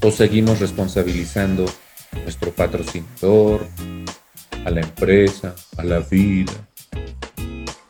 O 0.00 0.12
seguimos 0.12 0.60
responsabilizando 0.60 1.66
a 2.12 2.20
nuestro 2.20 2.52
patrocinador, 2.52 3.66
a 4.64 4.70
la 4.70 4.80
empresa, 4.80 5.56
a 5.76 5.82
la 5.82 5.98
vida. 5.98 6.52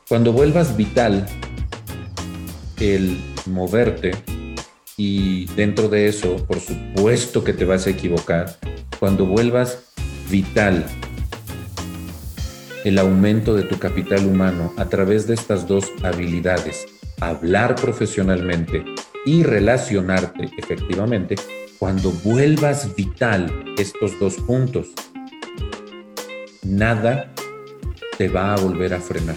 Cuando 0.09 0.32
vuelvas 0.32 0.74
vital 0.74 1.26
el 2.78 3.20
moverte 3.45 4.12
y 4.97 5.45
dentro 5.55 5.91
de 5.91 6.09
eso, 6.09 6.47
por 6.47 6.61
supuesto 6.61 7.45
que 7.45 7.53
te 7.53 7.66
vas 7.66 7.86
a 7.86 7.91
equivocar, 7.91 8.57
cuando 8.99 9.26
vuelvas 9.26 9.93
vital 10.30 10.86
el 12.85 12.99
aumento 12.99 13.55
de 13.55 13.64
tu 13.64 13.78
capital 13.78 14.26
humano 14.26 14.72
a 14.76 14.87
través 14.87 15.26
de 15.26 15.35
estas 15.35 15.66
dos 15.66 15.87
habilidades, 16.03 16.87
hablar 17.20 17.74
profesionalmente 17.74 18.85
y 19.26 19.43
relacionarte 19.43 20.51
efectivamente, 20.57 21.37
cuando 21.78 22.11
vuelvas 22.11 22.95
vital 22.97 23.53
estos 23.78 24.18
dos 24.18 24.37
puntos, 24.37 24.89
nada 26.62 27.33
te 28.16 28.28
va 28.28 28.55
a 28.55 28.57
volver 28.57 28.95
a 28.95 29.01
frenar. 29.01 29.37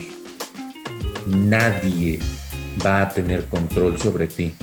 Nadie 1.28 2.20
va 2.86 3.02
a 3.02 3.10
tener 3.10 3.46
control 3.46 3.98
sobre 3.98 4.28
ti. 4.28 4.54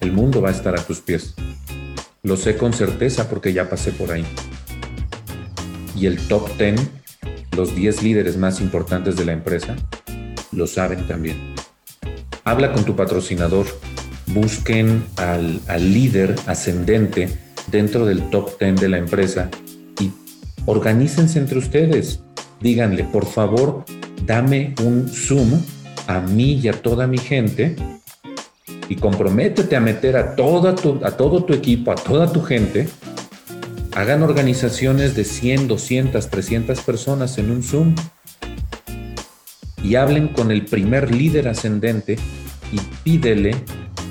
El 0.00 0.12
mundo 0.12 0.40
va 0.40 0.48
a 0.48 0.52
estar 0.52 0.78
a 0.78 0.82
tus 0.82 1.00
pies. 1.00 1.34
Lo 2.22 2.36
sé 2.36 2.56
con 2.56 2.72
certeza 2.72 3.28
porque 3.28 3.52
ya 3.52 3.68
pasé 3.68 3.92
por 3.92 4.12
ahí. 4.12 4.24
Y 5.94 6.06
el 6.06 6.16
top 6.28 6.48
10, 6.56 6.99
los 7.60 7.74
10 7.74 8.02
líderes 8.02 8.36
más 8.36 8.60
importantes 8.60 9.16
de 9.16 9.24
la 9.26 9.32
empresa, 9.32 9.76
lo 10.50 10.66
saben 10.66 11.06
también. 11.06 11.36
Habla 12.44 12.72
con 12.72 12.84
tu 12.84 12.96
patrocinador. 12.96 13.66
Busquen 14.28 15.04
al, 15.16 15.60
al 15.66 15.92
líder 15.92 16.36
ascendente 16.46 17.28
dentro 17.70 18.06
del 18.06 18.30
top 18.30 18.58
10 18.58 18.80
de 18.80 18.88
la 18.88 18.98
empresa 18.98 19.50
organícense 20.66 21.38
entre 21.38 21.58
ustedes. 21.58 22.20
Díganle, 22.60 23.04
por 23.04 23.26
favor, 23.26 23.84
dame 24.24 24.74
un 24.82 25.08
Zoom 25.08 25.60
a 26.06 26.20
mí 26.20 26.60
y 26.62 26.68
a 26.68 26.72
toda 26.72 27.06
mi 27.06 27.18
gente 27.18 27.76
y 28.88 28.96
comprométete 28.96 29.76
a 29.76 29.80
meter 29.80 30.16
a, 30.16 30.34
toda 30.34 30.74
a 31.02 31.10
todo 31.16 31.44
tu 31.44 31.54
equipo, 31.54 31.92
a 31.92 31.94
toda 31.94 32.30
tu 32.30 32.42
gente. 32.42 32.88
Hagan 34.00 34.22
organizaciones 34.22 35.14
de 35.14 35.24
100, 35.24 35.68
200, 35.68 36.30
300 36.30 36.80
personas 36.80 37.36
en 37.36 37.50
un 37.50 37.62
Zoom 37.62 37.94
y 39.84 39.96
hablen 39.96 40.28
con 40.28 40.50
el 40.50 40.64
primer 40.64 41.14
líder 41.14 41.48
ascendente 41.48 42.16
y 42.72 42.80
pídele 43.04 43.54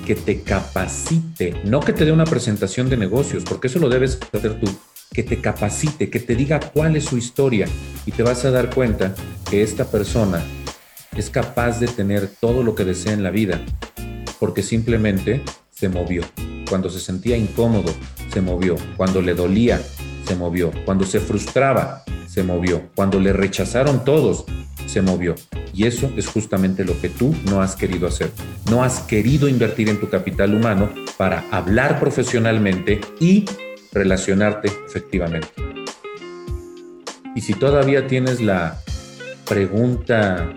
que 0.06 0.14
te 0.14 0.44
capacite, 0.44 1.60
no 1.64 1.80
que 1.80 1.94
te 1.94 2.06
dé 2.06 2.12
una 2.12 2.26
presentación 2.26 2.88
de 2.88 2.98
negocios, 2.98 3.44
porque 3.44 3.66
eso 3.66 3.80
lo 3.80 3.90
debes 3.90 4.20
hacer 4.32 4.60
tú, 4.60 4.68
que 5.12 5.24
te 5.24 5.42
capacite, 5.42 6.12
que 6.12 6.20
te 6.20 6.36
diga 6.36 6.60
cuál 6.60 6.96
es 6.96 7.06
su 7.06 7.18
historia 7.18 7.66
y 8.06 8.12
te 8.12 8.22
vas 8.22 8.46
a 8.46 8.52
dar 8.52 8.72
cuenta 8.72 9.16
que 9.50 9.64
esta 9.64 9.86
persona 9.86 10.44
es 11.18 11.32
capaz 11.32 11.80
de 11.80 11.88
tener 11.88 12.28
todo 12.40 12.62
lo 12.62 12.76
que 12.76 12.86
desea 12.86 13.14
en 13.14 13.24
la 13.24 13.32
vida 13.32 13.60
porque 14.40 14.62
simplemente 14.62 15.42
se 15.72 15.90
movió. 15.90 16.22
Cuando 16.70 16.90
se 16.90 17.00
sentía 17.00 17.36
incómodo, 17.36 17.92
se 18.32 18.42
movió. 18.42 18.76
Cuando 18.96 19.22
le 19.22 19.34
dolía, 19.34 19.82
se 20.26 20.36
movió. 20.36 20.72
Cuando 20.86 21.04
se 21.04 21.20
frustraba, 21.20 22.04
se 22.28 22.44
movió. 22.44 22.84
Cuando 22.96 23.20
le 23.20 23.34
rechazaron 23.34 24.06
todos, 24.06 24.46
se 24.86 25.02
movió. 25.02 25.34
Y 25.74 25.86
eso 25.86 26.12
es 26.16 26.28
justamente 26.28 26.86
lo 26.86 27.00
que 27.02 27.10
tú 27.10 27.36
no 27.46 27.62
has 27.62 27.76
querido 27.76 28.08
hacer. 28.08 28.32
No 28.70 28.84
has 28.84 29.00
querido 29.00 29.48
invertir 29.48 29.90
en 29.90 30.00
tu 30.00 30.10
capital 30.10 30.54
humano 30.54 30.92
para 31.18 31.44
hablar 31.52 32.00
profesionalmente 32.00 33.02
y 33.20 33.46
relacionarte 33.92 34.72
efectivamente. 34.86 35.50
Y 37.36 37.42
si 37.42 37.54
todavía 37.54 38.06
tienes 38.08 38.42
la 38.42 38.80
pregunta 39.48 40.54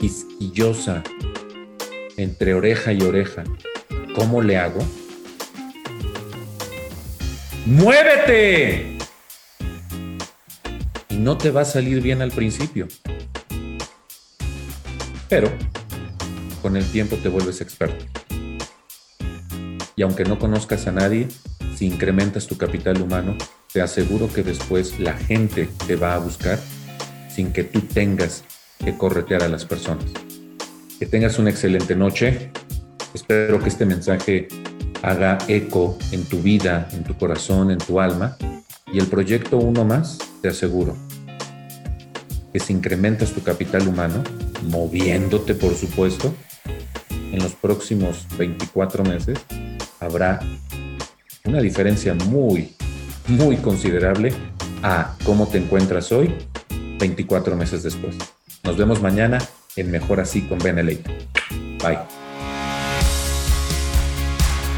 quisquillosa 0.00 1.02
entre 2.16 2.54
oreja 2.54 2.92
y 2.92 3.02
oreja, 3.02 3.42
¿cómo 4.14 4.42
le 4.42 4.56
hago? 4.56 4.80
¡Muévete! 7.64 8.98
Y 11.08 11.14
no 11.14 11.38
te 11.38 11.50
va 11.50 11.60
a 11.60 11.64
salir 11.64 12.00
bien 12.02 12.20
al 12.20 12.32
principio. 12.32 12.88
Pero 15.28 15.48
con 16.60 16.76
el 16.76 16.84
tiempo 16.90 17.16
te 17.16 17.28
vuelves 17.28 17.60
experto. 17.60 18.04
Y 19.94 20.02
aunque 20.02 20.24
no 20.24 20.40
conozcas 20.40 20.88
a 20.88 20.92
nadie, 20.92 21.28
si 21.76 21.86
incrementas 21.86 22.48
tu 22.48 22.56
capital 22.56 23.00
humano, 23.00 23.36
te 23.72 23.80
aseguro 23.80 24.32
que 24.32 24.42
después 24.42 24.98
la 24.98 25.12
gente 25.12 25.68
te 25.86 25.94
va 25.94 26.14
a 26.14 26.18
buscar 26.18 26.58
sin 27.30 27.52
que 27.52 27.62
tú 27.62 27.80
tengas 27.80 28.42
que 28.84 28.96
corretear 28.96 29.44
a 29.44 29.48
las 29.48 29.64
personas. 29.64 30.06
Que 30.98 31.06
tengas 31.06 31.38
una 31.38 31.50
excelente 31.50 31.94
noche. 31.94 32.50
Espero 33.14 33.60
que 33.60 33.68
este 33.68 33.86
mensaje 33.86 34.48
haga 35.02 35.38
eco 35.48 35.98
en 36.12 36.24
tu 36.24 36.40
vida, 36.40 36.88
en 36.92 37.04
tu 37.04 37.14
corazón, 37.16 37.70
en 37.70 37.78
tu 37.78 38.00
alma. 38.00 38.36
Y 38.92 38.98
el 38.98 39.06
proyecto 39.06 39.58
Uno 39.58 39.84
Más, 39.84 40.18
te 40.40 40.48
aseguro 40.48 40.96
que 42.52 42.60
si 42.60 42.72
incrementas 42.72 43.32
tu 43.32 43.42
capital 43.42 43.88
humano, 43.88 44.22
moviéndote 44.68 45.54
por 45.54 45.74
supuesto, 45.74 46.32
en 47.32 47.42
los 47.42 47.54
próximos 47.54 48.26
24 48.36 49.04
meses 49.04 49.38
habrá 50.00 50.40
una 51.44 51.60
diferencia 51.60 52.14
muy, 52.14 52.74
muy 53.26 53.56
considerable 53.56 54.34
a 54.82 55.16
cómo 55.24 55.48
te 55.48 55.58
encuentras 55.58 56.12
hoy 56.12 56.34
24 56.98 57.56
meses 57.56 57.82
después. 57.82 58.16
Nos 58.64 58.76
vemos 58.76 59.00
mañana 59.00 59.38
en 59.76 59.90
Mejor 59.90 60.20
Así 60.20 60.42
con 60.42 60.58
Benelete. 60.58 61.10
Bye. 61.82 62.21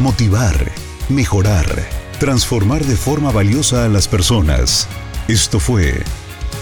Motivar, 0.00 0.72
mejorar, 1.08 1.88
transformar 2.18 2.84
de 2.84 2.96
forma 2.96 3.30
valiosa 3.30 3.84
a 3.84 3.88
las 3.88 4.08
personas. 4.08 4.88
Esto 5.28 5.60
fue 5.60 6.02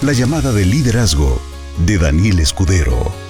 la 0.02 0.12
llamada 0.12 0.52
de 0.52 0.66
liderazgo 0.66 1.40
de 1.78 1.96
Daniel 1.96 2.40
Escudero. 2.40 3.21